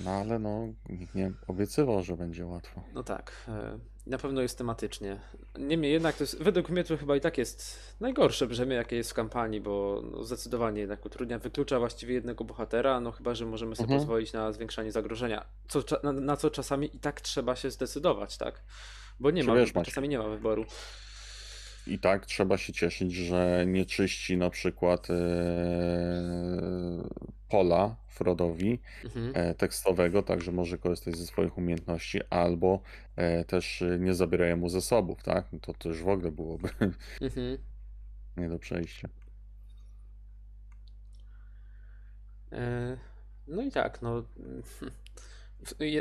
no 0.04 0.10
ale 0.10 0.38
no, 0.38 0.68
nikt 0.88 1.14
nie 1.14 1.32
obiecywał, 1.46 2.02
że 2.02 2.16
będzie 2.16 2.46
łatwo. 2.46 2.82
No 2.94 3.02
tak, 3.02 3.32
e, 3.48 3.78
na 4.06 4.18
pewno 4.18 4.42
jest 4.42 4.58
tematycznie. 4.58 5.20
Niemniej 5.58 5.92
jednak 5.92 6.16
to 6.16 6.22
jest, 6.24 6.42
według 6.42 6.68
mnie 6.68 6.84
to 6.84 6.96
chyba 6.96 7.16
i 7.16 7.20
tak 7.20 7.38
jest 7.38 7.78
najgorsze 8.00 8.46
brzemię, 8.46 8.76
jakie 8.76 8.96
jest 8.96 9.10
w 9.10 9.14
kampanii, 9.14 9.60
bo 9.60 10.02
no, 10.10 10.24
zdecydowanie 10.24 10.80
jednak 10.80 11.06
utrudnia, 11.06 11.38
wyklucza 11.38 11.78
właściwie 11.78 12.14
jednego 12.14 12.44
bohatera, 12.44 13.00
no 13.00 13.12
chyba, 13.12 13.34
że 13.34 13.46
możemy 13.46 13.76
sobie 13.76 13.84
Mhm. 13.84 14.00
pozwolić 14.00 14.32
na 14.32 14.52
zwiększanie 14.52 14.92
zagrożenia, 14.92 15.44
co, 15.68 15.82
na, 16.02 16.12
na 16.12 16.36
co 16.36 16.50
czasami 16.50 16.96
i 16.96 16.98
tak 16.98 17.20
trzeba 17.20 17.56
się 17.56 17.70
zdecydować, 17.70 18.38
tak? 18.38 18.62
Bo 19.20 19.30
nie 19.30 19.42
Czy 19.42 19.48
ma, 19.48 19.54
wiesz, 19.54 19.72
czasami 19.72 20.08
nie 20.08 20.18
ma 20.18 20.28
wyboru. 20.28 20.64
I 21.86 21.98
tak 21.98 22.26
trzeba 22.26 22.56
się 22.58 22.72
cieszyć, 22.72 23.12
że 23.12 23.64
nie 23.66 23.86
czyści 23.86 24.36
na 24.36 24.50
przykład 24.50 25.10
e, 25.10 25.14
pola 27.48 27.96
Frodowi 28.08 28.78
Mhm. 29.04 29.32
e, 29.34 29.54
tekstowego, 29.54 30.22
tak 30.22 30.40
że 30.40 30.52
może 30.52 30.78
korzystać 30.78 31.16
ze 31.16 31.26
swoich 31.26 31.58
umiejętności, 31.58 32.20
albo 32.30 32.80
e, 33.16 33.44
też 33.44 33.84
nie 33.98 34.14
zabierają 34.14 34.56
mu 34.56 34.68
zasobów, 34.68 35.22
tak? 35.22 35.52
No 35.52 35.58
To 35.58 35.74
też 35.74 36.02
w 36.02 36.08
ogóle 36.08 36.32
byłoby 36.32 36.68
Mhm. 37.20 37.58
nie 38.36 38.48
do 38.48 38.58
przejścia. 38.58 39.08
No 43.48 43.62
i 43.62 43.70
tak, 43.70 44.02
no. 44.02 44.22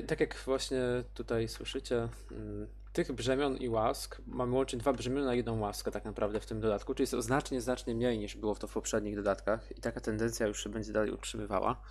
Tak 0.08 0.20
jak 0.20 0.36
właśnie 0.46 0.78
tutaj 1.14 1.48
słyszycie, 1.48 2.08
mm, 2.32 2.68
tych 2.96 3.12
brzemion 3.12 3.58
i 3.58 3.70
łask 3.70 4.22
mamy 4.28 4.56
łącznie 4.56 4.80
dwa 4.80 4.94
brzemiona 4.94 5.26
na 5.26 5.34
jedną 5.34 5.60
łaskę 5.60 5.92
tak 5.92 6.06
naprawdę 6.06 6.40
w 6.40 6.46
tym 6.46 6.60
dodatku, 6.60 6.94
czyli 6.94 7.04
jest 7.04 7.12
to 7.12 7.22
znacznie, 7.22 7.62
znacznie 7.62 7.96
mniej 7.96 8.20
niż 8.20 8.36
było 8.36 8.56
to 8.56 8.68
w 8.68 8.74
poprzednich 8.74 9.16
dodatkach 9.16 9.78
i 9.78 9.82
taka 9.82 10.02
tendencja 10.02 10.48
już 10.48 10.64
się 10.64 10.70
będzie 10.70 10.94
dalej 10.94 11.12
utrzymywała. 11.12 11.82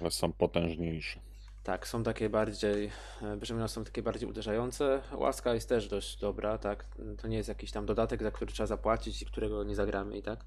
Ale 0.00 0.10
są 0.10 0.32
potężniejsze. 0.32 1.20
Tak, 1.62 1.88
są 1.88 2.02
takie 2.02 2.28
bardziej, 2.28 2.90
e, 3.22 3.36
brzemiona 3.36 3.68
są 3.68 3.84
takie 3.84 4.02
bardziej 4.02 4.28
uderzające. 4.28 5.02
Łaska 5.12 5.54
jest 5.54 5.68
też 5.68 5.88
dość 5.88 6.20
dobra, 6.20 6.58
tak. 6.58 6.84
To 7.22 7.28
nie 7.28 7.36
jest 7.36 7.48
jakiś 7.48 7.72
tam 7.72 7.86
dodatek, 7.86 8.22
za 8.22 8.30
który 8.30 8.52
trzeba 8.52 8.66
zapłacić 8.66 9.22
i 9.22 9.26
którego 9.26 9.64
nie 9.64 9.74
zagramy 9.74 10.18
i 10.18 10.22
tak. 10.22 10.44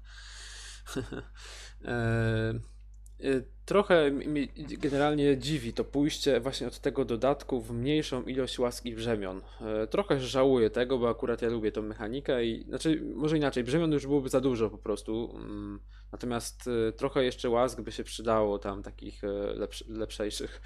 E, 3.20 3.24
Trochę 3.64 4.10
mnie 4.10 4.48
generalnie 4.56 5.38
dziwi 5.38 5.72
to 5.72 5.84
pójście 5.84 6.40
właśnie 6.40 6.66
od 6.66 6.78
tego 6.78 7.04
dodatku 7.04 7.60
w 7.60 7.72
mniejszą 7.72 8.22
ilość 8.22 8.58
łaski 8.58 8.94
brzemion. 8.94 9.40
E, 9.60 9.86
Trochę 9.86 10.20
żałuję 10.20 10.70
tego, 10.70 10.98
bo 10.98 11.08
akurat 11.08 11.42
ja 11.42 11.48
lubię 11.48 11.72
tą 11.72 11.82
mechanikę 11.82 12.44
i 12.44 12.64
znaczy 12.68 13.02
może 13.14 13.36
inaczej, 13.36 13.64
brzemion 13.64 13.92
już 13.92 14.06
byłoby 14.06 14.28
za 14.28 14.40
dużo 14.40 14.70
po 14.70 14.78
prostu. 14.78 15.34
mm, 15.36 15.80
Natomiast 16.12 16.70
e, 16.88 16.92
trochę 16.92 17.24
jeszcze 17.24 17.50
łask 17.50 17.80
by 17.80 17.92
się 17.92 18.04
przydało 18.04 18.58
tam 18.58 18.82
takich 18.82 19.22
lepsz, 19.54 19.84
lepszejszych 19.88 20.60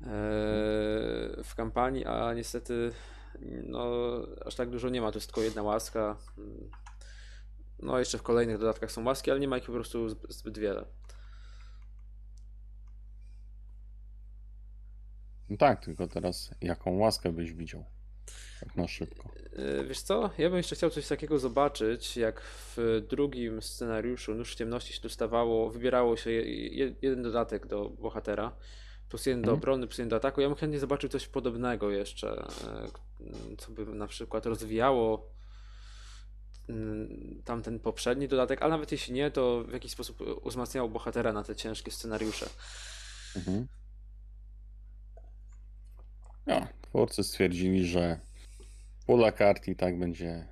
e, 0.00 0.06
w 1.44 1.52
kampanii, 1.56 2.04
a 2.04 2.34
niestety 2.34 2.90
no 3.64 3.92
aż 4.46 4.54
tak 4.54 4.70
dużo 4.70 4.88
nie 4.88 5.00
ma, 5.00 5.12
to 5.12 5.16
jest 5.18 5.26
tylko 5.28 5.42
jedna 5.42 5.62
łaska. 5.62 6.16
Mm, 6.38 6.70
No 7.78 7.98
jeszcze 7.98 8.18
w 8.18 8.22
kolejnych 8.22 8.58
dodatkach 8.58 8.92
są 8.92 9.04
łaski, 9.04 9.30
ale 9.30 9.40
nie 9.40 9.48
ma 9.48 9.58
ich 9.58 9.64
po 9.64 9.72
prostu 9.72 10.06
zb- 10.06 10.26
zbyt 10.32 10.58
wiele. 10.58 10.84
No 15.52 15.58
tak, 15.58 15.84
tylko 15.84 16.06
teraz 16.08 16.50
jaką 16.60 16.98
łaskę 16.98 17.32
byś 17.32 17.52
widział? 17.52 17.84
Tak 18.60 18.76
na 18.76 18.88
szybko. 18.88 19.30
Yy, 19.78 19.86
Wiesz 19.88 20.00
co? 20.02 20.30
Ja 20.38 20.48
bym 20.48 20.56
jeszcze 20.56 20.76
chciał 20.76 20.90
coś 20.90 21.06
takiego 21.08 21.38
zobaczyć, 21.38 22.16
jak 22.16 22.40
w 22.40 23.02
drugim 23.10 23.62
scenariuszu 23.62 24.34
Nóż 24.34 24.54
ciemności 24.54 24.92
się 24.92 25.00
dostawało, 25.00 25.70
wybierało 25.70 26.16
się 26.16 26.30
je, 26.30 26.68
je, 26.68 26.94
jeden 27.02 27.22
dodatek 27.22 27.66
do 27.66 27.88
bohatera, 27.90 28.56
plus 29.08 29.26
jeden 29.26 29.42
do 29.42 29.50
Mhm. 29.50 29.58
obrony, 29.58 29.86
plus 29.86 29.98
jeden 29.98 30.08
do 30.08 30.16
ataku. 30.16 30.40
Ja 30.40 30.48
bym 30.48 30.56
chętnie 30.56 30.78
zobaczył 30.78 31.08
coś 31.10 31.28
podobnego 31.28 31.90
jeszcze, 31.90 32.28
e, 32.30 33.56
co 33.58 33.70
by 33.70 33.86
na 33.86 34.06
przykład 34.06 34.46
rozwijało 34.46 35.30
mm, 36.68 37.42
tamten 37.44 37.78
poprzedni 37.80 38.28
dodatek, 38.28 38.62
ale 38.62 38.70
nawet 38.70 38.92
jeśli 38.92 39.14
nie, 39.14 39.30
to 39.30 39.64
w 39.64 39.72
jakiś 39.72 39.92
sposób 39.92 40.18
wzmacniało 40.46 40.88
bohatera 40.88 41.32
na 41.32 41.44
te 41.44 41.56
ciężkie 41.56 41.90
scenariusze. 41.90 42.46
Mhm. 43.36 43.66
No, 46.46 46.66
twórcy 46.80 47.24
stwierdzili, 47.24 47.86
że 47.86 48.20
pula 49.06 49.32
kart 49.32 49.68
i 49.68 49.76
tak 49.76 49.98
będzie 49.98 50.48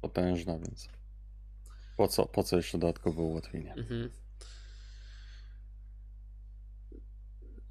potężna, 0.00 0.58
więc 0.58 0.88
po 1.96 2.08
co, 2.08 2.26
po 2.26 2.42
co 2.42 2.56
jeszcze 2.56 2.78
dodatkowe 2.78 3.22
ułatwienia? 3.22 3.74
Mhm. 3.74 4.10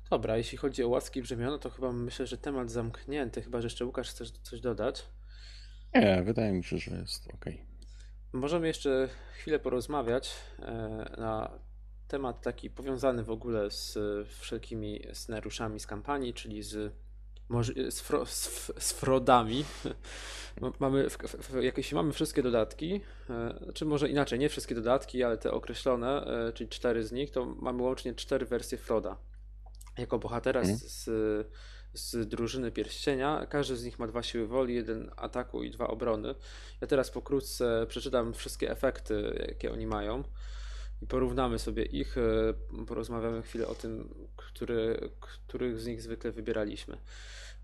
Dobra, 0.09 0.37
jeśli 0.37 0.57
chodzi 0.57 0.83
o 0.83 0.87
łaski 0.87 1.21
brzemiona, 1.21 1.57
to 1.57 1.69
chyba 1.69 1.91
myślę, 1.91 2.27
że 2.27 2.37
temat 2.37 2.71
zamknięty, 2.71 3.41
chyba 3.41 3.61
że 3.61 3.65
jeszcze 3.65 3.85
Łukasz 3.85 4.09
chcesz 4.09 4.31
coś 4.31 4.61
dodać. 4.61 5.05
Nie, 5.95 6.23
wydaje 6.23 6.53
mi 6.53 6.63
się, 6.63 6.77
że 6.77 6.91
jest 6.91 7.27
ok. 7.27 7.45
Możemy 8.33 8.67
jeszcze 8.67 9.09
chwilę 9.33 9.59
porozmawiać 9.59 10.35
e, 10.59 10.71
na 11.17 11.59
temat 12.07 12.41
taki 12.41 12.69
powiązany 12.69 13.23
w 13.23 13.29
ogóle 13.29 13.71
z 13.71 13.97
wszelkimi 14.27 15.01
scenariuszami 15.13 15.79
z 15.79 15.87
kampanii, 15.87 16.33
czyli 16.33 16.63
z, 16.63 16.93
może- 17.49 17.91
z, 17.91 17.99
fro, 18.01 18.25
z, 18.25 18.71
z 18.79 18.91
frodami. 18.91 19.65
Ma- 20.61 20.71
Mamy, 20.79 21.09
w, 21.09 21.17
w, 21.17 21.63
jak 21.63 21.77
jeśli 21.77 21.95
mamy 21.95 22.13
wszystkie 22.13 22.43
dodatki, 22.43 23.01
e, 23.29 23.59
czy 23.73 23.85
może 23.85 24.09
inaczej, 24.09 24.39
nie 24.39 24.49
wszystkie 24.49 24.75
dodatki, 24.75 25.23
ale 25.23 25.37
te 25.37 25.51
określone, 25.51 26.25
e, 26.25 26.53
czyli 26.53 26.69
cztery 26.69 27.03
z 27.03 27.11
nich, 27.11 27.31
to 27.31 27.45
mamy 27.45 27.81
łącznie 27.83 28.13
cztery 28.15 28.45
wersje 28.45 28.77
Froda. 28.77 29.17
Jako 29.97 30.19
bohatera 30.19 30.59
Mhm. 30.61 30.77
z, 30.77 30.83
z, 30.83 31.09
z 31.93 32.27
drużyny 32.27 32.71
pierścienia. 32.71 33.45
Każdy 33.49 33.75
z 33.75 33.83
nich 33.85 33.99
ma 33.99 34.07
dwa 34.07 34.23
siły 34.23 34.47
woli, 34.47 34.75
jeden 34.75 35.11
ataku 35.15 35.63
i 35.63 35.71
dwa 35.71 35.87
obrony. 35.87 36.35
Ja 36.81 36.87
teraz 36.87 37.11
pokrótce 37.11 37.85
przeczytam 37.89 38.33
wszystkie 38.33 38.71
efekty, 38.71 39.45
jakie 39.47 39.71
oni 39.71 39.87
mają 39.87 40.23
i 41.01 41.07
porównamy 41.07 41.59
sobie 41.59 41.83
ich. 41.83 42.17
e, 42.17 42.53
Porozmawiamy 42.85 43.41
chwilę 43.41 43.67
o 43.67 43.75
tym, 43.75 44.13
który, 44.35 45.09
których 45.47 45.79
z 45.79 45.87
nich 45.87 46.01
zwykle 46.01 46.31
wybieraliśmy. 46.31 46.97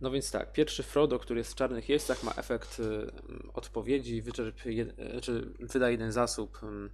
No 0.02 0.12
więc 0.12 0.32
tak, 0.32 0.54
pierwszy 0.54 0.84
Frodo, 0.84 1.20
który 1.20 1.40
jest 1.40 1.52
w 1.52 1.56
czarnych 1.56 1.90
jeźdźcach, 1.90 2.24
ma 2.24 2.34
efekt 2.38 2.80
e, 2.80 3.12
odpowiedzi, 3.54 4.22
wyczerp, 4.22 4.66
jed, 4.66 5.00
e, 5.00 5.22
czy 5.22 5.54
wyda 5.60 5.90
jeden 5.90 6.12
zasób 6.12 6.60
em, 6.64 6.90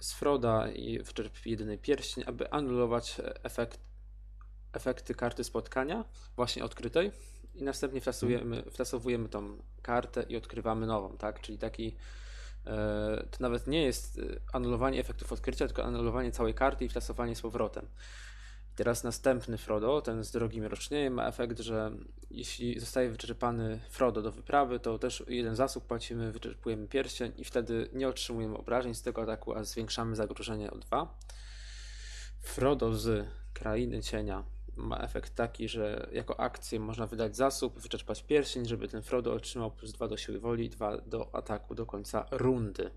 z 0.00 0.12
Froda 0.12 0.70
i 0.70 0.98
wyczerp 0.98 1.46
jedyny 1.46 1.78
pierścień, 1.78 2.24
aby 2.26 2.50
anulować 2.50 3.20
efekt, 3.42 3.80
efekty 4.72 5.14
karty 5.14 5.44
spotkania, 5.44 6.04
właśnie 6.36 6.64
odkrytej, 6.64 7.12
i 7.54 7.62
następnie 7.62 8.00
wtasujemy, 8.00 8.62
wtasowujemy 8.70 9.28
tą 9.28 9.62
kartę 9.82 10.22
i 10.28 10.36
odkrywamy 10.36 10.86
nową, 10.86 11.16
tak? 11.16 11.40
Czyli 11.40 11.58
taki. 11.58 11.96
E, 12.66 13.26
To 13.30 13.36
nawet 13.40 13.66
nie 13.66 13.82
jest 13.82 14.18
e, 14.18 14.22
anulowanie 14.52 15.00
efektów 15.00 15.32
odkrycia, 15.32 15.66
tylko 15.66 15.84
anulowanie 15.84 16.32
całej 16.32 16.54
karty 16.54 16.84
i 16.84 16.88
wtasowanie 16.88 17.36
z 17.36 17.40
powrotem. 17.40 17.86
I 18.72 18.74
teraz 18.74 19.04
następny 19.04 19.58
Frodo, 19.58 20.02
ten 20.02 20.24
z 20.24 20.30
drogim 20.30 20.64
rocznieniem, 20.64 21.14
ma 21.14 21.28
efekt, 21.28 21.60
że 21.60 21.90
jeśli 22.30 22.80
zostaje 22.80 23.10
wyczerpany 23.10 23.80
Frodo 23.90 24.22
do 24.22 24.32
wyprawy, 24.32 24.80
to 24.80 24.98
też 24.98 25.24
jeden 25.28 25.56
zasób 25.56 25.86
płacimy, 25.86 26.32
wyczerpujemy 26.32 26.88
pierścień 26.88 27.32
i 27.36 27.44
wtedy 27.44 27.88
nie 27.92 28.08
otrzymujemy 28.08 28.58
obrażeń 28.58 28.94
z 28.94 29.02
tego 29.02 29.22
ataku, 29.22 29.54
a 29.54 29.64
zwiększamy 29.64 30.16
zagrożenie 30.16 30.70
o 30.70 30.78
2. 30.78 31.18
Frodo 32.40 32.94
z 32.94 33.26
Krainy 33.52 34.02
Cienia 34.02 34.44
ma 34.76 34.98
efekt 34.98 35.34
taki, 35.34 35.68
że 35.68 36.08
jako 36.12 36.40
akcję 36.40 36.80
można 36.80 37.06
wydać 37.06 37.36
zasób, 37.36 37.80
wyczerpać 37.80 38.22
pierścień, 38.22 38.66
żeby 38.66 38.88
ten 38.88 39.02
Frodo 39.02 39.32
otrzymał 39.32 39.70
plus 39.70 39.92
2 39.92 40.08
do 40.08 40.16
siły 40.16 40.38
woli, 40.38 40.70
2 40.70 40.96
do 40.96 41.34
ataku 41.34 41.74
do 41.74 41.86
końca 41.86 42.26
rundy. 42.30 42.90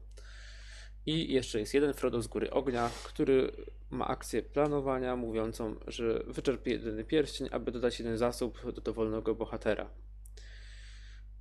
I 1.06 1.34
jeszcze 1.34 1.60
jest 1.60 1.74
jeden 1.74 1.94
Frodo 1.94 2.22
z 2.22 2.28
Góry 2.28 2.52
Ognia, 2.52 2.90
który 3.04 3.52
ma 3.90 4.08
akcję 4.08 4.44
planowania, 4.44 5.16
mówiącą, 5.16 5.76
że 5.88 6.24
wyczerpie 6.28 6.72
jedyny 6.72 7.04
pierścień, 7.04 7.48
aby 7.52 7.72
dodać 7.72 8.00
jeden 8.00 8.18
zasób 8.18 8.72
do 8.74 8.82
dowolnego 8.82 9.36
bohatera. 9.36 9.90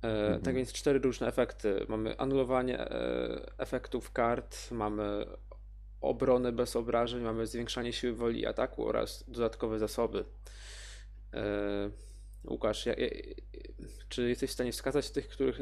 E, 0.03 0.25
Mhm. 0.25 0.41
Tak 0.41 0.55
więc 0.55 0.73
cztery 0.73 0.99
różne 0.99 1.27
efekty. 1.27 1.85
Mamy 1.89 2.17
anulowanie 2.17 2.79
e, 2.79 3.51
efektów 3.57 4.11
kart, 4.11 4.71
mamy 4.71 5.25
obronę 6.05 6.51
bez 6.51 6.75
obrażeń, 6.75 7.23
mamy 7.23 7.47
zwiększanie 7.47 7.93
siły 7.93 8.13
woli 8.13 8.41
i 8.41 8.45
ataku 8.45 8.87
oraz 8.87 9.23
dodatkowe 9.27 9.79
zasoby. 9.79 10.25
E, 11.33 11.89
Łukasz, 12.43 12.85
ja, 12.85 12.93
ja, 12.93 13.07
czy 14.09 14.29
jesteś 14.29 14.49
w 14.49 14.53
stanie 14.53 14.71
wskazać 14.71 15.11
tych, 15.11 15.27
których, 15.27 15.61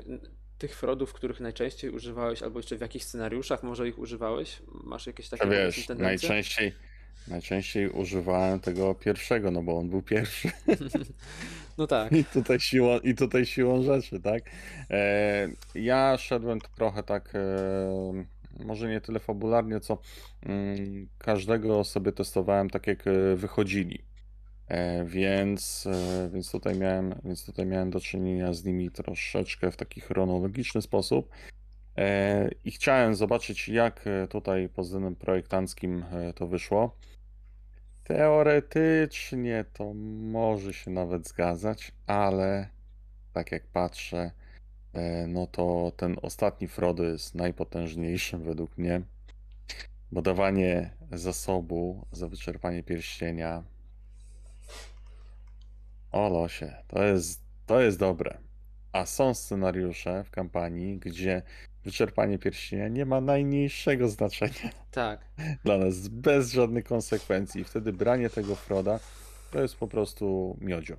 tych 0.58 0.76
Frodów, 0.76 1.14
których 1.14 1.39
najczęściej 1.39 1.91
używałeś, 1.91 2.44
albo 2.44 2.60
jeszcze 2.60 2.78
w 2.78 2.82
jakich 2.82 3.04
scenariuszach 3.04 3.64
może 3.64 3.88
ich 3.88 4.00
używałeś? 4.00 4.62
Masz 4.84 5.08
jakieś 5.08 5.30
takie 5.30 5.50
wiesz, 5.50 5.86
tendencje? 5.86 6.30
najczęściej, 6.30 6.74
najczęściej 7.28 7.89
używałem 7.89 8.60
tego 8.60 8.96
pierwszego, 8.96 9.52
no 9.52 9.64
bo 9.64 9.78
on 9.78 9.89
był 9.89 10.02
pierwszy. 10.02 10.52
No 11.78 11.88
tak. 11.88 12.12
I 12.12 12.26
tutaj 12.26 12.60
siłą, 12.60 13.00
i 13.00 13.16
tutaj 13.16 13.46
siłą 13.46 13.84
rzeczy, 13.84 14.20
tak? 14.20 14.44
E, 14.89 15.50
ja 15.76 16.18
szedłem 16.18 16.60
trochę 16.76 17.04
tak, 17.04 17.36
e, 17.36 18.26
może 18.60 18.89
nie 18.89 19.01
tyle 19.01 19.20
fabularnie, 19.20 19.80
co 19.80 19.97
mm, 20.41 21.08
każdego 21.18 21.84
sobie 21.84 22.12
testowałem 22.12 22.70
tak, 22.70 22.88
jak 22.88 23.08
e, 23.08 23.36
wychodzili. 23.36 24.06
E, 24.68 25.06
więc, 25.06 25.88
e, 25.88 26.30
więc, 26.34 26.51
tutaj 26.51 26.78
miałem, 26.78 27.16
więc 27.26 27.45
tutaj 27.45 27.66
miałem 27.66 27.89
do 27.91 27.99
czynienia 27.99 28.54
z 28.54 28.64
nimi 28.64 28.91
troszeczkę 28.91 29.72
w 29.72 29.78
taki 29.78 30.01
chronologiczny 30.01 30.82
sposób. 30.82 31.30
I 32.64 32.72
chciałem 32.72 33.16
zobaczyć, 33.16 33.70
jak 33.70 34.06
tutaj 34.30 34.70
pod 34.70 34.86
względem 34.86 35.16
projektanckim 35.16 36.06
to 36.36 36.47
wyszło. 36.47 36.97
Teoretycznie 38.04 39.66
to 39.74 39.93
może 39.93 40.74
się 40.74 40.91
nawet 40.91 41.28
zgadzać, 41.28 41.91
ale 42.08 42.70
tak 43.34 43.51
jak 43.51 43.68
patrzę, 43.68 44.32
no 45.28 45.48
to 45.48 45.91
ten 45.98 46.16
ostatni 46.22 46.68
Frodo 46.68 47.04
jest 47.04 47.36
najpotężniejszym 47.36 48.44
według 48.50 48.78
mnie. 48.78 49.02
Bo 50.12 50.22
dawanie 50.22 50.89
zasobu 51.12 52.06
za 52.12 52.28
wyczerpanie 52.28 52.84
pierścienia. 52.84 53.64
O 56.12 56.30
losie, 56.30 56.76
to 56.88 57.04
jest, 57.04 57.41
to 57.66 57.82
jest 57.82 58.00
dobre. 58.00 58.38
A 58.91 59.06
są 59.06 59.34
scenariusze 59.34 60.24
w 60.24 60.32
kampanii, 60.32 60.98
gdzie 60.98 61.41
wyczerpanie 61.84 62.39
pierścienia 62.39 62.88
nie 62.88 63.06
ma 63.06 63.22
najmniejszego 63.22 64.10
znaczenia 64.10 64.70
Tak. 64.91 65.26
dla 65.64 65.78
nas 65.78 66.08
bez 66.08 66.52
żadnych 66.52 66.86
konsekwencji. 66.86 67.62
I 67.62 67.64
wtedy 67.64 67.94
branie 67.94 68.30
tego 68.30 68.56
Froda 68.56 69.00
to 69.52 69.62
jest 69.62 69.76
po 69.76 69.88
prostu 69.88 70.58
miodzio. 70.62 70.98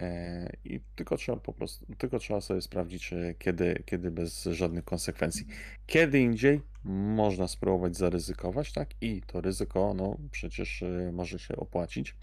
E, 0.00 0.52
I 0.64 0.80
tylko 0.96 1.16
trzeba 1.16 1.38
po 1.38 1.52
prostu, 1.52 1.86
tylko 1.98 2.18
trzeba 2.18 2.40
sobie 2.40 2.62
sprawdzić, 2.62 3.12
e, 3.12 3.34
kiedy, 3.38 3.82
kiedy 3.86 4.10
bez 4.10 4.44
żadnych 4.44 4.84
konsekwencji. 4.84 5.46
Kiedy 5.86 6.20
indziej 6.20 6.60
można 6.84 7.48
spróbować 7.48 7.96
zaryzykować, 7.96 8.72
tak? 8.72 8.88
I 9.00 9.22
to 9.26 9.40
ryzyko, 9.40 9.94
no 9.94 10.16
przecież 10.30 10.82
e, 10.82 11.12
może 11.12 11.38
się 11.38 11.56
opłacić. 11.56 12.16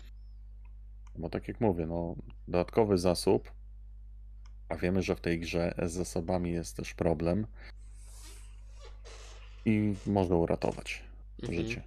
Bo 1.17 1.29
tak 1.29 1.47
jak 1.47 1.61
mówię, 1.61 1.85
no 1.85 2.15
dodatkowy 2.47 2.97
zasób, 2.97 3.51
a 4.69 4.75
wiemy, 4.75 5.01
że 5.01 5.15
w 5.15 5.21
tej 5.21 5.39
grze 5.39 5.73
z 5.85 5.91
zasobami 5.91 6.51
jest 6.51 6.77
też 6.77 6.93
problem 6.93 7.47
i 9.65 9.93
może 10.05 10.35
uratować 10.35 11.03
Mhm. 11.43 11.61
życie. 11.61 11.83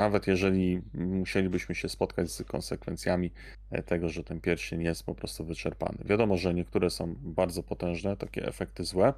Nawet 0.00 0.26
jeżeli 0.26 0.82
musielibyśmy 0.94 1.74
się 1.74 1.88
spotkać 1.88 2.30
z 2.30 2.42
konsekwencjami 2.42 3.30
e, 3.70 3.82
tego, 3.82 4.08
że 4.08 4.24
ten 4.24 4.40
pierścień 4.40 4.82
jest 4.82 5.02
po 5.02 5.14
prostu 5.14 5.44
wyczerpany. 5.44 5.98
Wiadomo, 6.04 6.36
że 6.36 6.54
niektóre 6.54 6.90
są 6.90 7.14
bardzo 7.18 7.62
potężne, 7.62 8.16
takie 8.16 8.46
efekty 8.46 8.84
złe, 8.84 9.14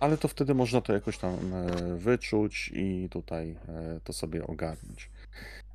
ale 0.00 0.18
to 0.18 0.28
wtedy 0.28 0.54
można 0.54 0.80
to 0.80 0.92
jakoś 0.92 1.18
tam 1.18 1.54
e, 1.54 1.96
wyczuć 1.96 2.70
i 2.74 3.08
tutaj 3.10 3.50
e, 3.68 4.00
to 4.04 4.12
sobie 4.12 4.46
ogarnąć. 4.46 5.10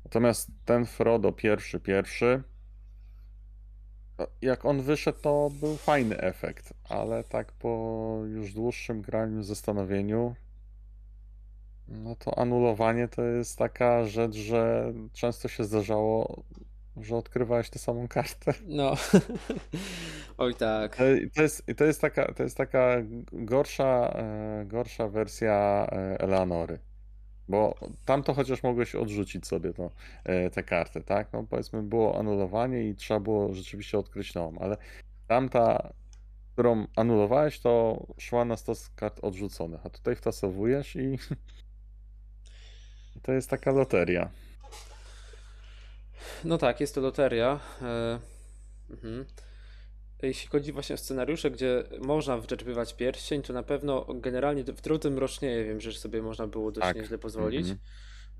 Natomiast 0.04 0.50
ten 0.64 0.86
Frodo 0.86 1.32
pierwszy, 1.32 1.80
pierwszy, 1.80 2.42
to 4.16 4.26
jak 4.42 4.64
on 4.64 4.82
wyszedł, 4.82 5.18
to 5.18 5.50
był 5.60 5.76
fajny 5.76 6.18
efekt, 6.18 6.74
ale 6.88 7.24
tak 7.24 7.52
po 7.52 8.20
już 8.26 8.52
dłuższym 8.52 9.02
graniu, 9.02 9.42
zastanowieniu, 9.42 10.34
no 11.88 12.16
to 12.16 12.38
anulowanie 12.38 13.08
to 13.08 13.22
jest 13.22 13.58
taka 13.58 14.04
rzecz, 14.04 14.34
że 14.34 14.92
często 15.12 15.48
się 15.48 15.64
zdarzało, 15.64 16.42
że 16.96 17.16
odkrywałeś 17.16 17.70
tę 17.70 17.78
samą 17.78 18.08
kartę. 18.08 18.54
No. 18.66 18.94
Oj 20.38 20.54
tak. 20.54 20.96
To, 20.96 21.04
to, 21.34 21.42
jest, 21.42 21.66
to, 21.76 21.84
jest 21.84 22.00
taka, 22.00 22.32
to 22.32 22.42
jest 22.42 22.56
taka 22.56 22.96
gorsza, 23.32 24.12
e, 24.16 24.64
gorsza 24.66 25.08
wersja 25.08 25.86
e, 25.92 26.20
Eleanory. 26.20 26.78
Bo 27.48 27.74
tam 28.04 28.22
to 28.22 28.34
chociaż 28.34 28.62
mogłeś 28.62 28.94
odrzucić 28.94 29.46
sobie 29.46 29.72
to, 29.72 29.90
e, 30.24 30.50
te 30.50 30.62
karty, 30.62 31.00
tak? 31.00 31.32
No 31.32 31.46
powiedzmy 31.50 31.82
było 31.82 32.18
anulowanie 32.18 32.88
i 32.88 32.94
trzeba 32.94 33.20
było 33.20 33.54
rzeczywiście 33.54 33.98
odkryć 33.98 34.34
nową, 34.34 34.58
ale 34.58 34.76
tamta, 35.26 35.92
którą 36.52 36.86
anulowałeś, 36.96 37.60
to 37.60 38.06
szła 38.18 38.44
na 38.44 38.56
stos 38.56 38.90
kart 38.90 39.24
odrzuconych, 39.24 39.86
a 39.86 39.90
tutaj 39.90 40.16
wtasowujesz 40.16 40.96
i 40.96 41.18
to 43.22 43.32
jest 43.32 43.50
taka 43.50 43.72
loteria. 43.72 44.30
No 46.44 46.58
tak, 46.58 46.80
jest 46.80 46.94
to 46.94 47.00
loteria. 47.00 47.60
e, 47.82 48.18
Mhm. 48.90 49.24
Jeśli 50.22 50.48
chodzi 50.48 50.72
właśnie 50.72 50.94
o 50.94 50.98
scenariusze, 50.98 51.50
gdzie 51.50 51.84
można 52.00 52.38
wyczerpywać 52.38 52.94
pierścień, 52.94 53.42
to 53.42 53.52
na 53.52 53.62
pewno 53.62 54.06
generalnie 54.14 54.64
w 54.64 54.80
drodze 54.80 55.10
mrocznieje 55.10 55.64
wiem, 55.64 55.80
że 55.80 55.92
sobie 55.92 56.22
można 56.22 56.46
było 56.46 56.72
dość 56.72 56.86
Tak. 56.86 56.96
nieźle 56.96 57.18
pozwolić. 57.18 57.68
Mhm. 57.70 57.78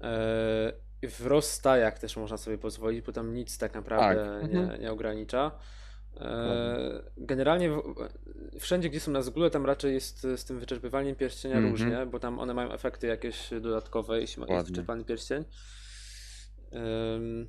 E, 0.03 1.09
W 1.09 1.27
rozstajach 1.27 1.99
też 1.99 2.17
można 2.17 2.37
sobie 2.37 2.59
pozwolić, 2.59 3.03
bo 3.07 3.13
tam 3.13 3.35
nic 3.35 3.59
tak 3.59 3.75
naprawdę 3.75 4.41
Tak. 4.43 4.53
nie, 4.53 4.61
Mhm. 4.61 4.81
nie 4.81 4.93
ogranicza. 4.93 5.59
E, 6.17 6.19
Dokładnie. 6.21 7.11
Generalnie 7.17 7.71
wszędzie, 8.61 8.91
gdzie 8.91 9.01
są 9.01 9.13
na 9.13 9.23
zgóle, 9.23 9.51
tam 9.51 9.67
raczej 9.67 9.95
jest 9.95 10.27
z 10.37 10.45
tym 10.45 10.59
wyczerpywaniem 10.61 11.17
pierścienia 11.17 11.57
Mhm. 11.57 11.73
różnie, 11.73 12.07
bo 12.07 12.21
tam 12.21 12.39
one 12.39 12.55
mają 12.55 12.73
efekty 12.73 13.07
jakieś 13.07 13.51
dodatkowe, 13.61 14.21
jeśli 14.21 14.41
ma- 14.43 14.55
jest 14.55 14.69
wyczerpany 14.69 15.05
pierścień. 15.05 15.45
Ym, 17.17 17.49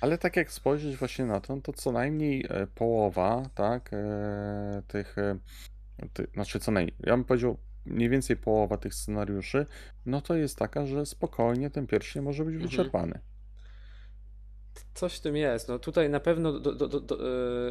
Ale 0.00 0.18
tak 0.18 0.36
jak 0.36 0.52
spojrzeć 0.52 0.96
właśnie 0.96 1.24
na 1.24 1.40
to, 1.40 1.56
to 1.60 1.72
co 1.72 1.92
najmniej 1.92 2.46
e, 2.48 2.66
połowa, 2.66 3.42
tak, 3.54 3.90
e, 3.92 4.82
tych, 4.88 5.18
e, 5.18 5.38
ty, 6.12 6.26
znaczy 6.34 6.60
co 6.60 6.70
najmniej, 6.72 6.96
ja 7.00 7.12
bym 7.16 7.24
powiedział 7.24 7.58
mniej 7.84 8.08
więcej 8.08 8.36
połowa 8.36 8.76
tych 8.76 8.94
scenariuszy, 8.94 9.66
no 10.06 10.20
to 10.20 10.34
jest 10.34 10.58
taka, 10.58 10.86
że 10.86 11.06
spokojnie 11.06 11.70
ten 11.70 11.86
pierścień 11.86 12.22
może 12.22 12.44
być 12.44 12.54
Mhm. 12.54 12.70
wyczerpany. 12.70 13.20
Coś 14.94 15.14
w 15.16 15.20
tym 15.20 15.36
jest. 15.36 15.68
No 15.68 15.78
tutaj 15.78 16.10
na 16.10 16.20
pewno, 16.20 16.52
do, 16.60 16.72
do, 16.72 16.88
do, 17.00 17.16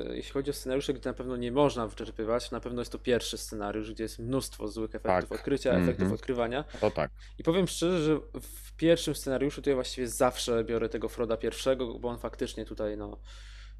e, 0.10 0.16
jeśli 0.16 0.32
chodzi 0.32 0.50
o 0.50 0.54
scenariusze, 0.54 0.94
gdzie 0.94 1.10
na 1.10 1.14
pewno 1.14 1.38
nie 1.38 1.52
można 1.52 1.88
wyczerpywać, 1.88 2.52
na 2.52 2.60
pewno 2.60 2.82
jest 2.82 2.92
to 2.92 3.00
pierwszy 3.00 3.38
scenariusz, 3.38 3.92
gdzie 3.94 4.04
jest 4.04 4.20
mnóstwo 4.20 4.68
złych 4.68 4.96
efektów 4.96 5.30
Tak. 5.30 5.40
odkrycia, 5.40 5.70
efektów 5.72 6.02
Mhm. 6.02 6.14
odkrywania. 6.14 6.64
To 6.82 6.92
tak. 6.92 7.12
I 7.38 7.44
powiem 7.44 7.68
szczerze, 7.68 8.02
że 8.04 8.20
w 8.42 8.76
pierwszym 8.76 9.16
scenariuszu 9.16 9.62
to 9.62 9.70
ja 9.70 9.76
właściwie 9.76 10.08
zawsze 10.08 10.64
biorę 10.64 10.90
tego 10.90 11.10
Froda 11.10 11.38
pierwszego, 11.38 12.00
bo 12.00 12.10
on 12.10 12.18
faktycznie 12.18 12.66
tutaj 12.66 12.98
no, 12.98 13.18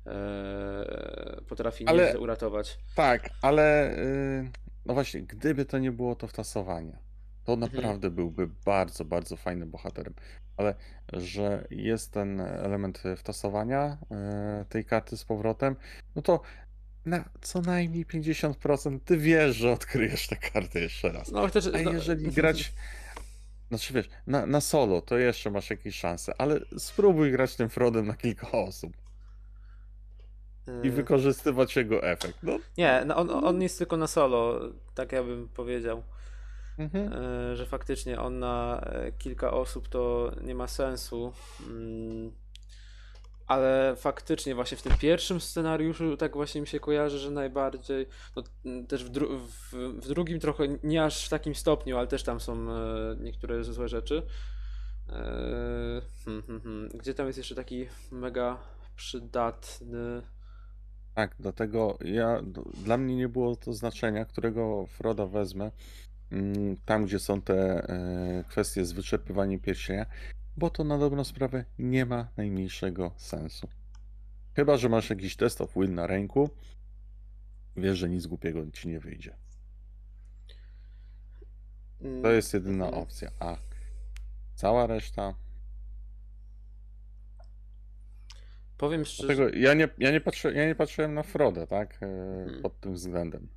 e, 0.08 1.42
potrafi 1.48 1.88
Ale- 1.88 2.20
uratować. 2.20 2.78
Tak, 2.96 3.30
ale 3.42 3.98
y, 3.98 4.52
no 4.86 4.94
właśnie, 4.94 5.22
gdyby 5.22 5.66
to 5.66 5.80
nie 5.80 5.92
było 5.92 6.16
to 6.16 6.28
wtasowanie, 6.28 6.98
to 7.46 7.54
Mhm. 7.54 7.60
naprawdę 7.74 8.10
byłby 8.10 8.48
bardzo, 8.66 9.06
bardzo 9.06 9.36
fajnym 9.38 9.72
bohaterem. 9.72 10.14
Ale 10.58 10.76
że 11.14 11.68
jest 11.70 12.12
ten 12.12 12.42
element 12.42 13.04
wtasowania 13.18 13.98
y, 14.62 14.66
tej 14.66 14.86
karty 14.86 15.18
z 15.18 15.26
powrotem, 15.26 15.76
no 16.16 16.22
to 16.22 16.42
na 17.06 17.30
co 17.42 17.62
najmniej 17.62 18.06
50% 18.06 19.00
ty 19.06 19.18
wiesz, 19.18 19.56
że 19.56 19.72
odkryjesz 19.72 20.28
tę 20.28 20.36
kartę 20.36 20.80
jeszcze 20.80 21.12
raz. 21.12 21.32
No 21.32 21.42
chociaż 21.42 21.68
A 21.68 21.82
no, 21.82 21.92
jeżeli 21.92 22.32
grać, 22.32 22.74
znaczy 23.70 23.94
wiesz, 23.94 24.10
na, 24.28 24.46
na 24.46 24.62
solo 24.62 25.02
to 25.02 25.18
jeszcze 25.18 25.52
masz 25.52 25.70
jakieś 25.70 25.96
szanse, 25.96 26.34
ale 26.38 26.60
spróbuj 26.78 27.32
grać 27.32 27.56
tym 27.56 27.70
Frodem 27.70 28.08
na 28.08 28.14
kilka 28.16 28.52
osób 28.52 28.94
i 30.84 30.88
e, 30.88 30.92
wykorzystywać 30.92 31.76
jego 31.76 32.04
efekt. 32.04 32.38
No, 32.44 32.60
Nie, 32.78 33.04
no 33.06 33.16
on, 33.16 33.30
on 33.30 33.62
jest 33.62 33.78
tylko 33.78 33.98
na 33.98 34.08
solo, 34.08 34.60
tak 34.96 35.12
ja 35.12 35.24
bym 35.24 35.50
powiedział. 35.50 36.04
Mhm. 36.78 37.14
e, 37.14 37.56
że 37.56 37.66
faktycznie 37.66 38.20
on 38.20 38.40
na 38.40 38.82
e, 38.82 39.12
kilka 39.12 39.52
osób 39.52 39.88
to 39.88 40.32
nie 40.44 40.56
ma 40.56 40.68
sensu. 40.68 41.34
Mm, 41.68 42.32
Ale 43.48 43.96
faktycznie 43.98 44.56
właśnie 44.56 44.78
w 44.78 44.82
tym 44.82 44.94
pierwszym 45.00 45.42
scenariuszu 45.42 46.18
tak 46.18 46.34
właśnie 46.34 46.62
mi 46.62 46.68
się 46.68 46.80
kojarzy, 46.80 47.20
że 47.20 47.32
najbardziej, 47.32 48.08
no 48.36 48.44
mm, 48.66 48.88
też 48.88 49.04
w, 49.04 49.10
dru 49.10 49.40
w, 49.40 49.74
w 49.74 50.08
drugim 50.08 50.40
trochę 50.40 50.64
nie 50.84 51.04
aż 51.04 51.26
w 51.26 51.30
takim 51.30 51.56
stopniu, 51.56 51.98
ale 51.98 52.08
też 52.08 52.24
tam 52.24 52.40
są 52.40 52.72
e, 52.72 53.16
niektóre 53.20 53.64
złe 53.64 53.88
rzeczy. 53.88 54.22
Hmm, 56.26 56.42
hmm, 56.44 56.62
hmm. 56.62 56.90
Gdzie 56.90 57.14
tam 57.14 57.28
jest 57.28 57.38
jeszcze 57.38 57.56
taki 57.56 57.88
mega 58.12 58.58
przydatny? 58.96 60.22
Tak, 61.14 61.36
dlatego 61.40 61.98
ja, 62.02 62.42
dla 62.84 62.98
mnie 62.98 63.16
nie 63.16 63.30
było 63.30 63.56
to 63.56 63.74
znaczenia, 63.74 64.26
którego 64.26 64.86
Froda 64.86 65.26
wezmę, 65.26 65.72
tam 66.86 67.06
gdzie 67.06 67.20
są 67.20 67.42
te 67.42 67.90
e, 67.90 68.44
kwestie 68.50 68.86
z 68.86 68.92
wyczerpywaniem 68.92 69.60
pierścienia, 69.60 70.06
bo 70.58 70.70
to 70.70 70.84
na 70.84 70.98
dobrą 70.98 71.24
sprawę 71.24 71.66
nie 71.80 72.06
ma 72.06 72.28
najmniejszego 72.38 73.12
sensu. 73.18 73.68
Chyba, 74.56 74.78
że 74.78 74.90
masz 74.90 75.10
jakiś 75.10 75.36
test 75.36 75.62
of 75.62 75.74
will 75.76 75.94
na 75.94 76.08
ręku, 76.08 76.50
wiesz, 77.78 77.98
że 77.98 78.10
nic 78.10 78.28
głupiego 78.28 78.72
ci 78.72 78.88
nie 78.88 79.00
wyjdzie. 79.00 79.36
To 82.00 82.08
Mm, 82.08 82.36
jest 82.36 82.54
jedyna 82.54 82.86
mhm. 82.86 83.04
opcja, 83.04 83.32
a 83.40 83.58
cała 84.56 84.88
reszta... 84.88 85.34
Powiem 88.78 89.06
szczerze, 89.06 89.36
Dlatego 89.36 89.58
ja 89.58 89.74
nie, 89.74 89.90
ja 89.98 90.12
nie, 90.12 90.22
ja 90.54 90.68
nie 90.68 90.76
patrzyłem 90.76 91.14
na 91.14 91.24
Frodę, 91.24 91.68
tak, 91.68 92.04
e, 92.04 92.06
Mhm. 92.44 92.62
pod 92.62 92.80
tym 92.80 92.94
względem. 92.94 93.48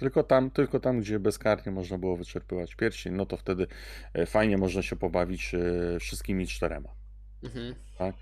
Tylko 0.00 0.22
tam, 0.22 0.50
tylko 0.50 0.80
tam, 0.80 1.00
gdzie 1.00 1.18
bezkarnie 1.18 1.72
można 1.72 1.98
było 1.98 2.16
wyczerpywać 2.16 2.74
pierścień, 2.74 3.12
no 3.14 3.26
to 3.26 3.36
wtedy 3.36 3.66
e, 4.14 4.26
fajnie 4.26 4.58
można 4.58 4.82
się 4.82 4.96
pobawić 4.96 5.54
e, 5.54 5.98
wszystkimi 6.00 6.46
czterema, 6.46 6.88
Mhm. 7.42 7.74
tak? 7.98 8.14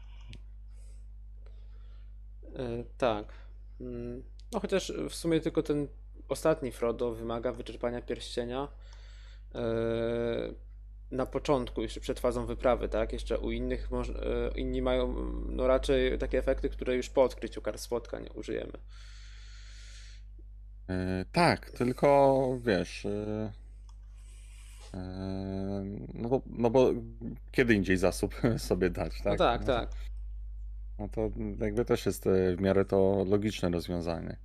E, 2.56 2.84
tak. 2.98 3.32
Mm, 3.80 4.22
No 4.52 4.60
chociaż 4.60 4.92
w 5.10 5.14
sumie 5.14 5.40
tylko 5.40 5.62
ten 5.62 5.88
ostatni 6.28 6.72
Frodo 6.72 7.14
wymaga 7.14 7.52
wyczerpania 7.52 8.02
pierścienia 8.02 8.68
e, 9.54 9.60
na 11.10 11.26
początku, 11.26 11.82
jeszcze 11.82 12.00
przed 12.00 12.20
fazą 12.20 12.46
wyprawy, 12.46 12.88
tak? 12.88 13.12
Jeszcze 13.12 13.38
u 13.38 13.50
innych 13.50 13.88
e, 13.92 14.58
inni 14.58 14.82
mają 14.82 15.14
no 15.48 15.66
raczej 15.66 16.18
takie 16.18 16.38
efekty, 16.38 16.68
które 16.68 16.96
już 16.96 17.10
po 17.10 17.22
odkryciu 17.22 17.62
kart 17.62 17.80
spotkań 17.80 18.28
użyjemy. 18.34 18.72
E, 20.88 21.24
tak, 21.32 21.70
tylko 21.70 22.58
wiesz, 22.64 23.06
e, 23.06 23.52
e, 24.94 25.84
no, 26.14 26.28
bo, 26.28 26.42
no 26.46 26.70
bo 26.70 26.90
kiedy 27.52 27.74
indziej 27.74 27.96
zasób 27.96 28.34
sobie 28.58 28.90
dać, 28.90 29.24
No 29.24 29.36
tak? 29.36 29.38
tak, 29.38 29.60
No 29.60 29.66
to, 29.66 29.80
tak. 29.80 29.90
no 30.98 31.08
to 31.08 31.30
jakby 31.64 31.84
też 31.84 32.06
jest 32.06 32.24
w 32.56 32.60
miarę 32.60 32.84
to 32.84 33.24
logiczne 33.28 33.70
rozwiązanie. 33.70 34.36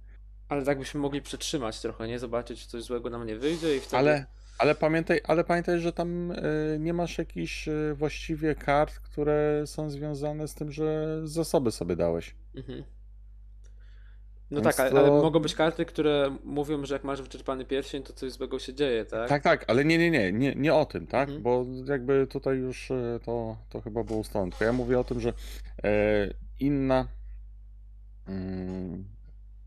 Ale 0.50 0.66
tak 0.66 0.80
byśmy 0.80 1.00
mogli 1.00 1.22
przetrzymać 1.22 1.82
trochę, 1.82 2.08
nie? 2.08 2.20
Zobaczyć, 2.20 2.64
czy 2.64 2.68
coś 2.70 2.84
złego 2.84 3.10
nam 3.10 3.28
nie 3.28 3.36
wyjdzie 3.36 3.78
i 3.78 3.80
wtedy... 3.80 3.98
Ale, 3.98 4.26
ale 4.58 4.76
pamiętaj, 4.76 5.22
ale 5.24 5.44
pamiętaj, 5.44 5.80
że 5.80 5.94
tam 5.94 6.34
nie 6.80 6.94
masz 6.94 7.18
jakichś 7.18 7.70
właściwie 7.94 8.56
kart, 8.56 9.00
które 9.00 9.64
są 9.68 9.90
związane 9.90 10.48
z 10.48 10.54
tym, 10.56 10.72
że 10.72 11.20
zasoby 11.28 11.72
sobie 11.72 11.96
dałeś. 11.96 12.36
Mhm. 12.56 12.84
No 14.54 14.62
Więc 14.62 14.76
tak, 14.76 14.92
ale, 14.92 15.06
to- 15.06 15.22
mogą 15.22 15.40
być 15.40 15.56
karty, 15.56 15.86
które 15.86 16.38
mówią, 16.44 16.86
że 16.86 16.96
jak 16.96 17.04
masz 17.04 17.22
wyczerpany 17.22 17.66
pierścień, 17.66 18.04
to 18.04 18.14
coś 18.14 18.32
złego 18.32 18.60
się 18.60 18.74
dzieje, 18.74 19.06
tak? 19.06 19.30
Tak, 19.30 19.44
tak, 19.44 19.66
ale 19.68 19.86
nie, 19.86 19.98
nie, 19.98 20.12
nie, 20.12 20.32
nie, 20.32 20.56
nie 20.56 20.74
o 20.74 20.86
tym, 20.86 21.08
tak? 21.08 21.30
Mhm. 21.30 21.44
Bo 21.44 21.66
jakby 21.86 22.28
tutaj 22.28 22.58
już 22.58 22.92
e, 22.92 23.20
to, 23.26 23.58
to 23.70 23.82
chyba 23.82 24.04
było. 24.04 24.24
Tylko 24.24 24.66
ja 24.66 24.74
mówię 24.74 25.00
o 25.00 25.04
tym, 25.04 25.20
że 25.20 25.34
e, 25.84 26.34
inna, 26.60 27.08
mm, 28.28 29.06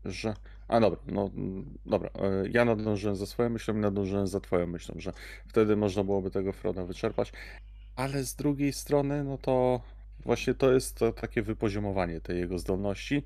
że. 0.05 0.33
A 0.67 0.79
dobra, 0.79 0.99
no 1.07 1.29
mm, 1.35 1.77
dobra. 1.85 2.09
E, 2.09 2.49
ja 2.49 2.65
nadążyłem 2.65 3.15
za 3.15 3.25
swoją 3.25 3.49
myślą 3.49 3.75
i 3.75 3.79
nadążyłem 3.79 4.27
za 4.27 4.39
twoją 4.39 4.67
myślą, 4.67 4.95
że 4.97 5.13
wtedy 5.47 5.75
można 5.75 6.03
byłoby 6.03 6.31
tego 6.31 6.53
Froda 6.53 6.83
wyczerpać. 6.83 7.33
Ale 7.95 8.23
z 8.23 8.35
drugiej 8.35 8.73
strony, 8.73 9.23
no 9.23 9.37
to 9.37 9.81
właśnie 10.19 10.53
to 10.53 10.71
jest 10.73 10.97
to 10.97 11.11
takie 11.11 11.41
wypoziomowanie 11.41 12.21
tej 12.21 12.39
jego 12.39 12.59
zdolności, 12.59 13.23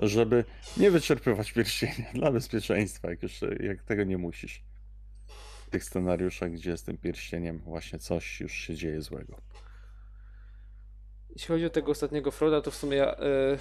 żeby 0.00 0.44
nie 0.76 0.90
wyczerpywać 0.90 1.52
pierścienia 1.52 2.12
dla 2.14 2.32
bezpieczeństwa, 2.32 3.10
jak 3.10 3.22
już 3.22 3.40
jak 3.60 3.82
tego 3.82 4.04
nie 4.04 4.18
musisz 4.18 4.62
w 5.66 5.70
tych 5.70 5.84
scenariuszach, 5.84 6.52
gdzie 6.52 6.76
z 6.76 6.82
tym 6.82 6.98
pierścieniem 6.98 7.58
właśnie 7.58 7.98
coś 7.98 8.40
już 8.40 8.52
się 8.52 8.74
dzieje 8.74 9.02
złego. 9.02 9.40
Jeśli 11.30 11.48
chodzi 11.48 11.66
o 11.66 11.70
tego 11.70 11.92
ostatniego 11.92 12.30
Froda, 12.30 12.60
to 12.60 12.70
w 12.70 12.76
sumie 12.76 12.96
ja 12.96 13.16
e, 13.16 13.58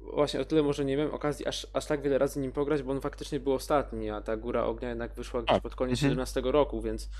właśnie 0.00 0.40
o 0.40 0.44
tyle 0.44 0.62
może 0.62 0.84
nie 0.84 0.96
miałem 0.96 1.14
okazji 1.14 1.46
aż, 1.46 1.66
aż 1.72 1.86
tak 1.86 2.02
wiele 2.02 2.18
razy 2.18 2.40
nim 2.40 2.52
pograć, 2.52 2.82
bo 2.82 2.92
on 2.92 3.00
faktycznie 3.00 3.40
był 3.40 3.52
ostatni, 3.52 4.10
a 4.10 4.20
ta 4.20 4.36
Góra 4.36 4.64
Ognia 4.64 4.88
jednak 4.88 5.14
wyszła 5.14 5.42
gdzieś 5.42 5.54
Tak, 5.54 5.62
pod 5.62 5.74
koniec 5.74 5.98
mhm. 5.98 6.10
17 6.10 6.40
roku, 6.44 6.82
więc 6.82 7.10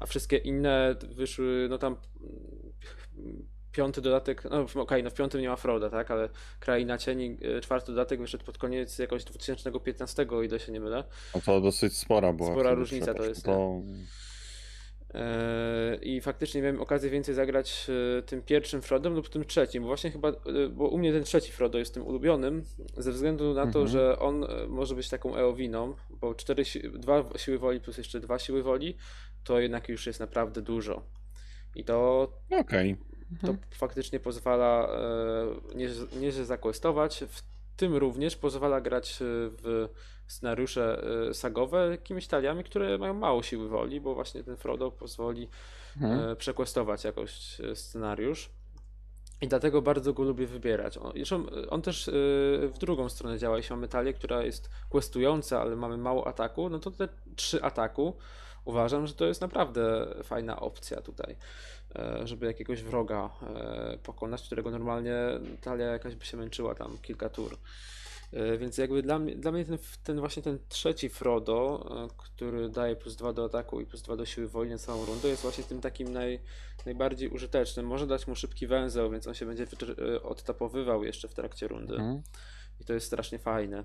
a 0.00 0.06
wszystkie 0.06 0.36
inne 0.36 0.96
wyszły, 1.14 1.66
no 1.70 1.78
tam 1.78 1.96
mm, 3.18 3.55
piąty 3.76 4.00
dodatek, 4.00 4.42
no 4.44 4.82
okej, 4.82 5.02
no 5.02 5.10
w 5.10 5.14
piątym 5.14 5.40
nie 5.40 5.48
ma 5.48 5.56
Froda, 5.56 5.90
tak, 5.90 6.10
ale 6.10 6.28
Kraina 6.60 6.98
Cieni, 6.98 7.38
e, 7.56 7.60
czwarty 7.60 7.92
dodatek 7.92 8.20
wyszedł 8.20 8.44
pod 8.44 8.58
koniec 8.58 8.98
jakoś 8.98 9.24
2015, 9.24 10.26
o 10.30 10.42
ile 10.42 10.60
się 10.60 10.72
nie 10.72 10.80
mylę. 10.80 11.04
No 11.34 11.40
to 11.40 11.60
dosyć 11.60 11.96
spora 11.98 12.32
była 12.32 12.52
Spora 12.52 12.74
różnica 12.74 13.14
to 13.14 13.24
jest, 13.24 13.44
To... 13.44 13.80
Eee, 15.14 16.16
I 16.16 16.20
faktycznie 16.20 16.62
miałem 16.62 16.80
okazję 16.80 17.10
więcej 17.10 17.34
zagrać 17.34 17.86
e, 18.18 18.22
tym 18.22 18.42
pierwszym 18.42 18.82
Frodem 18.82 19.14
lub 19.14 19.28
tym 19.28 19.44
trzecim, 19.44 19.82
bo 19.82 19.86
właśnie 19.86 20.10
chyba, 20.10 20.28
e, 20.28 20.34
bo 20.70 20.88
u 20.88 20.98
mnie 20.98 21.12
ten 21.12 21.24
trzeci 21.24 21.52
Frodo 21.52 21.78
jest 21.78 21.94
tym 21.94 22.06
ulubionym, 22.06 22.64
ze 22.96 23.12
względu 23.12 23.54
na 23.54 23.62
to, 23.62 23.66
Mhm. 23.66 23.88
że 23.88 24.18
on 24.18 24.44
e, 24.44 24.66
może 24.68 24.94
być 24.94 25.08
taką 25.08 25.36
eowiną, 25.36 25.94
bo 26.10 26.34
cztery, 26.34 26.62
dwa 26.94 27.24
siły 27.36 27.58
woli 27.58 27.80
plus 27.80 27.98
jeszcze 27.98 28.20
dwa 28.20 28.38
siły 28.38 28.62
woli, 28.62 28.96
to 29.44 29.60
jednak 29.60 29.88
już 29.88 30.06
jest 30.06 30.20
naprawdę 30.20 30.62
dużo. 30.62 31.02
I 31.74 31.84
to 31.84 32.28
Okej. 32.60 32.96
to 32.96 33.15
Mhm. 33.32 33.58
faktycznie 33.70 34.20
pozwala 34.20 34.88
e, 35.72 35.76
nieźle 35.76 36.06
nieźle 36.20 36.44
zaquestować. 36.44 37.24
W 37.28 37.42
tym 37.76 37.96
również 37.96 38.36
pozwala 38.36 38.80
grać 38.80 39.12
e, 39.12 39.24
w 39.62 39.88
scenariusze 40.26 41.04
e, 41.30 41.34
sagowe 41.34 41.88
jakimiś 41.90 42.26
taliami, 42.26 42.64
które 42.64 42.98
mają 42.98 43.14
mało 43.14 43.42
siły 43.42 43.68
woli, 43.68 44.00
bo 44.00 44.14
właśnie 44.14 44.44
ten 44.44 44.56
Frodo 44.56 44.90
pozwoli 44.90 45.48
Mhm. 46.02 46.36
przequestować 46.36 47.04
jakoś 47.04 47.60
scenariusz. 47.74 48.50
I 49.40 49.48
dlatego 49.48 49.82
bardzo 49.82 50.12
go 50.12 50.22
lubię 50.22 50.46
wybierać. 50.46 50.98
On, 50.98 51.12
on 51.70 51.82
też 51.82 52.10
w 52.12 52.74
drugą 52.78 53.08
stronę 53.08 53.38
działa. 53.38 53.56
Jeśli 53.56 53.76
mamy 53.76 53.88
talię, 53.88 54.12
która 54.12 54.42
jest 54.42 54.70
questująca, 54.88 55.60
ale 55.60 55.76
mamy 55.76 55.96
mało 55.96 56.26
ataku, 56.26 56.68
no 56.68 56.78
to 56.78 56.90
te 56.90 57.08
trzy 57.36 57.62
ataku 57.62 58.16
uważam, 58.66 59.06
że 59.06 59.14
to 59.14 59.26
jest 59.26 59.40
naprawdę 59.40 60.14
fajna 60.22 60.60
opcja 60.60 61.00
tutaj, 61.00 61.36
e, 61.96 62.26
żeby 62.26 62.46
jakiegoś 62.46 62.82
wroga 62.82 63.30
e, 63.42 63.98
pokonać, 64.02 64.42
którego 64.42 64.70
normalnie 64.70 65.14
talia 65.60 65.86
jakaś 65.86 66.14
by 66.14 66.24
się 66.24 66.36
męczyła 66.36 66.74
tam 66.74 66.98
kilka 67.02 67.28
tur. 67.28 67.58
E, 68.32 68.58
Więc 68.58 68.78
jakby 68.78 69.02
dla 69.02 69.18
mnie, 69.18 69.36
dla 69.36 69.52
mnie 69.52 69.64
ten, 69.64 69.78
ten 70.04 70.20
właśnie 70.20 70.42
ten 70.42 70.58
trzeci 70.68 71.08
Frodo, 71.08 71.86
który 72.16 72.68
daje 72.68 72.96
plus 72.96 73.16
2 73.16 73.32
do 73.32 73.44
ataku 73.44 73.80
i 73.80 73.86
plus 73.86 74.02
2 74.02 74.16
do 74.16 74.26
siły 74.26 74.48
woli 74.48 74.70
na 74.70 74.78
całą 74.78 75.04
rundę, 75.04 75.28
jest 75.28 75.42
właśnie 75.42 75.64
tym 75.64 75.80
takim 75.80 76.12
naj, 76.12 76.40
najbardziej 76.86 77.28
użytecznym. 77.28 77.86
Może 77.86 78.06
dać 78.06 78.26
mu 78.26 78.34
szybki 78.34 78.66
węzeł, 78.66 79.10
więc 79.10 79.26
on 79.26 79.34
się 79.34 79.46
będzie 79.46 79.66
odtapowywał 80.22 81.04
jeszcze 81.04 81.28
w 81.28 81.34
trakcie 81.34 81.68
rundy. 81.68 81.94
Mhm. 81.94 82.22
I 82.80 82.84
to 82.84 82.94
jest 82.94 83.06
strasznie 83.06 83.38
fajne. 83.38 83.84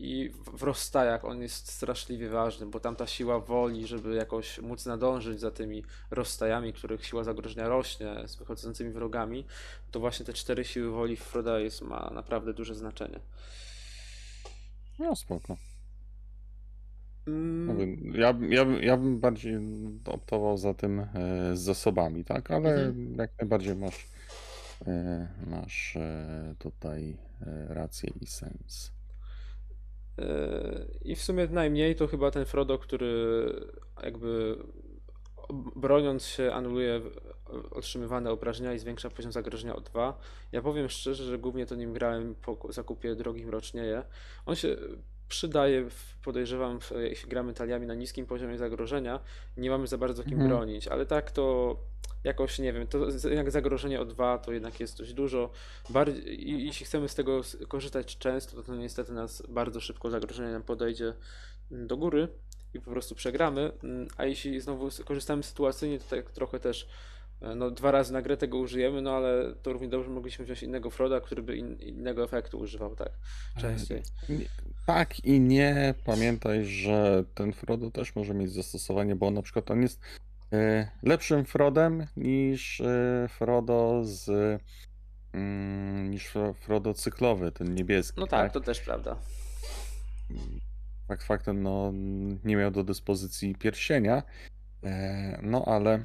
I 0.00 0.30
w 0.54 0.62
rozstajach 0.62 1.24
on 1.24 1.42
jest 1.42 1.72
straszliwie 1.72 2.28
ważny, 2.28 2.66
bo 2.66 2.80
tam 2.80 2.96
ta 2.96 3.06
siła 3.06 3.40
woli, 3.40 3.86
żeby 3.86 4.14
jakoś 4.14 4.58
móc 4.58 4.86
nadążyć 4.86 5.40
za 5.40 5.50
tymi 5.50 5.84
rozstajami, 6.10 6.72
których 6.72 7.06
siła 7.06 7.24
zagrożenia 7.24 7.68
rośnie 7.68 8.14
z 8.26 8.36
wychodzącymi 8.36 8.90
wrogami, 8.90 9.44
to 9.90 10.00
właśnie 10.00 10.26
te 10.26 10.32
cztery 10.32 10.64
siły 10.64 10.90
woli 10.90 11.16
w 11.16 11.20
Froda 11.22 11.58
jest, 11.58 11.82
ma 11.82 12.10
naprawdę 12.14 12.54
duże 12.54 12.74
znaczenie. 12.74 13.20
No 14.98 15.16
spoko. 15.16 15.56
Mm, 17.26 18.12
Ja, 18.14 18.32
bym- 18.32 18.52
ja, 18.52 18.66
ja 18.80 18.96
bym 18.96 19.18
bardziej 19.20 19.58
optował 20.04 20.58
za 20.58 20.74
tym 20.74 21.00
e, 21.00 21.06
z 21.56 21.60
zasobami, 21.60 22.24
tak? 22.24 22.50
Ale 22.50 22.70
Mhm. 22.74 23.14
jak 23.14 23.30
najbardziej 23.40 23.76
masz, 23.76 24.06
e, 24.86 25.28
masz 25.46 25.96
e, 25.96 26.54
tutaj 26.58 27.16
rację 27.68 28.10
i 28.20 28.26
sens. 28.26 28.92
I 31.04 31.16
w 31.16 31.22
sumie 31.22 31.46
najmniej 31.46 31.96
to 31.96 32.06
chyba 32.06 32.30
ten 32.30 32.44
Frodo, 32.44 32.78
który 32.78 33.50
jakby 34.02 34.56
broniąc 35.76 36.26
się 36.26 36.52
anuluje 36.52 37.00
otrzymywane 37.70 38.30
obrażenia 38.30 38.72
i 38.72 38.78
zwiększa 38.78 39.10
poziom 39.10 39.32
zagrożenia 39.32 39.76
o 39.76 39.80
2. 39.80 40.18
Ja 40.52 40.62
powiem 40.62 40.88
szczerze, 40.88 41.24
że 41.24 41.38
głównie 41.38 41.66
to 41.66 41.74
nim 41.74 41.92
grałem 41.92 42.34
po 42.34 42.56
ku- 42.56 42.72
zakupie 42.72 43.14
Drogi 43.14 43.46
Mrocznieje. 43.46 44.02
On 44.46 44.56
się 44.56 44.76
przydaje, 45.28 45.90
w- 45.90 46.18
podejrzewam, 46.24 46.80
w- 46.80 46.92
jeśli 47.00 47.28
gramy 47.28 47.54
taliami 47.54 47.86
na 47.86 47.94
niskim 47.94 48.26
poziomie 48.26 48.58
zagrożenia, 48.58 49.20
nie 49.56 49.70
mamy 49.70 49.86
za 49.86 49.98
bardzo 49.98 50.22
kim 50.24 50.32
Mhm. 50.32 50.50
bronić, 50.50 50.88
ale 50.88 51.06
tak 51.06 51.30
to 51.30 51.76
jakoś, 52.24 52.58
nie 52.58 52.72
wiem, 52.72 52.86
to 52.86 52.98
jak 53.30 53.50
zagrożenie 53.50 54.00
o 54.00 54.04
2 54.04 54.38
to 54.38 54.52
jednak 54.52 54.80
jest 54.80 54.98
dość 54.98 55.12
dużo. 55.12 55.50
Bardziej, 55.90 56.48
i 56.50 56.66
jeśli 56.66 56.86
chcemy 56.86 57.08
z 57.08 57.14
tego 57.14 57.40
korzystać 57.68 58.18
często, 58.18 58.56
to, 58.56 58.62
to 58.62 58.76
niestety 58.76 59.12
nas 59.12 59.42
bardzo 59.48 59.80
szybko 59.80 60.10
zagrożenie 60.10 60.52
nam 60.52 60.62
podejdzie 60.62 61.14
mm, 61.72 61.86
do 61.86 61.96
góry 61.96 62.28
i 62.74 62.80
po 62.80 62.90
prostu 62.90 63.14
przegramy. 63.14 63.72
Mm, 63.84 64.08
A 64.16 64.24
jeśli 64.24 64.60
znowu 64.60 64.88
korzystamy 65.04 65.42
sytuacyjnie, 65.42 65.98
to 65.98 66.04
tak 66.16 66.30
trochę 66.30 66.60
też 66.60 66.82
e, 66.84 66.88
no, 67.40 67.70
dwa 67.70 67.90
razy 67.90 68.12
na 68.12 68.22
grę 68.22 68.36
tego 68.36 68.58
użyjemy, 68.58 69.02
no 69.02 69.16
ale 69.16 69.54
to 69.62 69.72
równie 69.72 69.88
dobrze 69.88 70.10
mogliśmy 70.10 70.44
wziąć 70.44 70.62
innego 70.62 70.90
Froda, 70.90 71.20
który 71.20 71.42
by 71.42 71.56
in, 71.56 71.76
innego 71.80 72.24
efektu 72.24 72.58
używał, 72.58 72.96
tak, 72.96 73.12
częściej. 73.58 74.02
Tak 74.86 75.24
i 75.24 75.40
nie. 75.40 75.94
Pamiętaj, 76.04 76.64
że 76.64 77.24
ten 77.34 77.52
Frodo 77.52 77.90
też 77.90 78.16
może 78.16 78.34
mieć 78.34 78.52
zastosowanie, 78.52 79.16
bo 79.16 79.30
na 79.30 79.42
przykład 79.42 79.70
on 79.70 79.82
jest 79.82 80.00
e, 80.52 80.88
lepszym 81.02 81.44
Frodem 81.44 82.06
niż 82.16 82.80
e, 82.80 83.26
Frodo 83.28 84.00
z 84.04 84.30
mm, 85.32 86.10
niż 86.10 86.28
Fro- 86.34 86.54
Frodo 86.54 86.94
cyklowy, 86.94 87.52
ten 87.52 87.74
niebieski, 87.74 88.20
No 88.20 88.26
tak, 88.26 88.40
tak? 88.40 88.52
to 88.52 88.60
też 88.60 88.80
prawda. 88.80 89.16
Fakt 91.08 91.22
faktem, 91.22 91.62
no 91.62 91.92
nie 92.44 92.56
miał 92.56 92.70
do 92.70 92.84
dyspozycji 92.84 93.54
pierścienia, 93.54 94.22
e, 94.84 95.38
no 95.42 95.64
ale, 95.66 96.04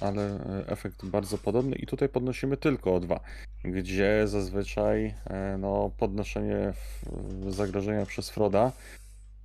ale 0.00 0.22
e, 0.22 0.66
efekt 0.68 1.04
bardzo 1.04 1.38
podobny 1.38 1.76
i 1.76 1.86
tutaj 1.86 2.08
podnosimy 2.08 2.56
tylko 2.56 2.94
o 2.94 3.00
dwa, 3.00 3.20
gdzie 3.64 4.28
zazwyczaj 4.28 5.14
e, 5.24 5.56
no, 5.58 5.90
podnoszenie 5.98 6.72
zagrożenia 7.48 8.06
przez 8.06 8.30
Froda 8.30 8.72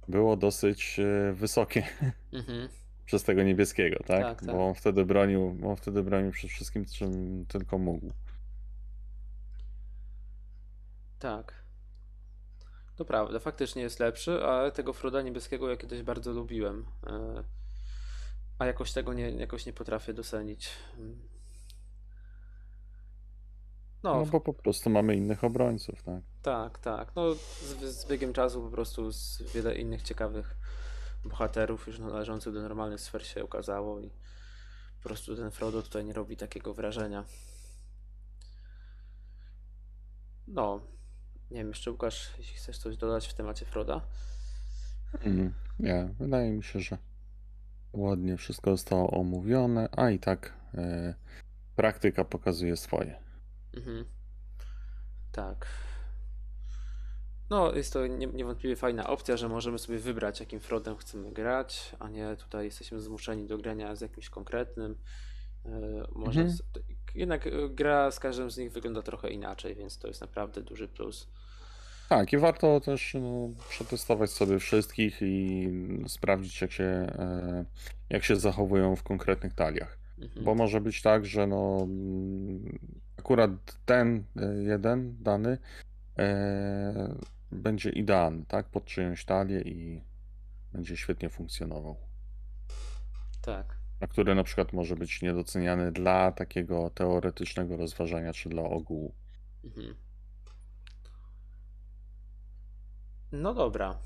było 0.07 0.37
dosyć 0.37 0.99
e, 0.99 1.33
wysokie 1.33 1.83
Mhm. 2.33 2.69
przez 3.05 3.23
tego 3.23 3.43
niebieskiego, 3.43 3.95
tak? 4.05 4.21
Tak, 4.21 4.41
tak. 4.45 4.55
Bo 4.55 4.67
on 4.67 4.73
wtedy 4.75 5.05
bronił, 5.05 5.57
on 5.65 5.75
wtedy 5.75 6.03
bronił 6.03 6.31
przed 6.31 6.49
wszystkim, 6.49 6.85
czym 6.85 7.45
tylko 7.47 7.77
mógł. 7.77 8.09
Tak. 11.19 11.61
To 12.95 13.05
prawda, 13.05 13.39
faktycznie 13.39 13.81
jest 13.81 13.99
lepszy, 13.99 14.43
ale 14.45 14.71
tego 14.71 14.93
Froda 14.93 15.21
niebieskiego 15.21 15.69
ja 15.69 15.77
kiedyś 15.77 16.01
bardzo 16.03 16.31
lubiłem. 16.31 16.85
e, 17.07 17.43
A 18.61 18.65
jakoś 18.65 18.93
tego 18.93 19.13
nie, 19.13 19.31
jakoś 19.31 19.65
nie 19.65 19.73
potrafię 19.73 20.13
docenić. 20.13 20.69
Mm. 20.97 21.21
No, 24.03 24.13
No 24.19 24.25
bo 24.25 24.41
po 24.41 24.53
prostu 24.53 24.89
mamy 24.89 25.15
innych 25.15 25.43
obrońców, 25.43 26.03
tak? 26.03 26.23
tak, 26.41 26.79
tak. 26.79 27.15
No, 27.15 27.33
z, 27.35 27.83
z 27.83 28.07
biegiem 28.07 28.33
czasu 28.33 28.61
po 28.61 28.71
prostu 28.71 29.11
z 29.11 29.41
wiele 29.53 29.75
innych 29.75 30.01
ciekawych 30.01 30.55
bohaterów 31.23 31.87
już 31.87 31.99
należących 31.99 32.53
do 32.53 32.61
normalnych 32.61 33.01
sfer 33.01 33.27
się 33.27 33.45
ukazało 33.45 34.01
i 34.01 34.09
po 35.03 35.09
prostu 35.09 35.35
ten 35.35 35.51
Frodo 35.51 35.81
tutaj 35.83 36.05
nie 36.05 36.13
robi 36.13 36.37
takiego 36.37 36.73
wrażenia. 36.73 37.25
No, 40.47 40.81
nie 41.51 41.57
wiem, 41.57 41.67
jeszcze 41.67 41.91
Łukasz, 41.91 42.33
jeśli 42.37 42.55
chcesz 42.57 42.77
coś 42.77 42.97
dodać 42.97 43.27
w 43.27 43.33
temacie 43.33 43.65
Froda. 43.65 44.01
Mm, 45.21 45.53
Nie, 45.79 46.09
wydaje 46.19 46.51
mi 46.51 46.63
się, 46.63 46.79
że 46.79 46.97
ładnie 47.93 48.37
wszystko 48.37 48.71
zostało 48.71 49.11
omówione, 49.11 49.89
a 49.91 50.09
i 50.09 50.19
tak 50.19 50.53
e, 50.73 51.13
praktyka 51.75 52.25
pokazuje 52.25 52.77
swoje. 52.77 53.19
Mhm. 53.73 54.05
Tak. 55.31 55.67
No, 57.49 57.73
jest 57.75 57.93
to 57.93 58.07
nie, 58.07 58.27
niewątpliwie 58.27 58.75
fajna 58.75 59.07
opcja, 59.07 59.37
że 59.37 59.49
możemy 59.49 59.79
sobie 59.79 59.99
wybrać, 59.99 60.39
jakim 60.39 60.59
Frodem 60.59 60.97
chcemy 60.97 61.31
grać, 61.31 61.95
a 61.99 62.09
nie 62.09 62.35
tutaj 62.35 62.65
jesteśmy 62.65 62.99
zmuszeni 62.99 63.47
do 63.47 63.57
grania 63.57 63.95
z 63.95 64.01
jakimś 64.01 64.29
konkretnym. 64.29 64.97
Yy, 65.65 65.71
Może 66.15 66.41
Mhm. 66.41 66.49
z, 66.49 66.63
jednak 67.15 67.45
yy, 67.45 67.69
gra 67.69 68.11
z 68.11 68.19
każdym 68.19 68.51
z 68.51 68.57
nich 68.57 68.71
wygląda 68.71 69.01
trochę 69.01 69.29
inaczej, 69.29 69.75
więc 69.75 69.97
to 69.97 70.07
jest 70.07 70.21
naprawdę 70.21 70.61
duży 70.61 70.87
plus. 70.87 71.27
Tak, 72.11 72.33
i 72.33 72.37
warto 72.37 72.79
też 72.79 73.13
no, 73.21 73.49
przetestować 73.69 74.29
sobie 74.29 74.59
wszystkich 74.59 75.21
i 75.21 75.69
sprawdzić, 76.07 76.61
jak 76.61 76.71
się, 76.71 76.83
e, 76.83 77.65
jak 78.09 78.23
się 78.23 78.35
zachowują 78.35 78.95
w 78.95 79.03
konkretnych 79.03 79.53
taliach. 79.53 79.97
Mhm. 80.19 80.45
Bo 80.45 80.55
może 80.55 80.81
być 80.81 81.01
tak, 81.01 81.25
że 81.25 81.47
no, 81.47 81.79
mm, 81.83 82.79
akurat 83.17 83.51
ten 83.85 84.23
e, 84.35 84.63
jeden 84.63 85.23
dany 85.23 85.57
e, 86.17 87.15
będzie 87.51 87.89
idealny, 87.89 88.45
tak, 88.47 88.65
pod 88.69 88.85
czyjąś 88.85 89.25
talię 89.25 89.61
i 89.61 90.01
będzie 90.73 90.97
świetnie 90.97 91.29
funkcjonował. 91.29 91.97
Tak. 93.41 93.77
a 93.99 94.07
który 94.07 94.35
na 94.35 94.43
przykład 94.43 94.73
może 94.73 94.95
być 94.95 95.21
niedoceniany 95.21 95.91
dla 95.91 96.31
takiego 96.31 96.89
teoretycznego 96.89 97.77
rozważania 97.77 98.33
czy 98.33 98.49
dla 98.49 98.63
ogółu. 98.63 99.13
Mhm. 99.63 99.95
No 103.31 103.53
dobra. 103.53 103.97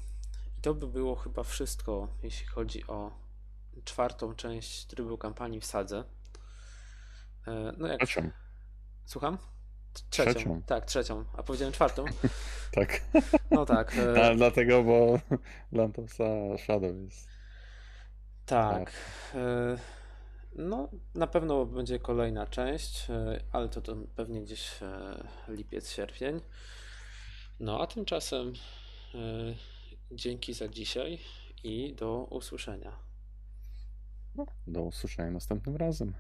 I 0.58 0.62
to 0.62 0.74
by 0.74 0.88
było 0.88 1.16
chyba 1.16 1.44
wszystko, 1.44 2.08
jeśli 2.24 2.46
chodzi 2.48 2.88
o 2.88 3.12
czwartą 3.86 4.36
część 4.36 4.86
trybu 4.86 5.18
kampanii 5.18 5.60
w 5.60 5.66
Sadze. 5.66 6.04
E, 7.48 7.74
No 7.78 7.88
jak 7.88 8.00
Trzecią, 8.06 8.30
Słucham? 9.06 9.38
Trzecią. 10.10 10.34
Trzecią. 10.34 10.62
Tak, 10.66 10.86
trzecią. 10.86 11.26
A 11.34 11.44
powiedziałem 11.44 11.74
czwartą? 11.74 12.06
tak. 12.76 13.02
No 13.52 13.66
tak. 13.66 13.96
e, 13.98 14.26
A, 14.32 14.36
dlatego, 14.36 14.84
bo 14.84 15.20
Land 15.72 16.00
of 16.00 16.12
Shadow 16.64 16.96
jest. 16.96 17.28
tak. 18.46 18.92
e, 19.36 19.78
No, 20.56 20.90
na 21.16 21.28
pewno 21.28 21.66
będzie 21.66 22.00
kolejna 22.00 22.48
część, 22.48 23.08
ale 23.52 23.70
to, 23.70 23.82
to 23.82 23.96
pewnie 24.16 24.42
gdzieś 24.42 24.72
lipiec, 25.48 25.90
sierpień. 25.92 26.42
No, 27.60 27.82
a 27.82 27.88
tymczasem 27.88 28.54
dzięki 30.12 30.54
za 30.54 30.68
dzisiaj 30.68 31.20
i 31.64 31.94
do 31.94 32.28
usłyszenia. 32.30 33.00
Do 34.68 34.82
usłyszenia 34.82 35.32
następnym 35.32 35.76
razem. 35.76 36.14